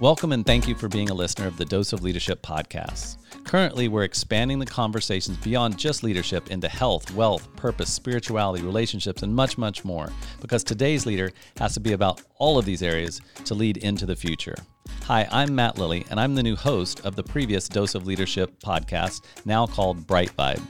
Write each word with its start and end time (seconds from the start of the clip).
Welcome 0.00 0.30
and 0.30 0.46
thank 0.46 0.68
you 0.68 0.76
for 0.76 0.86
being 0.86 1.10
a 1.10 1.14
listener 1.14 1.48
of 1.48 1.56
the 1.56 1.64
Dose 1.64 1.92
of 1.92 2.04
Leadership 2.04 2.40
podcast. 2.40 3.16
Currently, 3.42 3.88
we're 3.88 4.04
expanding 4.04 4.60
the 4.60 4.64
conversations 4.64 5.36
beyond 5.38 5.76
just 5.76 6.04
leadership 6.04 6.52
into 6.52 6.68
health, 6.68 7.12
wealth, 7.14 7.48
purpose, 7.56 7.92
spirituality, 7.92 8.62
relationships, 8.62 9.24
and 9.24 9.34
much, 9.34 9.58
much 9.58 9.84
more, 9.84 10.12
because 10.40 10.62
today's 10.62 11.04
leader 11.04 11.32
has 11.56 11.74
to 11.74 11.80
be 11.80 11.94
about 11.94 12.22
all 12.36 12.58
of 12.58 12.64
these 12.64 12.80
areas 12.80 13.20
to 13.44 13.54
lead 13.54 13.78
into 13.78 14.06
the 14.06 14.14
future. 14.14 14.54
Hi, 15.02 15.26
I'm 15.32 15.52
Matt 15.52 15.78
Lilly, 15.78 16.06
and 16.12 16.20
I'm 16.20 16.36
the 16.36 16.44
new 16.44 16.54
host 16.54 17.04
of 17.04 17.16
the 17.16 17.24
previous 17.24 17.68
Dose 17.68 17.96
of 17.96 18.06
Leadership 18.06 18.60
podcast, 18.60 19.22
now 19.46 19.66
called 19.66 20.06
Brite 20.06 20.30
Vibe. 20.36 20.62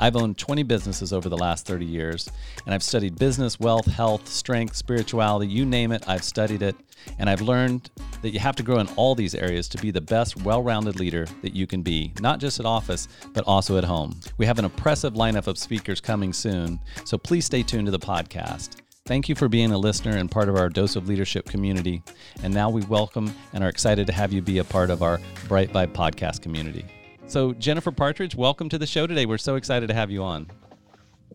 I've 0.00 0.16
owned 0.16 0.38
20 0.38 0.62
businesses 0.62 1.12
over 1.12 1.28
the 1.28 1.36
last 1.36 1.66
30 1.66 1.84
years, 1.84 2.28
and 2.64 2.74
I've 2.74 2.82
studied 2.82 3.18
business, 3.18 3.60
wealth, 3.60 3.84
health, 3.84 4.26
strength, 4.26 4.74
spirituality 4.74 5.46
you 5.46 5.66
name 5.66 5.92
it, 5.92 6.08
I've 6.08 6.24
studied 6.24 6.62
it. 6.62 6.74
And 7.18 7.30
I've 7.30 7.42
learned 7.42 7.90
that 8.22 8.30
you 8.30 8.38
have 8.40 8.56
to 8.56 8.62
grow 8.62 8.78
in 8.78 8.88
all 8.96 9.14
these 9.14 9.34
areas 9.34 9.68
to 9.68 9.78
be 9.78 9.90
the 9.90 10.00
best, 10.00 10.36
well 10.42 10.62
rounded 10.62 10.98
leader 10.98 11.26
that 11.42 11.54
you 11.54 11.66
can 11.66 11.82
be, 11.82 12.12
not 12.20 12.40
just 12.40 12.60
at 12.60 12.66
office, 12.66 13.08
but 13.32 13.44
also 13.46 13.76
at 13.76 13.84
home. 13.84 14.18
We 14.38 14.46
have 14.46 14.58
an 14.58 14.64
impressive 14.64 15.14
lineup 15.14 15.46
of 15.46 15.58
speakers 15.58 16.00
coming 16.00 16.32
soon, 16.32 16.80
so 17.04 17.18
please 17.18 17.44
stay 17.44 17.62
tuned 17.62 17.86
to 17.86 17.90
the 17.90 17.98
podcast. 17.98 18.76
Thank 19.06 19.28
you 19.28 19.34
for 19.34 19.48
being 19.48 19.72
a 19.72 19.78
listener 19.78 20.16
and 20.16 20.30
part 20.30 20.48
of 20.48 20.56
our 20.56 20.68
Dose 20.68 20.94
of 20.94 21.08
Leadership 21.08 21.46
community. 21.46 22.02
And 22.42 22.54
now 22.54 22.70
we 22.70 22.82
welcome 22.82 23.34
and 23.52 23.64
are 23.64 23.68
excited 23.68 24.06
to 24.06 24.12
have 24.12 24.32
you 24.32 24.40
be 24.40 24.58
a 24.58 24.64
part 24.64 24.90
of 24.90 25.02
our 25.02 25.18
Brite 25.48 25.72
Vibe 25.72 25.92
podcast 25.92 26.42
community. 26.42 26.84
So, 27.30 27.52
Jennifer 27.52 27.92
Partridge, 27.92 28.34
welcome 28.34 28.68
to 28.70 28.76
the 28.76 28.88
show 28.88 29.06
today. 29.06 29.24
We're 29.24 29.38
so 29.38 29.54
excited 29.54 29.86
to 29.86 29.94
have 29.94 30.10
you 30.10 30.24
on. 30.24 30.48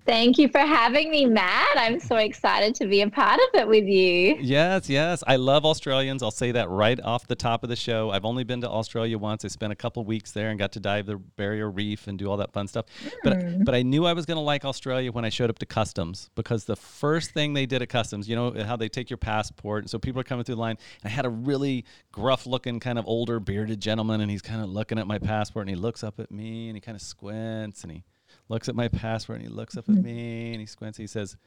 Thank 0.05 0.37
you 0.37 0.47
for 0.49 0.59
having 0.59 1.09
me, 1.09 1.25
Matt. 1.25 1.77
I'm 1.77 1.99
so 1.99 2.17
excited 2.17 2.75
to 2.75 2.85
be 2.85 3.01
a 3.01 3.09
part 3.09 3.39
of 3.39 3.59
it 3.59 3.67
with 3.67 3.85
you. 3.85 4.37
Yes, 4.39 4.87
yes. 4.87 5.23
I 5.25 5.37
love 5.37 5.65
Australians. 5.65 6.21
I'll 6.21 6.29
say 6.29 6.51
that 6.51 6.69
right 6.69 6.99
off 7.01 7.25
the 7.25 7.35
top 7.35 7.63
of 7.63 7.69
the 7.69 7.75
show. 7.75 8.11
I've 8.11 8.23
only 8.23 8.43
been 8.43 8.61
to 8.61 8.69
Australia 8.69 9.17
once. 9.17 9.43
I 9.43 9.47
spent 9.47 9.73
a 9.73 9.75
couple 9.75 10.05
weeks 10.05 10.31
there 10.31 10.51
and 10.51 10.59
got 10.59 10.73
to 10.73 10.79
dive 10.79 11.07
the 11.07 11.15
barrier 11.15 11.71
reef 11.71 12.07
and 12.07 12.19
do 12.19 12.29
all 12.29 12.37
that 12.37 12.53
fun 12.53 12.67
stuff. 12.67 12.85
Mm. 13.03 13.11
But 13.23 13.41
hmm. 13.41 13.63
but 13.63 13.73
I 13.73 13.81
knew 13.81 14.05
I 14.05 14.13
was 14.13 14.27
going 14.27 14.37
to 14.37 14.41
like 14.41 14.63
Australia 14.63 15.11
when 15.11 15.25
I 15.25 15.29
showed 15.29 15.49
up 15.49 15.57
to 15.59 15.65
customs 15.65 16.29
because 16.35 16.65
the 16.65 16.75
first 16.75 17.31
thing 17.31 17.53
they 17.53 17.65
did 17.65 17.81
at 17.81 17.89
customs, 17.89 18.29
you 18.29 18.35
know 18.35 18.53
how 18.63 18.75
they 18.75 18.89
take 18.89 19.09
your 19.09 19.17
passport, 19.17 19.83
and 19.85 19.89
so 19.89 19.97
people 19.97 20.21
are 20.21 20.25
coming 20.25 20.45
through 20.45 20.55
the 20.55 20.61
line. 20.61 20.77
And 21.03 21.11
I 21.11 21.15
had 21.15 21.25
a 21.25 21.29
really 21.29 21.83
gruff-looking, 22.11 22.79
kind 22.79 22.99
of 22.99 23.07
older, 23.07 23.39
bearded 23.39 23.81
gentleman, 23.81 24.21
and 24.21 24.29
he's 24.29 24.43
kind 24.43 24.61
of 24.61 24.69
looking 24.69 24.99
at 24.99 25.07
my 25.07 25.17
passport, 25.17 25.67
and 25.67 25.75
he 25.75 25.81
looks 25.81 26.03
up 26.03 26.19
at 26.19 26.29
me, 26.29 26.67
and 26.67 26.77
he 26.77 26.81
kind 26.81 26.95
of 26.95 27.01
squints, 27.01 27.81
and 27.81 27.91
he 27.91 28.03
looks 28.49 28.69
at 28.69 28.75
my 28.75 28.87
passport 28.87 29.39
and 29.39 29.47
he 29.47 29.53
looks 29.53 29.77
up 29.77 29.89
at 29.89 29.95
mm-hmm. 29.95 30.03
me 30.03 30.51
and 30.51 30.59
he 30.59 30.65
squints. 30.65 30.97
He 30.97 31.07
says, 31.07 31.37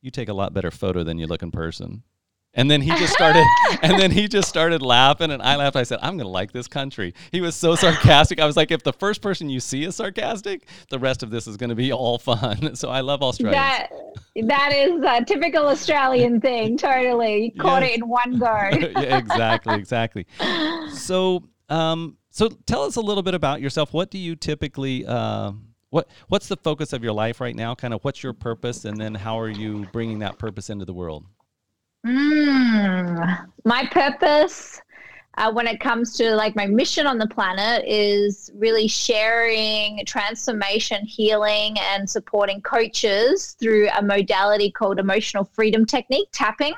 "You 0.00 0.10
take 0.10 0.28
a 0.28 0.34
lot 0.34 0.52
better 0.52 0.70
photo 0.70 1.04
than 1.04 1.18
you 1.18 1.26
look 1.26 1.42
in 1.42 1.50
person." 1.50 2.02
And 2.54 2.70
then 2.70 2.80
he 2.80 2.90
just 2.90 3.12
started, 3.12 3.44
and 3.82 4.00
then 4.00 4.10
he 4.10 4.26
just 4.26 4.48
started 4.48 4.80
laughing, 4.80 5.30
and 5.30 5.42
I 5.42 5.56
laughed. 5.56 5.76
I 5.76 5.82
said, 5.82 5.98
"I'm 6.02 6.16
gonna 6.16 6.30
like 6.30 6.50
this 6.50 6.66
country." 6.66 7.14
He 7.30 7.40
was 7.40 7.54
so 7.54 7.74
sarcastic. 7.74 8.40
I 8.40 8.46
was 8.46 8.56
like, 8.56 8.70
"If 8.70 8.82
the 8.82 8.92
first 8.92 9.20
person 9.20 9.50
you 9.50 9.60
see 9.60 9.84
is 9.84 9.96
sarcastic, 9.96 10.66
the 10.90 10.98
rest 10.98 11.22
of 11.22 11.30
this 11.30 11.46
is 11.46 11.56
gonna 11.56 11.74
be 11.74 11.92
all 11.92 12.18
fun." 12.18 12.74
So 12.78 12.90
I 12.90 13.00
love 13.00 13.22
Australia. 13.22 13.58
That 13.58 13.88
that 14.46 14.72
is 14.72 15.02
a 15.02 15.24
typical 15.24 15.66
Australian 15.66 16.40
thing. 16.40 16.76
Totally, 16.76 17.44
you 17.46 17.52
caught 17.60 17.82
it 17.82 17.96
in 17.96 18.08
one 18.08 18.38
go. 18.38 18.46
yeah, 18.72 19.18
exactly, 19.18 19.74
exactly. 19.74 20.26
So, 20.92 21.44
um, 21.68 22.18
so 22.30 22.48
tell 22.66 22.82
us 22.82 22.96
a 22.96 23.00
little 23.00 23.22
bit 23.22 23.34
about 23.34 23.60
yourself. 23.60 23.92
What 23.92 24.10
do 24.10 24.18
you 24.18 24.36
typically? 24.36 25.06
Uh, 25.06 25.52
what 25.90 26.08
what's 26.28 26.48
the 26.48 26.56
focus 26.56 26.92
of 26.92 27.02
your 27.02 27.12
life 27.12 27.40
right 27.40 27.56
now? 27.56 27.74
Kind 27.74 27.94
of 27.94 28.04
what's 28.04 28.22
your 28.22 28.32
purpose, 28.32 28.84
and 28.84 29.00
then 29.00 29.14
how 29.14 29.38
are 29.38 29.48
you 29.48 29.86
bringing 29.92 30.18
that 30.20 30.38
purpose 30.38 30.70
into 30.70 30.84
the 30.84 30.92
world? 30.92 31.24
Mm, 32.06 33.46
my 33.64 33.86
purpose, 33.90 34.80
uh, 35.36 35.52
when 35.52 35.66
it 35.66 35.80
comes 35.80 36.16
to 36.16 36.34
like 36.34 36.54
my 36.54 36.66
mission 36.66 37.06
on 37.06 37.18
the 37.18 37.26
planet, 37.26 37.84
is 37.86 38.50
really 38.54 38.86
sharing 38.86 40.04
transformation, 40.04 41.04
healing, 41.04 41.76
and 41.78 42.08
supporting 42.08 42.60
coaches 42.60 43.56
through 43.58 43.88
a 43.96 44.02
modality 44.02 44.70
called 44.70 44.98
emotional 44.98 45.44
freedom 45.44 45.84
technique, 45.84 46.28
tapping. 46.32 46.74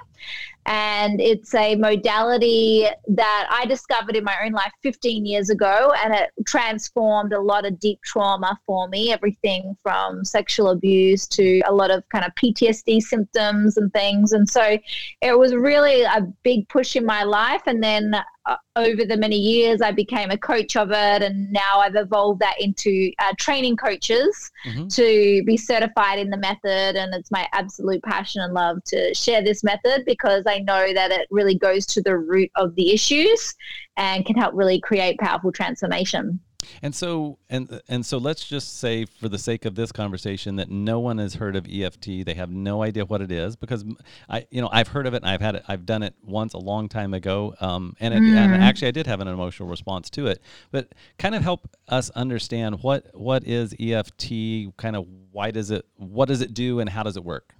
And 0.66 1.20
it's 1.20 1.54
a 1.54 1.74
modality 1.74 2.86
that 3.08 3.48
I 3.50 3.66
discovered 3.66 4.14
in 4.14 4.24
my 4.24 4.36
own 4.44 4.52
life 4.52 4.72
15 4.82 5.24
years 5.26 5.50
ago, 5.50 5.92
and 6.04 6.14
it 6.14 6.30
transformed 6.46 7.32
a 7.32 7.40
lot 7.40 7.66
of 7.66 7.80
deep 7.80 8.00
trauma 8.02 8.58
for 8.66 8.88
me 8.88 9.12
everything 9.12 9.76
from 9.82 10.24
sexual 10.24 10.70
abuse 10.70 11.26
to 11.28 11.60
a 11.66 11.72
lot 11.72 11.90
of 11.90 12.08
kind 12.10 12.24
of 12.24 12.32
PTSD 12.34 13.00
symptoms 13.00 13.76
and 13.76 13.92
things. 13.92 14.32
And 14.32 14.48
so 14.48 14.78
it 15.20 15.38
was 15.38 15.54
really 15.54 16.02
a 16.02 16.22
big 16.42 16.68
push 16.68 16.96
in 16.96 17.04
my 17.04 17.22
life. 17.22 17.62
And 17.66 17.82
then 17.82 18.14
uh, 18.46 18.56
over 18.76 19.04
the 19.04 19.16
many 19.16 19.36
years, 19.36 19.82
I 19.82 19.92
became 19.92 20.30
a 20.30 20.38
coach 20.38 20.76
of 20.76 20.90
it, 20.90 21.22
and 21.22 21.52
now 21.52 21.80
I've 21.80 21.96
evolved 21.96 22.40
that 22.40 22.54
into 22.58 23.12
uh, 23.18 23.34
training 23.38 23.76
coaches 23.76 24.50
mm-hmm. 24.66 24.88
to 24.88 25.42
be 25.44 25.56
certified 25.56 26.18
in 26.18 26.30
the 26.30 26.36
method. 26.36 26.96
And 26.96 27.14
it's 27.14 27.30
my 27.30 27.46
absolute 27.52 28.02
passion 28.02 28.40
and 28.40 28.54
love 28.54 28.82
to 28.86 29.14
share 29.14 29.42
this 29.42 29.62
method 29.62 30.04
because 30.06 30.46
I 30.50 30.58
know 30.58 30.92
that 30.92 31.10
it 31.10 31.28
really 31.30 31.54
goes 31.54 31.86
to 31.86 32.02
the 32.02 32.16
root 32.16 32.50
of 32.56 32.74
the 32.74 32.92
issues 32.92 33.54
and 33.96 34.24
can 34.24 34.36
help 34.36 34.54
really 34.54 34.80
create 34.80 35.18
powerful 35.18 35.52
transformation. 35.52 36.40
And 36.82 36.94
so 36.94 37.38
and 37.48 37.80
and 37.88 38.04
so 38.04 38.18
let's 38.18 38.46
just 38.46 38.78
say 38.78 39.04
for 39.04 39.28
the 39.28 39.38
sake 39.38 39.64
of 39.64 39.74
this 39.74 39.92
conversation 39.92 40.56
that 40.56 40.70
no 40.70 41.00
one 41.00 41.18
has 41.18 41.34
heard 41.34 41.56
of 41.56 41.66
EFT. 41.70 42.24
They 42.24 42.34
have 42.34 42.50
no 42.50 42.82
idea 42.82 43.04
what 43.04 43.22
it 43.22 43.32
is 43.32 43.56
because 43.56 43.84
I 44.28 44.46
you 44.50 44.60
know 44.60 44.68
I've 44.70 44.88
heard 44.88 45.06
of 45.06 45.14
it 45.14 45.22
and 45.22 45.30
I've 45.30 45.40
had 45.40 45.56
it 45.56 45.64
I've 45.68 45.86
done 45.86 46.02
it 46.02 46.14
once 46.22 46.54
a 46.54 46.58
long 46.58 46.88
time 46.88 47.14
ago. 47.14 47.54
Um, 47.60 47.96
and, 48.00 48.14
it, 48.14 48.20
mm. 48.20 48.36
and 48.36 48.62
actually 48.62 48.88
I 48.88 48.92
did 48.92 49.06
have 49.06 49.20
an 49.20 49.28
emotional 49.28 49.68
response 49.68 50.10
to 50.10 50.26
it. 50.26 50.42
But 50.70 50.92
kind 51.18 51.34
of 51.34 51.42
help 51.42 51.68
us 51.88 52.10
understand 52.10 52.82
what 52.82 53.06
what 53.14 53.46
is 53.46 53.74
EFT, 53.80 54.76
kind 54.76 54.96
of 54.96 55.06
why 55.32 55.50
does 55.50 55.70
it 55.70 55.86
what 55.96 56.28
does 56.28 56.42
it 56.42 56.54
do 56.54 56.80
and 56.80 56.90
how 56.90 57.02
does 57.02 57.16
it 57.16 57.24
work? 57.24 57.54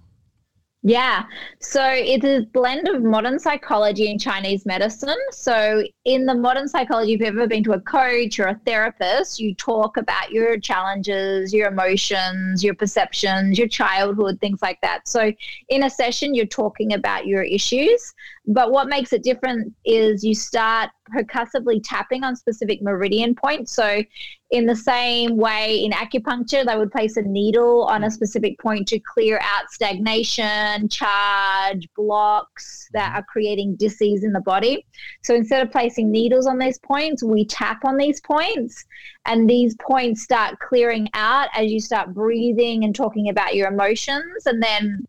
Yeah. 0.83 1.25
So 1.59 1.83
it's 1.85 2.25
a 2.25 2.41
blend 2.53 2.87
of 2.87 3.03
modern 3.03 3.37
psychology 3.37 4.09
and 4.09 4.19
Chinese 4.19 4.65
medicine. 4.65 5.17
So 5.29 5.83
in 6.05 6.25
the 6.25 6.33
modern 6.33 6.67
psychology, 6.67 7.13
if 7.13 7.19
you've 7.19 7.37
ever 7.37 7.45
been 7.45 7.63
to 7.65 7.73
a 7.73 7.81
coach 7.81 8.39
or 8.39 8.47
a 8.47 8.59
therapist, 8.65 9.39
you 9.39 9.53
talk 9.53 9.97
about 9.97 10.31
your 10.31 10.59
challenges, 10.59 11.53
your 11.53 11.67
emotions, 11.67 12.63
your 12.63 12.73
perceptions, 12.73 13.59
your 13.59 13.67
childhood, 13.67 14.39
things 14.41 14.63
like 14.63 14.81
that. 14.81 15.07
So 15.07 15.31
in 15.69 15.83
a 15.83 15.89
session, 15.89 16.33
you're 16.33 16.47
talking 16.47 16.93
about 16.93 17.27
your 17.27 17.43
issues. 17.43 18.15
But 18.53 18.71
what 18.71 18.89
makes 18.89 19.13
it 19.13 19.23
different 19.23 19.73
is 19.85 20.25
you 20.25 20.35
start 20.35 20.89
percussively 21.05 21.79
tapping 21.79 22.23
on 22.23 22.35
specific 22.35 22.81
meridian 22.81 23.33
points. 23.33 23.73
So, 23.73 24.03
in 24.49 24.65
the 24.65 24.75
same 24.75 25.37
way 25.37 25.81
in 25.81 25.91
acupuncture, 25.93 26.65
they 26.65 26.75
would 26.75 26.91
place 26.91 27.15
a 27.15 27.21
needle 27.21 27.83
on 27.83 28.03
a 28.03 28.11
specific 28.11 28.59
point 28.59 28.85
to 28.89 28.99
clear 28.99 29.39
out 29.41 29.71
stagnation, 29.71 30.89
charge, 30.89 31.87
blocks 31.95 32.89
that 32.91 33.09
mm-hmm. 33.09 33.19
are 33.19 33.23
creating 33.23 33.77
disease 33.77 34.25
in 34.25 34.33
the 34.33 34.41
body. 34.41 34.85
So, 35.23 35.33
instead 35.33 35.65
of 35.65 35.71
placing 35.71 36.11
needles 36.11 36.45
on 36.45 36.59
these 36.59 36.79
points, 36.79 37.23
we 37.23 37.45
tap 37.45 37.85
on 37.85 37.95
these 37.95 38.19
points, 38.19 38.83
and 39.25 39.49
these 39.49 39.75
points 39.75 40.23
start 40.23 40.59
clearing 40.59 41.07
out 41.13 41.47
as 41.55 41.71
you 41.71 41.79
start 41.79 42.13
breathing 42.13 42.83
and 42.83 42.93
talking 42.93 43.29
about 43.29 43.55
your 43.55 43.69
emotions. 43.69 44.45
And 44.45 44.61
then 44.61 45.07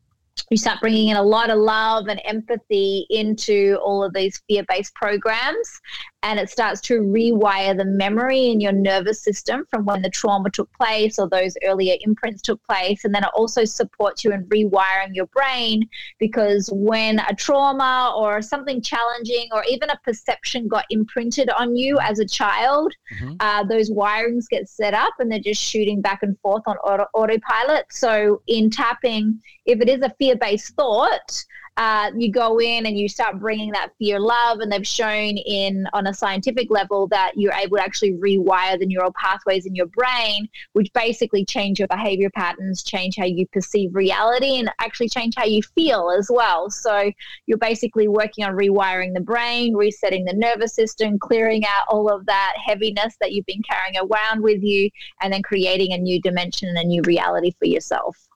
you 0.50 0.56
start 0.56 0.80
bringing 0.80 1.08
in 1.08 1.16
a 1.16 1.22
lot 1.22 1.50
of 1.50 1.58
love 1.58 2.08
and 2.08 2.20
empathy 2.24 3.06
into 3.10 3.78
all 3.82 4.02
of 4.02 4.12
these 4.12 4.42
fear 4.48 4.64
based 4.68 4.94
programs 4.94 5.80
and 6.22 6.38
it 6.38 6.48
starts 6.48 6.80
to 6.82 7.00
rewire 7.00 7.76
the 7.76 7.84
memory 7.84 8.50
in 8.50 8.60
your 8.60 8.72
nervous 8.72 9.22
system 9.22 9.66
from 9.70 9.84
when 9.84 10.02
the 10.02 10.10
trauma 10.10 10.50
took 10.50 10.72
place 10.72 11.18
or 11.18 11.28
those 11.28 11.56
earlier 11.64 11.96
imprints 12.02 12.40
took 12.40 12.62
place. 12.64 13.04
And 13.04 13.14
then 13.14 13.24
it 13.24 13.30
also 13.34 13.64
supports 13.64 14.22
you 14.22 14.32
in 14.32 14.44
rewiring 14.46 15.14
your 15.14 15.26
brain 15.26 15.88
because 16.18 16.70
when 16.72 17.18
a 17.18 17.34
trauma 17.34 18.14
or 18.16 18.40
something 18.40 18.80
challenging 18.80 19.48
or 19.52 19.64
even 19.68 19.90
a 19.90 19.98
perception 20.04 20.68
got 20.68 20.84
imprinted 20.90 21.50
on 21.50 21.74
you 21.74 21.98
as 21.98 22.20
a 22.20 22.26
child, 22.26 22.94
mm-hmm. 23.18 23.34
uh, 23.40 23.64
those 23.64 23.90
wirings 23.90 24.48
get 24.48 24.68
set 24.68 24.94
up 24.94 25.14
and 25.18 25.30
they're 25.30 25.40
just 25.40 25.62
shooting 25.62 26.00
back 26.00 26.22
and 26.22 26.38
forth 26.38 26.62
on 26.66 26.76
auto- 26.78 27.08
autopilot. 27.14 27.86
So 27.90 28.42
in 28.46 28.70
tapping, 28.70 29.40
if 29.66 29.80
it 29.80 29.88
is 29.88 30.02
a 30.02 30.14
fear 30.18 30.36
based 30.36 30.74
thought, 30.76 31.44
uh, 31.78 32.10
you 32.16 32.30
go 32.30 32.60
in 32.60 32.84
and 32.84 32.98
you 32.98 33.08
start 33.08 33.40
bringing 33.40 33.72
that 33.72 33.92
fear 33.98 34.20
love 34.20 34.60
and 34.60 34.70
they've 34.70 34.86
shown 34.86 35.38
in 35.38 35.86
on 35.94 36.06
a 36.06 36.12
scientific 36.12 36.70
level 36.70 37.06
that 37.06 37.32
you're 37.34 37.52
able 37.54 37.78
to 37.78 37.82
actually 37.82 38.12
rewire 38.12 38.78
the 38.78 38.84
neural 38.84 39.12
pathways 39.18 39.64
in 39.64 39.74
your 39.74 39.86
brain 39.86 40.46
which 40.74 40.92
basically 40.92 41.44
change 41.46 41.78
your 41.78 41.88
behavior 41.88 42.28
patterns 42.30 42.82
change 42.82 43.16
how 43.16 43.24
you 43.24 43.46
perceive 43.48 43.94
reality 43.94 44.58
and 44.58 44.70
actually 44.80 45.08
change 45.08 45.34
how 45.34 45.44
you 45.44 45.62
feel 45.62 46.10
as 46.10 46.30
well. 46.30 46.68
So 46.68 47.10
you're 47.46 47.58
basically 47.58 48.06
working 48.06 48.44
on 48.44 48.52
rewiring 48.52 49.14
the 49.14 49.20
brain 49.20 49.74
resetting 49.74 50.26
the 50.26 50.34
nervous 50.34 50.74
system 50.74 51.18
clearing 51.18 51.64
out 51.64 51.84
all 51.88 52.10
of 52.10 52.26
that 52.26 52.54
heaviness 52.62 53.16
that 53.20 53.32
you've 53.32 53.46
been 53.46 53.62
carrying 53.62 53.96
around 53.96 54.42
with 54.42 54.62
you 54.62 54.90
and 55.22 55.32
then 55.32 55.42
creating 55.42 55.92
a 55.92 55.98
new 55.98 56.20
dimension 56.20 56.68
and 56.68 56.78
a 56.78 56.84
new 56.84 57.00
reality 57.02 57.52
for 57.58 57.66
yourself 57.66 58.28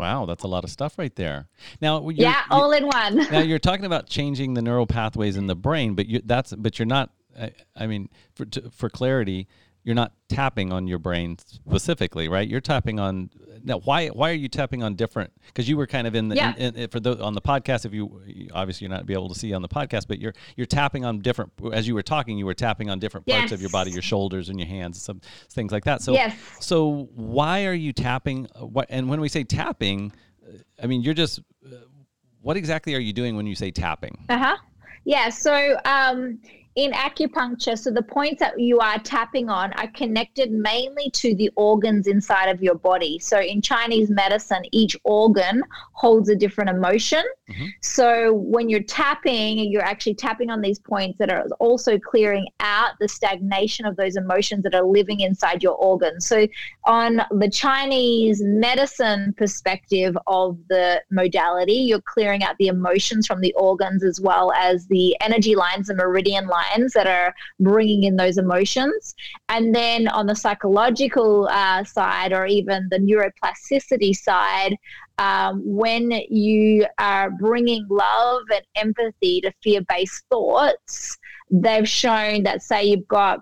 Wow, 0.00 0.24
that's 0.26 0.44
a 0.44 0.48
lot 0.48 0.64
of 0.64 0.70
stuff 0.70 0.98
right 0.98 1.14
there. 1.14 1.48
Now, 1.80 2.08
yeah, 2.08 2.42
all 2.50 2.72
in 2.72 2.86
one. 2.86 3.16
now 3.30 3.40
you're 3.40 3.58
talking 3.58 3.84
about 3.84 4.08
changing 4.08 4.54
the 4.54 4.62
neural 4.62 4.86
pathways 4.86 5.36
in 5.36 5.46
the 5.46 5.54
brain, 5.54 5.94
but 5.94 6.06
you, 6.06 6.22
that's 6.24 6.54
but 6.54 6.78
you're 6.78 6.86
not. 6.86 7.10
I, 7.38 7.52
I 7.76 7.86
mean, 7.86 8.08
for 8.34 8.46
to, 8.46 8.70
for 8.70 8.88
clarity, 8.88 9.46
you're 9.82 9.94
not 9.94 10.12
tapping 10.28 10.72
on 10.72 10.86
your 10.86 10.98
brain 10.98 11.38
specifically, 11.38 12.28
right? 12.28 12.46
You're 12.46 12.60
tapping 12.60 13.00
on 13.00 13.30
now. 13.64 13.78
Why 13.78 14.08
why 14.08 14.30
are 14.30 14.34
you 14.34 14.48
tapping 14.48 14.82
on 14.82 14.94
different? 14.94 15.32
Because 15.46 15.68
you 15.68 15.76
were 15.76 15.86
kind 15.86 16.06
of 16.06 16.14
in 16.14 16.28
the 16.28 16.36
yeah. 16.36 16.54
in, 16.56 16.76
in, 16.76 16.88
for 16.90 17.00
the 17.00 17.20
on 17.22 17.34
the 17.34 17.40
podcast. 17.40 17.86
If 17.86 17.94
you 17.94 18.50
obviously 18.52 18.86
you're 18.86 18.94
not 18.94 19.06
be 19.06 19.14
able 19.14 19.30
to 19.30 19.34
see 19.34 19.54
on 19.54 19.62
the 19.62 19.68
podcast, 19.68 20.06
but 20.06 20.18
you're 20.18 20.34
you're 20.56 20.66
tapping 20.66 21.04
on 21.04 21.20
different. 21.20 21.52
As 21.72 21.88
you 21.88 21.94
were 21.94 22.02
talking, 22.02 22.36
you 22.36 22.46
were 22.46 22.54
tapping 22.54 22.90
on 22.90 22.98
different 22.98 23.26
parts 23.26 23.44
yes. 23.44 23.52
of 23.52 23.60
your 23.60 23.70
body, 23.70 23.90
your 23.90 24.02
shoulders 24.02 24.50
and 24.50 24.58
your 24.58 24.68
hands, 24.68 25.00
some 25.00 25.20
things 25.50 25.72
like 25.72 25.84
that. 25.84 26.02
So 26.02 26.12
yes. 26.12 26.36
so 26.60 27.08
why 27.14 27.64
are 27.64 27.74
you 27.74 27.92
tapping? 27.92 28.48
What 28.58 28.86
and 28.90 29.08
when 29.08 29.20
we 29.20 29.28
say 29.28 29.44
tapping, 29.44 30.12
I 30.82 30.86
mean 30.86 31.02
you're 31.02 31.14
just. 31.14 31.40
What 32.42 32.56
exactly 32.56 32.94
are 32.94 33.00
you 33.00 33.12
doing 33.12 33.36
when 33.36 33.46
you 33.46 33.54
say 33.54 33.70
tapping? 33.70 34.24
Uh 34.30 34.38
huh. 34.38 34.56
Yeah. 35.04 35.28
So 35.28 35.78
um, 35.84 36.38
in 36.80 36.92
acupuncture, 36.92 37.78
so 37.78 37.90
the 37.90 38.02
points 38.02 38.40
that 38.40 38.58
you 38.58 38.78
are 38.78 38.98
tapping 39.00 39.50
on 39.50 39.70
are 39.74 39.88
connected 39.88 40.50
mainly 40.50 41.10
to 41.10 41.34
the 41.34 41.50
organs 41.54 42.06
inside 42.06 42.46
of 42.46 42.62
your 42.62 42.74
body. 42.74 43.18
So 43.18 43.38
in 43.38 43.60
Chinese 43.60 44.08
medicine, 44.08 44.62
each 44.72 44.96
organ 45.04 45.62
holds 45.92 46.30
a 46.30 46.34
different 46.34 46.70
emotion. 46.70 47.22
Mm-hmm. 47.50 47.66
So 47.82 48.32
when 48.32 48.70
you're 48.70 48.82
tapping, 48.82 49.58
you're 49.58 49.82
actually 49.82 50.14
tapping 50.14 50.48
on 50.48 50.62
these 50.62 50.78
points 50.78 51.18
that 51.18 51.30
are 51.30 51.44
also 51.58 51.98
clearing 51.98 52.46
out 52.60 52.92
the 52.98 53.08
stagnation 53.08 53.84
of 53.84 53.96
those 53.96 54.16
emotions 54.16 54.62
that 54.62 54.74
are 54.74 54.86
living 54.86 55.20
inside 55.20 55.62
your 55.62 55.74
organs. 55.74 56.26
So 56.26 56.48
on 56.84 57.20
the 57.30 57.50
Chinese 57.50 58.42
medicine 58.42 59.34
perspective 59.36 60.16
of 60.28 60.56
the 60.70 61.02
modality, 61.10 61.74
you're 61.74 62.00
clearing 62.00 62.42
out 62.42 62.56
the 62.58 62.68
emotions 62.68 63.26
from 63.26 63.42
the 63.42 63.52
organs 63.52 64.02
as 64.02 64.18
well 64.18 64.50
as 64.52 64.86
the 64.86 65.14
energy 65.20 65.54
lines, 65.54 65.88
the 65.88 65.94
meridian 65.94 66.46
lines 66.46 66.69
lines 66.70 66.92
that 66.92 67.06
are 67.06 67.34
bringing 67.58 68.04
in 68.04 68.16
those 68.16 68.38
emotions. 68.38 69.14
And 69.48 69.74
then 69.74 70.08
on 70.08 70.26
the 70.26 70.34
psychological 70.34 71.48
uh, 71.50 71.84
side, 71.84 72.32
or 72.32 72.46
even 72.46 72.88
the 72.90 72.98
neuroplasticity 72.98 74.14
side, 74.14 74.76
um, 75.18 75.62
when 75.64 76.10
you 76.28 76.86
are 76.98 77.30
bringing 77.30 77.86
love 77.90 78.42
and 78.52 78.64
empathy 78.76 79.40
to 79.42 79.52
fear 79.62 79.82
based 79.88 80.24
thoughts, 80.30 81.18
they've 81.50 81.88
shown 81.88 82.42
that, 82.44 82.62
say, 82.62 82.84
you've 82.84 83.08
got 83.08 83.40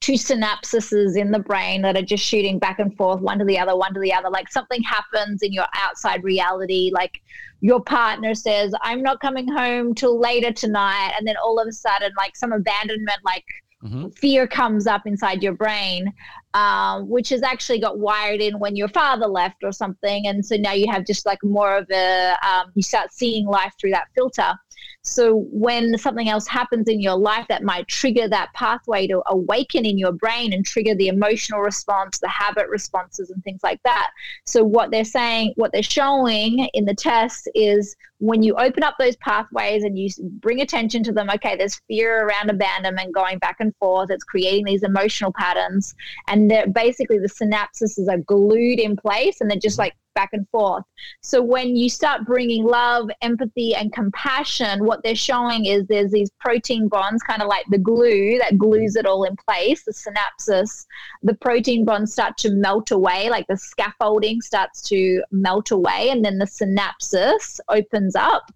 two 0.00 0.12
synapses 0.12 1.16
in 1.16 1.30
the 1.30 1.38
brain 1.38 1.82
that 1.82 1.96
are 1.96 2.02
just 2.02 2.24
shooting 2.24 2.58
back 2.58 2.78
and 2.78 2.96
forth, 2.96 3.20
one 3.20 3.38
to 3.38 3.44
the 3.44 3.58
other, 3.58 3.76
one 3.76 3.94
to 3.94 4.00
the 4.00 4.12
other. 4.12 4.30
Like 4.30 4.50
something 4.50 4.82
happens 4.82 5.42
in 5.42 5.52
your 5.52 5.66
outside 5.74 6.22
reality, 6.22 6.90
like 6.92 7.20
your 7.60 7.80
partner 7.80 8.34
says, 8.34 8.74
I'm 8.82 9.02
not 9.02 9.20
coming 9.20 9.48
home 9.48 9.94
till 9.94 10.18
later 10.18 10.52
tonight. 10.52 11.12
And 11.18 11.26
then 11.26 11.36
all 11.42 11.58
of 11.58 11.66
a 11.66 11.72
sudden, 11.72 12.12
like 12.16 12.36
some 12.36 12.52
abandonment, 12.52 13.18
like 13.24 13.44
mm-hmm. 13.82 14.08
fear 14.10 14.46
comes 14.46 14.86
up 14.86 15.06
inside 15.06 15.42
your 15.42 15.54
brain, 15.54 16.12
um, 16.54 17.08
which 17.08 17.30
has 17.30 17.42
actually 17.42 17.80
got 17.80 17.98
wired 17.98 18.40
in 18.40 18.58
when 18.58 18.76
your 18.76 18.88
father 18.88 19.26
left 19.26 19.64
or 19.64 19.72
something. 19.72 20.26
And 20.26 20.44
so 20.44 20.56
now 20.56 20.72
you 20.72 20.90
have 20.90 21.06
just 21.06 21.24
like 21.26 21.42
more 21.42 21.78
of 21.78 21.86
a, 21.90 22.34
um, 22.46 22.72
you 22.74 22.82
start 22.82 23.12
seeing 23.12 23.46
life 23.46 23.72
through 23.80 23.92
that 23.92 24.08
filter. 24.14 24.54
So 25.02 25.46
when 25.52 25.96
something 25.98 26.28
else 26.28 26.46
happens 26.46 26.88
in 26.88 27.00
your 27.00 27.16
life 27.16 27.46
that 27.48 27.62
might 27.62 27.86
trigger 27.88 28.28
that 28.28 28.52
pathway 28.54 29.06
to 29.06 29.22
awaken 29.26 29.86
in 29.86 29.98
your 29.98 30.12
brain 30.12 30.52
and 30.52 30.64
trigger 30.64 30.94
the 30.94 31.08
emotional 31.08 31.60
response, 31.60 32.18
the 32.18 32.28
habit 32.28 32.68
responses, 32.68 33.30
and 33.30 33.42
things 33.44 33.60
like 33.62 33.80
that. 33.84 34.10
So 34.46 34.64
what 34.64 34.90
they're 34.90 35.04
saying, 35.04 35.52
what 35.56 35.72
they're 35.72 35.82
showing 35.82 36.68
in 36.74 36.84
the 36.84 36.94
test 36.94 37.48
is 37.54 37.96
when 38.18 38.42
you 38.42 38.54
open 38.54 38.82
up 38.82 38.94
those 38.98 39.16
pathways 39.16 39.84
and 39.84 39.98
you 39.98 40.08
bring 40.40 40.60
attention 40.60 41.02
to 41.04 41.12
them, 41.12 41.30
okay, 41.30 41.56
there's 41.56 41.80
fear 41.86 42.26
around 42.26 42.50
abandonment 42.50 43.14
going 43.14 43.38
back 43.38 43.56
and 43.60 43.74
forth. 43.76 44.10
It's 44.10 44.24
creating 44.24 44.64
these 44.64 44.82
emotional 44.82 45.32
patterns. 45.32 45.94
And 46.28 46.50
they're 46.50 46.66
basically 46.66 47.18
the 47.18 47.28
synapses 47.28 47.96
are 48.08 48.18
glued 48.18 48.80
in 48.80 48.96
place 48.96 49.40
and 49.40 49.50
they're 49.50 49.58
just 49.58 49.74
mm-hmm. 49.74 49.82
like 49.82 49.96
back 50.16 50.30
and 50.32 50.48
forth. 50.48 50.82
So 51.20 51.40
when 51.40 51.76
you 51.76 51.88
start 51.88 52.26
bringing 52.26 52.64
love, 52.64 53.08
empathy, 53.22 53.76
and 53.76 53.92
compassion, 53.92 54.84
what 54.84 55.04
they're 55.04 55.14
showing 55.14 55.66
is 55.66 55.86
there's 55.86 56.10
these 56.10 56.30
protein 56.40 56.88
bonds, 56.88 57.22
kind 57.22 57.42
of 57.42 57.46
like 57.46 57.66
the 57.70 57.78
glue 57.78 58.38
that 58.40 58.58
glues 58.58 58.96
it 58.96 59.06
all 59.06 59.22
in 59.22 59.36
place, 59.48 59.84
the 59.84 59.92
synapses. 59.92 60.86
The 61.22 61.34
protein 61.34 61.84
bonds 61.84 62.12
start 62.12 62.36
to 62.38 62.50
melt 62.50 62.90
away, 62.90 63.30
like 63.30 63.46
the 63.46 63.56
scaffolding 63.56 64.40
starts 64.40 64.82
to 64.88 65.22
melt 65.30 65.70
away, 65.70 66.08
and 66.10 66.24
then 66.24 66.38
the 66.38 66.46
synapses 66.46 67.60
opens 67.68 68.16
up. 68.16 68.50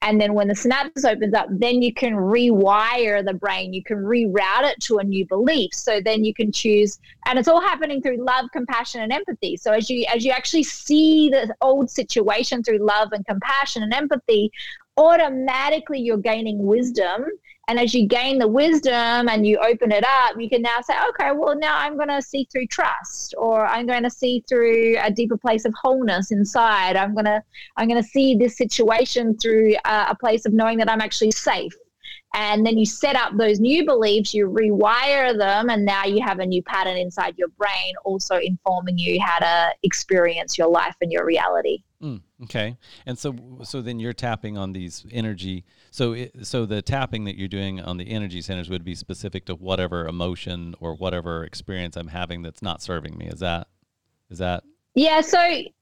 And 0.00 0.20
then 0.20 0.34
when 0.34 0.46
the 0.46 0.54
synapse 0.54 1.04
opens 1.04 1.34
up, 1.34 1.48
then 1.50 1.82
you 1.82 1.92
can 1.92 2.14
rewire 2.14 3.24
the 3.24 3.34
brain. 3.34 3.72
You 3.72 3.82
can 3.82 3.96
reroute 3.96 4.64
it 4.64 4.80
to 4.82 4.98
a 4.98 5.04
new 5.04 5.26
belief. 5.26 5.74
So 5.74 6.00
then 6.00 6.24
you 6.24 6.32
can 6.32 6.52
choose, 6.52 7.00
and 7.26 7.38
it's 7.38 7.48
all 7.48 7.60
happening 7.60 8.00
through 8.00 8.24
love, 8.24 8.46
compassion, 8.52 9.00
and 9.00 9.12
empathy. 9.12 9.56
So 9.56 9.72
as 9.72 9.90
you 9.90 10.06
as 10.14 10.24
you 10.24 10.30
actually 10.30 10.62
see 10.62 11.30
the 11.30 11.52
old 11.60 11.90
situation 11.90 12.62
through 12.62 12.78
love 12.78 13.08
and 13.12 13.26
compassion 13.26 13.82
and 13.82 13.92
empathy, 13.92 14.52
automatically 14.98 16.00
you're 16.00 16.18
gaining 16.18 16.66
wisdom 16.66 17.24
and 17.68 17.78
as 17.78 17.92
you 17.92 18.06
gain 18.06 18.38
the 18.38 18.48
wisdom 18.48 19.28
and 19.28 19.46
you 19.46 19.58
open 19.58 19.92
it 19.92 20.02
up, 20.02 20.40
you 20.40 20.48
can 20.48 20.62
now 20.62 20.80
say, 20.80 20.94
okay, 21.10 21.32
well, 21.32 21.54
now 21.54 21.76
I'm 21.76 21.96
going 21.96 22.08
to 22.08 22.22
see 22.22 22.48
through 22.50 22.66
trust, 22.68 23.34
or 23.36 23.66
I'm 23.66 23.86
going 23.86 24.04
to 24.04 24.10
see 24.10 24.42
through 24.48 24.96
a 24.98 25.10
deeper 25.10 25.36
place 25.36 25.66
of 25.66 25.74
wholeness 25.74 26.30
inside. 26.30 26.96
I'm 26.96 27.12
going 27.12 27.26
to, 27.26 27.42
I'm 27.76 27.86
going 27.86 28.02
to 28.02 28.08
see 28.08 28.34
this 28.34 28.56
situation 28.56 29.36
through 29.36 29.76
a, 29.84 30.06
a 30.10 30.16
place 30.18 30.46
of 30.46 30.54
knowing 30.54 30.78
that 30.78 30.90
I'm 30.90 31.02
actually 31.02 31.32
safe. 31.32 31.74
And 32.34 32.64
then 32.64 32.76
you 32.76 32.84
set 32.84 33.16
up 33.16 33.36
those 33.36 33.58
new 33.58 33.84
beliefs, 33.86 34.34
you 34.34 34.48
rewire 34.48 35.36
them, 35.36 35.70
and 35.70 35.84
now 35.84 36.04
you 36.04 36.22
have 36.22 36.40
a 36.40 36.46
new 36.46 36.62
pattern 36.62 36.96
inside 36.96 37.34
your 37.38 37.48
brain, 37.48 37.94
also 38.04 38.36
informing 38.36 38.98
you 38.98 39.18
how 39.20 39.38
to 39.38 39.74
experience 39.82 40.58
your 40.58 40.68
life 40.68 40.94
and 41.00 41.10
your 41.10 41.24
reality. 41.24 41.82
Mm, 42.02 42.20
okay, 42.44 42.76
and 43.06 43.18
so 43.18 43.34
so 43.64 43.80
then 43.82 43.98
you're 43.98 44.12
tapping 44.12 44.56
on 44.56 44.72
these 44.72 45.04
energy. 45.10 45.64
So 45.90 46.12
it, 46.12 46.46
so 46.46 46.64
the 46.64 46.80
tapping 46.80 47.24
that 47.24 47.36
you're 47.36 47.48
doing 47.48 47.80
on 47.80 47.96
the 47.96 48.08
energy 48.08 48.40
centers 48.40 48.70
would 48.70 48.84
be 48.84 48.94
specific 48.94 49.46
to 49.46 49.54
whatever 49.54 50.06
emotion 50.06 50.76
or 50.80 50.94
whatever 50.94 51.44
experience 51.44 51.96
I'm 51.96 52.08
having 52.08 52.42
that's 52.42 52.62
not 52.62 52.82
serving 52.82 53.16
me. 53.16 53.26
Is 53.26 53.40
that 53.40 53.68
is 54.30 54.38
that? 54.38 54.62
Yeah, 54.94 55.20
so 55.20 55.38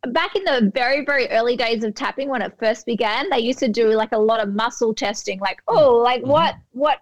back 0.09 0.37
in 0.37 0.45
the 0.45 0.71
very, 0.75 1.05
very 1.05 1.29
early 1.31 1.57
days 1.57 1.85
of 1.85 1.95
tapping, 1.95 2.29
when 2.29 2.43
it 2.43 2.53
first 2.59 2.85
began, 2.85 3.31
they 3.31 3.39
used 3.39 3.59
to 3.61 3.69
do 3.69 3.89
like 3.93 4.13
a 4.13 4.19
lot 4.19 4.41
of 4.41 4.55
muscle 4.55 4.95
testing, 4.95 5.41
like, 5.41 5.63
oh, 5.69 5.97
like 5.97 6.21
mm-hmm. 6.21 6.31
what, 6.31 6.57
what, 6.73 6.99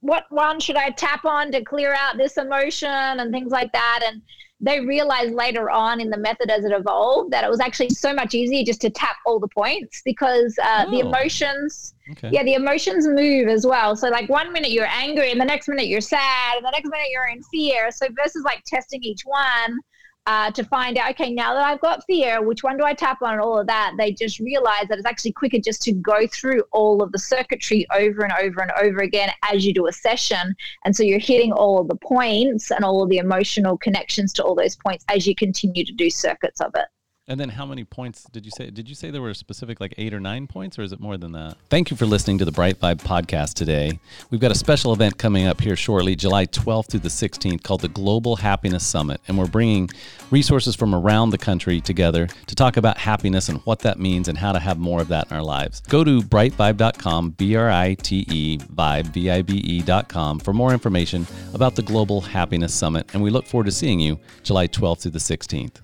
what 0.00 0.26
one 0.30 0.60
should 0.60 0.76
I 0.76 0.90
tap 0.90 1.24
on 1.24 1.50
to 1.52 1.64
clear 1.64 1.92
out 1.92 2.18
this 2.18 2.36
emotion 2.36 2.88
and 2.88 3.32
things 3.32 3.50
like 3.50 3.72
that. 3.72 4.02
And 4.06 4.22
they 4.60 4.80
realized 4.80 5.34
later 5.34 5.70
on 5.70 6.00
in 6.00 6.08
the 6.08 6.16
method 6.16 6.50
as 6.50 6.64
it 6.64 6.72
evolved 6.72 7.30
that 7.32 7.44
it 7.44 7.50
was 7.50 7.60
actually 7.60 7.90
so 7.90 8.14
much 8.14 8.34
easier 8.34 8.64
just 8.64 8.80
to 8.80 8.90
tap 8.90 9.16
all 9.26 9.38
the 9.38 9.48
points 9.48 10.00
because 10.04 10.56
uh, 10.62 10.84
oh. 10.86 10.90
the 10.90 11.00
emotions 11.00 11.94
okay. 12.12 12.30
yeah 12.32 12.42
the 12.42 12.54
emotions 12.54 13.06
move 13.06 13.48
as 13.48 13.66
well 13.66 13.94
so 13.94 14.08
like 14.08 14.28
one 14.30 14.52
minute 14.52 14.70
you're 14.70 14.88
angry 14.90 15.30
and 15.30 15.38
the 15.38 15.44
next 15.44 15.68
minute 15.68 15.88
you're 15.88 16.00
sad 16.00 16.56
and 16.56 16.64
the 16.64 16.70
next 16.70 16.88
minute 16.88 17.08
you're 17.10 17.28
in 17.28 17.42
fear 17.44 17.90
so 17.90 18.06
versus 18.16 18.42
like 18.44 18.62
testing 18.64 19.02
each 19.02 19.22
one 19.26 19.78
uh, 20.26 20.50
to 20.50 20.64
find 20.64 20.98
out, 20.98 21.10
okay, 21.10 21.32
now 21.32 21.54
that 21.54 21.64
I've 21.64 21.80
got 21.80 22.04
fear, 22.06 22.42
which 22.42 22.64
one 22.64 22.76
do 22.76 22.84
I 22.84 22.94
tap 22.94 23.22
on 23.22 23.34
and 23.34 23.40
all 23.40 23.58
of 23.58 23.66
that, 23.68 23.94
they 23.96 24.12
just 24.12 24.40
realize 24.40 24.88
that 24.88 24.98
it's 24.98 25.06
actually 25.06 25.32
quicker 25.32 25.58
just 25.58 25.82
to 25.82 25.92
go 25.92 26.26
through 26.26 26.64
all 26.72 27.02
of 27.02 27.12
the 27.12 27.18
circuitry 27.18 27.86
over 27.94 28.22
and 28.22 28.32
over 28.40 28.60
and 28.60 28.72
over 28.82 28.98
again 28.98 29.30
as 29.44 29.64
you 29.64 29.72
do 29.72 29.86
a 29.86 29.92
session. 29.92 30.54
And 30.84 30.96
so 30.96 31.04
you're 31.04 31.20
hitting 31.20 31.52
all 31.52 31.80
of 31.80 31.88
the 31.88 31.96
points 31.96 32.72
and 32.72 32.84
all 32.84 33.02
of 33.02 33.08
the 33.08 33.18
emotional 33.18 33.78
connections 33.78 34.32
to 34.34 34.42
all 34.42 34.54
those 34.54 34.76
points 34.76 35.04
as 35.08 35.26
you 35.26 35.34
continue 35.34 35.84
to 35.84 35.92
do 35.92 36.10
circuits 36.10 36.60
of 36.60 36.72
it. 36.74 36.86
And 37.28 37.40
then 37.40 37.48
how 37.48 37.66
many 37.66 37.82
points 37.82 38.24
did 38.30 38.44
you 38.44 38.52
say? 38.56 38.70
Did 38.70 38.88
you 38.88 38.94
say 38.94 39.10
there 39.10 39.20
were 39.20 39.34
specific 39.34 39.80
like 39.80 39.94
eight 39.98 40.14
or 40.14 40.20
nine 40.20 40.46
points, 40.46 40.78
or 40.78 40.82
is 40.82 40.92
it 40.92 41.00
more 41.00 41.16
than 41.16 41.32
that? 41.32 41.56
Thank 41.68 41.90
you 41.90 41.96
for 41.96 42.06
listening 42.06 42.38
to 42.38 42.44
the 42.44 42.52
Brite 42.52 42.78
Vibe 42.78 43.02
podcast 43.02 43.54
today. 43.54 43.98
We've 44.30 44.40
got 44.40 44.52
a 44.52 44.54
special 44.54 44.92
event 44.92 45.18
coming 45.18 45.44
up 45.44 45.60
here 45.60 45.74
shortly, 45.74 46.14
July 46.14 46.46
12th 46.46 46.90
through 46.90 47.00
the 47.00 47.08
16th, 47.08 47.64
called 47.64 47.80
the 47.80 47.88
Global 47.88 48.36
Happiness 48.36 48.86
Summit. 48.86 49.20
And 49.26 49.36
we're 49.36 49.48
bringing 49.48 49.90
resources 50.30 50.76
from 50.76 50.94
around 50.94 51.30
the 51.30 51.38
country 51.38 51.80
together 51.80 52.28
to 52.46 52.54
talk 52.54 52.76
about 52.76 52.96
happiness 52.96 53.48
and 53.48 53.58
what 53.62 53.80
that 53.80 53.98
means 53.98 54.28
and 54.28 54.38
how 54.38 54.52
to 54.52 54.60
have 54.60 54.78
more 54.78 55.00
of 55.00 55.08
that 55.08 55.28
in 55.28 55.36
our 55.36 55.42
lives. 55.42 55.80
Go 55.80 56.04
to 56.04 56.20
britevibe.com, 56.20 57.30
B 57.30 57.56
R 57.56 57.68
I 57.68 57.94
T 57.94 58.24
E, 58.30 58.58
vibe, 58.58 59.06
V 59.06 59.30
I 59.30 59.42
B 59.42 59.60
E.com, 59.64 60.38
for 60.38 60.52
more 60.52 60.72
information 60.72 61.26
about 61.54 61.74
the 61.74 61.82
Global 61.82 62.20
Happiness 62.20 62.72
Summit. 62.72 63.10
And 63.14 63.20
we 63.20 63.30
look 63.30 63.48
forward 63.48 63.66
to 63.66 63.72
seeing 63.72 63.98
you 63.98 64.20
July 64.44 64.68
12th 64.68 65.02
through 65.02 65.10
the 65.10 65.18
16th. 65.18 65.80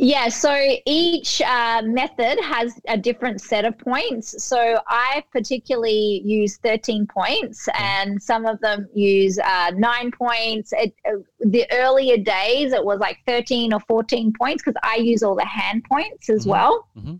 Yeah, 0.00 0.28
so 0.28 0.56
each 0.86 1.42
uh, 1.42 1.82
method 1.82 2.38
has 2.40 2.80
a 2.86 2.96
different 2.96 3.40
set 3.40 3.64
of 3.64 3.76
points. 3.78 4.44
So 4.44 4.78
I 4.86 5.24
particularly 5.32 6.22
use 6.24 6.56
13 6.58 7.04
points, 7.08 7.68
and 7.76 8.22
some 8.22 8.46
of 8.46 8.60
them 8.60 8.88
use 8.94 9.40
uh, 9.40 9.72
nine 9.74 10.12
points. 10.12 10.72
It, 10.72 10.94
uh, 11.04 11.16
the 11.40 11.66
earlier 11.72 12.16
days, 12.16 12.72
it 12.72 12.84
was 12.84 13.00
like 13.00 13.18
13 13.26 13.72
or 13.72 13.80
14 13.80 14.32
points 14.38 14.62
because 14.62 14.80
I 14.84 14.98
use 14.98 15.24
all 15.24 15.34
the 15.34 15.44
hand 15.44 15.82
points 15.82 16.30
as 16.30 16.42
mm-hmm. 16.42 16.50
well. 16.50 16.88
Mm-hmm. 16.96 17.14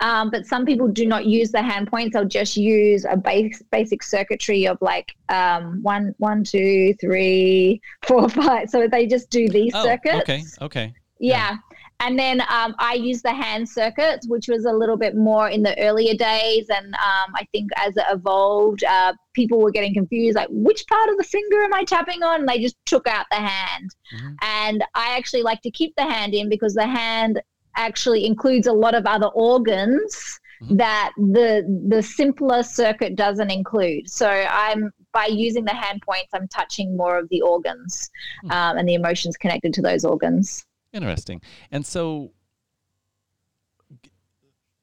Um, 0.00 0.30
but 0.30 0.44
some 0.44 0.66
people 0.66 0.88
do 0.88 1.06
not 1.06 1.26
use 1.26 1.52
the 1.52 1.62
hand 1.62 1.86
points. 1.86 2.14
They'll 2.14 2.24
just 2.24 2.56
use 2.56 3.06
a 3.08 3.16
base, 3.16 3.62
basic 3.70 4.02
circuitry 4.02 4.66
of 4.66 4.76
like 4.80 5.14
um, 5.28 5.80
one, 5.84 6.16
one, 6.18 6.42
two, 6.42 6.94
three, 7.00 7.80
four, 8.04 8.28
five. 8.40 8.70
So 8.70 8.88
they 8.88 9.06
just 9.06 9.30
do 9.30 9.48
these 9.48 9.72
oh, 9.72 9.84
circuits. 9.84 10.22
Okay. 10.22 10.42
Okay. 10.62 10.94
Yeah. 11.20 11.52
yeah. 11.52 11.56
And 12.04 12.18
then 12.18 12.40
um, 12.50 12.74
I 12.80 12.94
used 12.94 13.22
the 13.22 13.32
hand 13.32 13.68
circuits, 13.68 14.26
which 14.26 14.48
was 14.48 14.64
a 14.64 14.72
little 14.72 14.96
bit 14.96 15.14
more 15.14 15.48
in 15.48 15.62
the 15.62 15.78
earlier 15.78 16.14
days. 16.14 16.66
And 16.68 16.94
um, 16.94 17.32
I 17.34 17.46
think 17.52 17.70
as 17.76 17.96
it 17.96 18.04
evolved, 18.10 18.82
uh, 18.82 19.12
people 19.34 19.60
were 19.60 19.70
getting 19.70 19.94
confused 19.94 20.34
like, 20.34 20.48
which 20.50 20.84
part 20.88 21.08
of 21.10 21.16
the 21.16 21.24
finger 21.24 21.62
am 21.62 21.72
I 21.72 21.84
tapping 21.84 22.24
on? 22.24 22.40
And 22.40 22.48
they 22.48 22.58
just 22.58 22.76
took 22.86 23.06
out 23.06 23.26
the 23.30 23.36
hand. 23.36 23.94
Mm-hmm. 24.14 24.34
And 24.42 24.84
I 24.94 25.16
actually 25.16 25.42
like 25.42 25.62
to 25.62 25.70
keep 25.70 25.94
the 25.96 26.02
hand 26.02 26.34
in 26.34 26.48
because 26.48 26.74
the 26.74 26.86
hand 26.86 27.40
actually 27.76 28.26
includes 28.26 28.66
a 28.66 28.72
lot 28.72 28.96
of 28.96 29.06
other 29.06 29.28
organs 29.28 30.40
mm-hmm. 30.62 30.76
that 30.76 31.12
the 31.16 31.64
the 31.88 32.02
simpler 32.02 32.64
circuit 32.64 33.14
doesn't 33.14 33.50
include. 33.50 34.10
So 34.10 34.28
I'm 34.28 34.90
by 35.12 35.26
using 35.26 35.64
the 35.64 35.74
hand 35.74 36.02
points, 36.02 36.30
I'm 36.34 36.48
touching 36.48 36.96
more 36.96 37.18
of 37.18 37.28
the 37.28 37.42
organs 37.42 38.10
mm-hmm. 38.44 38.50
um, 38.50 38.78
and 38.78 38.88
the 38.88 38.94
emotions 38.94 39.36
connected 39.36 39.72
to 39.74 39.82
those 39.82 40.04
organs. 40.04 40.66
Interesting. 40.92 41.40
And 41.70 41.86
so, 41.86 42.32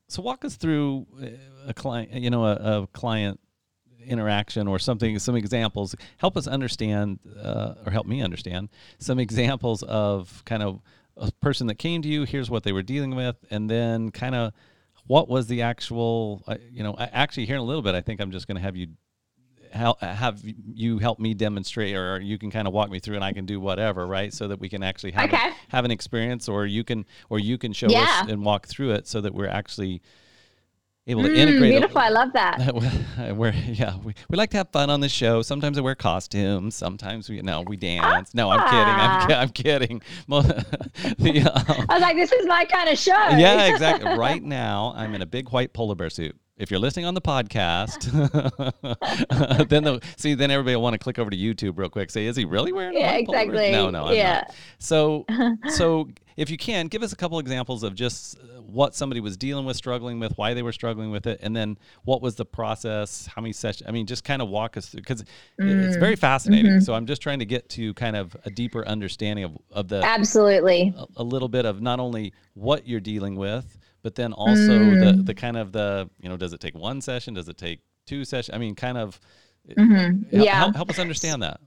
so 0.08 0.22
walk 0.22 0.44
us 0.44 0.56
through 0.56 1.06
uh, 1.22 1.28
a 1.68 1.74
client, 1.74 2.12
you 2.14 2.30
know, 2.30 2.46
a, 2.46 2.82
a 2.84 2.88
client 2.88 3.40
interaction 4.06 4.68
or 4.68 4.80
something, 4.80 5.20
some 5.20 5.36
examples. 5.36 5.96
Help 6.18 6.36
us 6.36 6.48
understand, 6.48 7.20
uh, 7.42 7.76
or 7.86 7.92
help 7.92 8.08
me 8.08 8.22
understand 8.22 8.70
some 8.98 9.20
examples 9.20 9.84
of 9.84 10.44
kind 10.46 10.64
of 10.64 10.82
a 11.16 11.32
person 11.34 11.68
that 11.68 11.76
came 11.76 12.02
to 12.02 12.08
you. 12.08 12.24
Here's 12.24 12.50
what 12.50 12.64
they 12.64 12.72
were 12.72 12.82
dealing 12.82 13.16
with, 13.16 13.36
and 13.52 13.70
then 13.70 14.10
kind 14.10 14.36
of 14.36 14.54
what 15.06 15.28
was 15.28 15.48
the 15.48 15.62
actual, 15.62 16.44
uh, 16.48 16.56
you 16.72 16.84
know, 16.84 16.96
actually 16.98 17.46
here 17.46 17.56
in 17.56 17.62
a 17.62 17.66
little 17.66 17.82
bit. 17.82 17.96
I 17.96 18.02
think 18.02 18.22
I'm 18.22 18.32
just 18.32 18.48
going 18.48 18.58
to 18.58 18.62
have 18.62 18.76
you 18.76 18.88
have 19.72 20.42
you 20.74 20.98
help 20.98 21.20
me 21.20 21.34
demonstrate 21.34 21.96
or 21.96 22.20
you 22.20 22.38
can 22.38 22.52
kind 22.52 22.68
of 22.68 22.74
walk 22.74 22.90
me 22.90 23.00
through 23.00 23.16
and 23.16 23.24
I 23.24 23.34
can 23.34 23.46
do 23.46 23.60
whatever, 23.60 24.06
right? 24.08 24.34
So 24.34 24.48
that 24.48 24.60
we 24.60 24.70
can 24.70 24.84
actually 24.84 25.12
have, 25.12 25.32
okay. 25.32 25.50
a, 25.50 25.56
have 25.70 25.86
an 25.86 25.92
experience 25.92 26.50
or 26.50 26.66
you 26.66 26.84
can, 26.84 27.06
or 27.30 27.40
you 27.40 27.58
can 27.58 27.74
show 27.74 27.90
yeah. 27.90 28.22
us 28.24 28.30
and 28.30 28.44
walk 28.44 28.68
through 28.68 28.92
it 28.92 29.08
so 29.08 29.22
that 29.22 29.34
we're 29.34 29.48
actually 29.48 30.02
able 31.08 31.24
to 31.24 31.30
mm, 31.30 31.38
integrate. 31.38 31.72
Beautiful. 31.72 32.00
I 32.00 32.10
love 32.10 32.34
that. 32.34 32.74
we're, 33.36 33.52
yeah, 33.52 33.98
we, 33.98 34.14
we 34.30 34.38
like 34.38 34.52
to 34.52 34.58
have 34.58 34.70
fun 34.70 34.90
on 34.90 35.00
the 35.00 35.10
show. 35.10 35.42
Sometimes 35.42 35.78
I 35.78 35.82
wear 35.82 35.96
costumes. 35.96 36.76
Sometimes 36.76 37.30
we, 37.30 37.42
no, 37.42 37.62
we 37.62 37.78
dance. 37.78 38.34
No, 38.34 38.50
I'm 38.50 38.60
kidding. 38.70 38.78
I'm, 38.78 39.32
ah. 39.32 39.42
I'm 39.42 39.50
kidding. 39.50 40.02
the, 40.28 41.52
um, 41.54 41.86
I 41.90 41.94
was 41.94 42.02
like, 42.02 42.16
this 42.16 42.32
is 42.32 42.46
my 42.46 42.66
kind 42.66 42.90
of 42.90 42.98
show. 42.98 43.12
Yeah, 43.12 43.66
exactly. 43.66 44.18
right 44.18 44.44
now, 44.44 44.94
I'm 44.96 45.16
in 45.16 45.22
a 45.22 45.26
big 45.28 45.50
white 45.50 45.74
polar 45.74 45.96
bear 45.96 46.10
suit 46.10 46.36
if 46.60 46.70
you're 46.70 46.80
listening 46.80 47.06
on 47.06 47.14
the 47.14 47.22
podcast, 47.22 48.02
then 49.70 49.84
the 49.86 50.02
see 50.18 50.36
then 50.36 50.52
everybody 50.52 50.76
will 50.76 50.84
want 50.84 50.94
to 50.94 51.00
click 51.00 51.18
over 51.18 51.30
to 51.30 51.38
YouTube 51.38 51.78
real 51.78 51.90
quick. 51.90 52.12
Say, 52.12 52.26
is 52.26 52.36
he 52.36 52.44
really 52.44 52.74
wearing? 52.74 52.98
Yeah, 52.98 53.14
exactly. 53.14 53.72
No, 53.72 53.90
no, 53.90 54.08
I'm 54.08 54.16
yeah. 54.16 54.34
Not. 54.34 54.56
So, 54.78 55.26
so 55.70 56.10
if 56.36 56.50
you 56.50 56.58
can 56.58 56.88
give 56.88 57.02
us 57.02 57.14
a 57.14 57.16
couple 57.16 57.40
examples 57.40 57.82
of 57.84 57.96
just 57.96 58.38
what 58.66 58.94
somebody 58.94 59.22
was 59.22 59.38
dealing 59.38 59.66
with, 59.66 59.78
struggling 59.78 60.20
with, 60.20 60.38
why 60.38 60.54
they 60.54 60.62
were 60.62 60.74
struggling 60.74 61.12
with 61.12 61.28
it, 61.28 61.40
and 61.42 61.56
then 61.56 61.78
what 62.04 62.22
was 62.22 62.36
the 62.36 62.46
process? 62.46 63.26
How 63.26 63.42
many 63.42 63.54
sessions? 63.54 63.88
I 63.88 63.92
mean, 63.92 64.06
just 64.06 64.26
kind 64.26 64.42
of 64.42 64.50
walk 64.50 64.76
us 64.76 64.90
through 64.90 65.02
because 65.02 65.24
mm. 65.60 65.88
it's 65.88 65.96
very 65.96 66.18
fascinating. 66.18 66.72
Mm-hmm. 66.72 66.82
So 66.82 66.94
I'm 66.94 67.06
just 67.06 67.22
trying 67.22 67.40
to 67.40 67.46
get 67.46 67.70
to 67.70 67.94
kind 67.94 68.18
of 68.18 68.36
a 68.44 68.50
deeper 68.50 68.86
understanding 68.86 69.46
of 69.46 69.58
of 69.72 69.88
the 69.88 70.04
absolutely 70.04 70.94
a, 70.98 71.06
a 71.18 71.24
little 71.24 71.48
bit 71.50 71.66
of 71.66 71.82
not 71.82 72.02
only 72.02 72.34
what 72.54 72.86
you're 72.86 73.00
dealing 73.00 73.38
with 73.38 73.79
but 74.02 74.16
then 74.16 74.34
also 74.34 74.80
mm. 74.80 75.18
the 75.18 75.24
the 75.24 75.34
kind 75.34 75.58
of 75.58 75.72
the 75.72 76.10
you 76.20 76.30
know 76.30 76.38
does 76.38 76.54
it 76.54 76.60
take 76.60 76.76
one 76.76 77.02
session? 77.02 77.34
Does 77.34 77.50
it 77.50 77.58
take 77.58 77.82
two 78.10 78.26
sessions 78.26 78.56
i 78.56 78.58
mean 78.58 78.74
kind 78.74 78.98
of 78.98 79.20
mm-hmm. 79.70 80.24
yeah. 80.32 80.56
help, 80.56 80.76
help, 80.76 80.90
us 80.90 80.98
understand 80.98 81.44
that. 81.44 81.60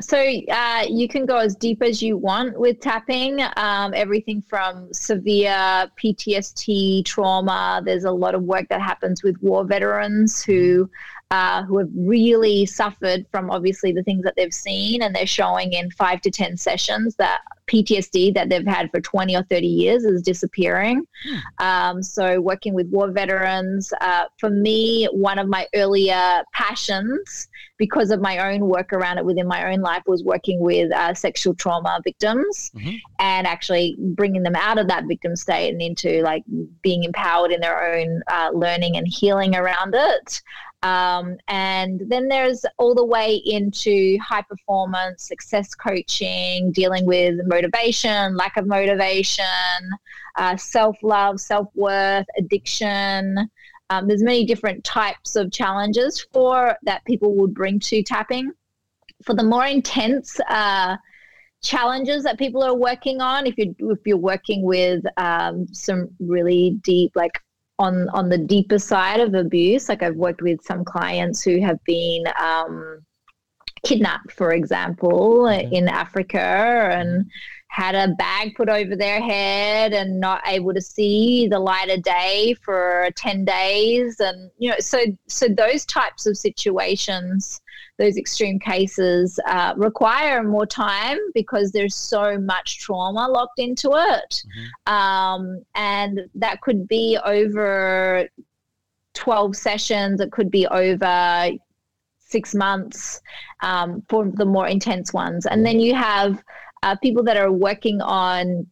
So 0.00 0.18
uh, 0.18 0.84
you 0.88 1.06
can 1.08 1.26
go 1.26 1.36
as 1.36 1.54
deep 1.54 1.82
as 1.82 2.00
you 2.00 2.16
want 2.16 2.58
with 2.58 2.80
tapping 2.80 3.40
um, 3.56 3.92
everything 3.94 4.42
from 4.48 4.92
severe 4.92 5.90
ptsd 6.02 7.04
trauma. 7.04 7.82
There's 7.84 8.04
a 8.04 8.10
lot 8.10 8.34
of 8.34 8.44
work 8.44 8.68
that 8.70 8.80
happens 8.80 9.22
with 9.22 9.36
war 9.42 9.64
veterans 9.64 10.42
who 10.42 10.88
uh, 11.32 11.62
who 11.62 11.78
have 11.78 11.88
really 11.96 12.66
suffered 12.66 13.24
from 13.30 13.50
obviously 13.50 13.90
the 13.90 14.02
things 14.02 14.22
that 14.22 14.34
they've 14.36 14.52
seen, 14.52 15.00
and 15.00 15.16
they're 15.16 15.26
showing 15.26 15.72
in 15.72 15.90
five 15.92 16.20
to 16.20 16.30
10 16.30 16.58
sessions 16.58 17.16
that 17.16 17.40
PTSD 17.68 18.34
that 18.34 18.50
they've 18.50 18.66
had 18.66 18.90
for 18.90 19.00
20 19.00 19.34
or 19.34 19.42
30 19.44 19.66
years 19.66 20.04
is 20.04 20.20
disappearing. 20.20 21.06
Hmm. 21.24 21.64
Um, 21.64 22.02
so, 22.02 22.38
working 22.38 22.74
with 22.74 22.86
war 22.88 23.10
veterans, 23.10 23.94
uh, 24.02 24.24
for 24.38 24.50
me, 24.50 25.06
one 25.06 25.38
of 25.38 25.48
my 25.48 25.66
earlier 25.74 26.42
passions, 26.52 27.48
because 27.78 28.10
of 28.10 28.20
my 28.20 28.52
own 28.52 28.68
work 28.68 28.92
around 28.92 29.18
it 29.18 29.24
within 29.24 29.46
my 29.46 29.72
own 29.72 29.80
life, 29.80 30.02
was 30.06 30.22
working 30.22 30.60
with 30.60 30.92
uh, 30.92 31.14
sexual 31.14 31.54
trauma 31.54 32.00
victims 32.04 32.70
mm-hmm. 32.74 32.96
and 33.18 33.46
actually 33.46 33.96
bringing 33.98 34.42
them 34.42 34.56
out 34.56 34.78
of 34.78 34.88
that 34.88 35.04
victim 35.06 35.34
state 35.36 35.70
and 35.70 35.82
into 35.82 36.22
like 36.22 36.44
being 36.82 37.04
empowered 37.04 37.50
in 37.50 37.60
their 37.60 37.94
own 37.94 38.22
uh, 38.30 38.50
learning 38.52 38.96
and 38.96 39.06
healing 39.08 39.56
around 39.56 39.94
it. 39.96 40.42
Um, 40.82 41.36
and 41.46 42.02
then 42.08 42.28
there's 42.28 42.64
all 42.76 42.94
the 42.94 43.04
way 43.04 43.36
into 43.44 44.18
high 44.18 44.42
performance, 44.42 45.28
success 45.28 45.74
coaching, 45.74 46.72
dealing 46.72 47.06
with 47.06 47.36
motivation, 47.46 48.36
lack 48.36 48.56
of 48.56 48.66
motivation, 48.66 49.44
uh, 50.36 50.56
self 50.56 50.96
love, 51.02 51.40
self 51.40 51.68
worth, 51.74 52.26
addiction. 52.36 53.48
Um, 53.92 54.08
there's 54.08 54.22
many 54.22 54.44
different 54.44 54.84
types 54.84 55.36
of 55.36 55.52
challenges 55.52 56.26
for 56.32 56.76
that 56.82 57.04
people 57.04 57.34
would 57.36 57.52
bring 57.52 57.78
to 57.80 58.02
tapping. 58.02 58.50
For 59.24 59.34
the 59.34 59.44
more 59.44 59.66
intense 59.66 60.40
uh, 60.48 60.96
challenges 61.62 62.24
that 62.24 62.38
people 62.38 62.62
are 62.62 62.74
working 62.74 63.20
on, 63.20 63.46
if 63.46 63.58
you 63.58 63.74
if 63.78 63.98
you're 64.06 64.16
working 64.16 64.62
with 64.62 65.04
um, 65.16 65.66
some 65.72 66.08
really 66.18 66.78
deep 66.82 67.12
like 67.14 67.38
on 67.78 68.08
on 68.10 68.28
the 68.28 68.38
deeper 68.38 68.78
side 68.78 69.18
of 69.18 69.34
abuse 69.34 69.88
like 69.88 70.02
i've 70.02 70.14
worked 70.14 70.42
with 70.42 70.62
some 70.62 70.84
clients 70.84 71.42
who 71.42 71.58
have 71.60 71.82
been 71.84 72.22
um, 72.38 73.00
kidnapped 73.84 74.30
for 74.30 74.52
example 74.52 75.46
in 75.46 75.88
africa 75.88 76.90
and 76.92 77.28
had 77.72 77.94
a 77.94 78.12
bag 78.16 78.54
put 78.54 78.68
over 78.68 78.94
their 78.94 79.18
head 79.18 79.94
and 79.94 80.20
not 80.20 80.42
able 80.46 80.74
to 80.74 80.80
see 80.80 81.48
the 81.48 81.58
light 81.58 81.88
of 81.88 82.02
day 82.02 82.54
for 82.62 83.08
10 83.16 83.46
days 83.46 84.20
and 84.20 84.50
you 84.58 84.68
know 84.68 84.76
so 84.78 84.98
so 85.26 85.48
those 85.48 85.86
types 85.86 86.26
of 86.26 86.36
situations 86.36 87.62
those 87.96 88.18
extreme 88.18 88.58
cases 88.58 89.40
uh, 89.46 89.72
require 89.78 90.42
more 90.42 90.66
time 90.66 91.16
because 91.32 91.72
there's 91.72 91.94
so 91.94 92.38
much 92.38 92.78
trauma 92.78 93.28
locked 93.28 93.58
into 93.58 93.90
it. 93.92 94.42
Mm-hmm. 94.88 94.92
Um, 94.92 95.62
and 95.74 96.20
that 96.34 96.62
could 96.62 96.88
be 96.88 97.18
over 97.24 98.28
12 99.14 99.54
sessions, 99.54 100.20
it 100.20 100.32
could 100.32 100.50
be 100.50 100.66
over 100.66 101.50
six 102.18 102.54
months 102.54 103.20
um, 103.62 104.02
for 104.08 104.26
the 104.34 104.46
more 104.46 104.66
intense 104.66 105.12
ones. 105.12 105.46
And 105.46 105.64
then 105.64 105.78
you 105.78 105.94
have 105.94 106.42
uh, 106.82 106.96
people 106.96 107.22
that 107.24 107.36
are 107.36 107.52
working 107.52 108.00
on 108.00 108.66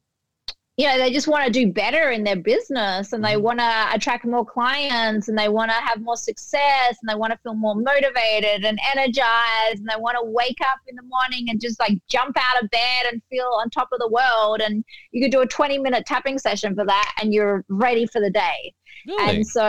you 0.80 0.86
know 0.86 0.96
they 0.96 1.12
just 1.12 1.28
want 1.28 1.44
to 1.44 1.50
do 1.50 1.70
better 1.70 2.08
in 2.08 2.24
their 2.24 2.36
business 2.36 3.12
and 3.12 3.22
they 3.22 3.34
mm-hmm. 3.34 3.42
want 3.42 3.58
to 3.58 3.88
attract 3.92 4.24
more 4.24 4.46
clients 4.46 5.28
and 5.28 5.36
they 5.36 5.50
want 5.50 5.70
to 5.70 5.74
have 5.74 6.00
more 6.00 6.16
success 6.16 6.96
and 7.02 7.06
they 7.06 7.14
want 7.14 7.30
to 7.30 7.38
feel 7.42 7.52
more 7.52 7.74
motivated 7.74 8.64
and 8.64 8.78
energized 8.94 9.78
and 9.78 9.86
they 9.86 10.00
want 10.00 10.16
to 10.18 10.24
wake 10.24 10.56
up 10.62 10.78
in 10.88 10.96
the 10.96 11.02
morning 11.02 11.50
and 11.50 11.60
just 11.60 11.78
like 11.80 11.98
jump 12.08 12.34
out 12.40 12.62
of 12.62 12.70
bed 12.70 13.04
and 13.12 13.20
feel 13.28 13.50
on 13.60 13.68
top 13.68 13.90
of 13.92 13.98
the 13.98 14.08
world 14.08 14.62
and 14.62 14.82
you 15.12 15.22
could 15.22 15.30
do 15.30 15.42
a 15.42 15.46
20 15.46 15.78
minute 15.78 16.06
tapping 16.06 16.38
session 16.38 16.74
for 16.74 16.86
that 16.86 17.12
and 17.20 17.34
you're 17.34 17.62
ready 17.68 18.06
for 18.06 18.18
the 18.18 18.30
day 18.30 18.72
Really? 19.06 19.36
And 19.36 19.46
so, 19.46 19.66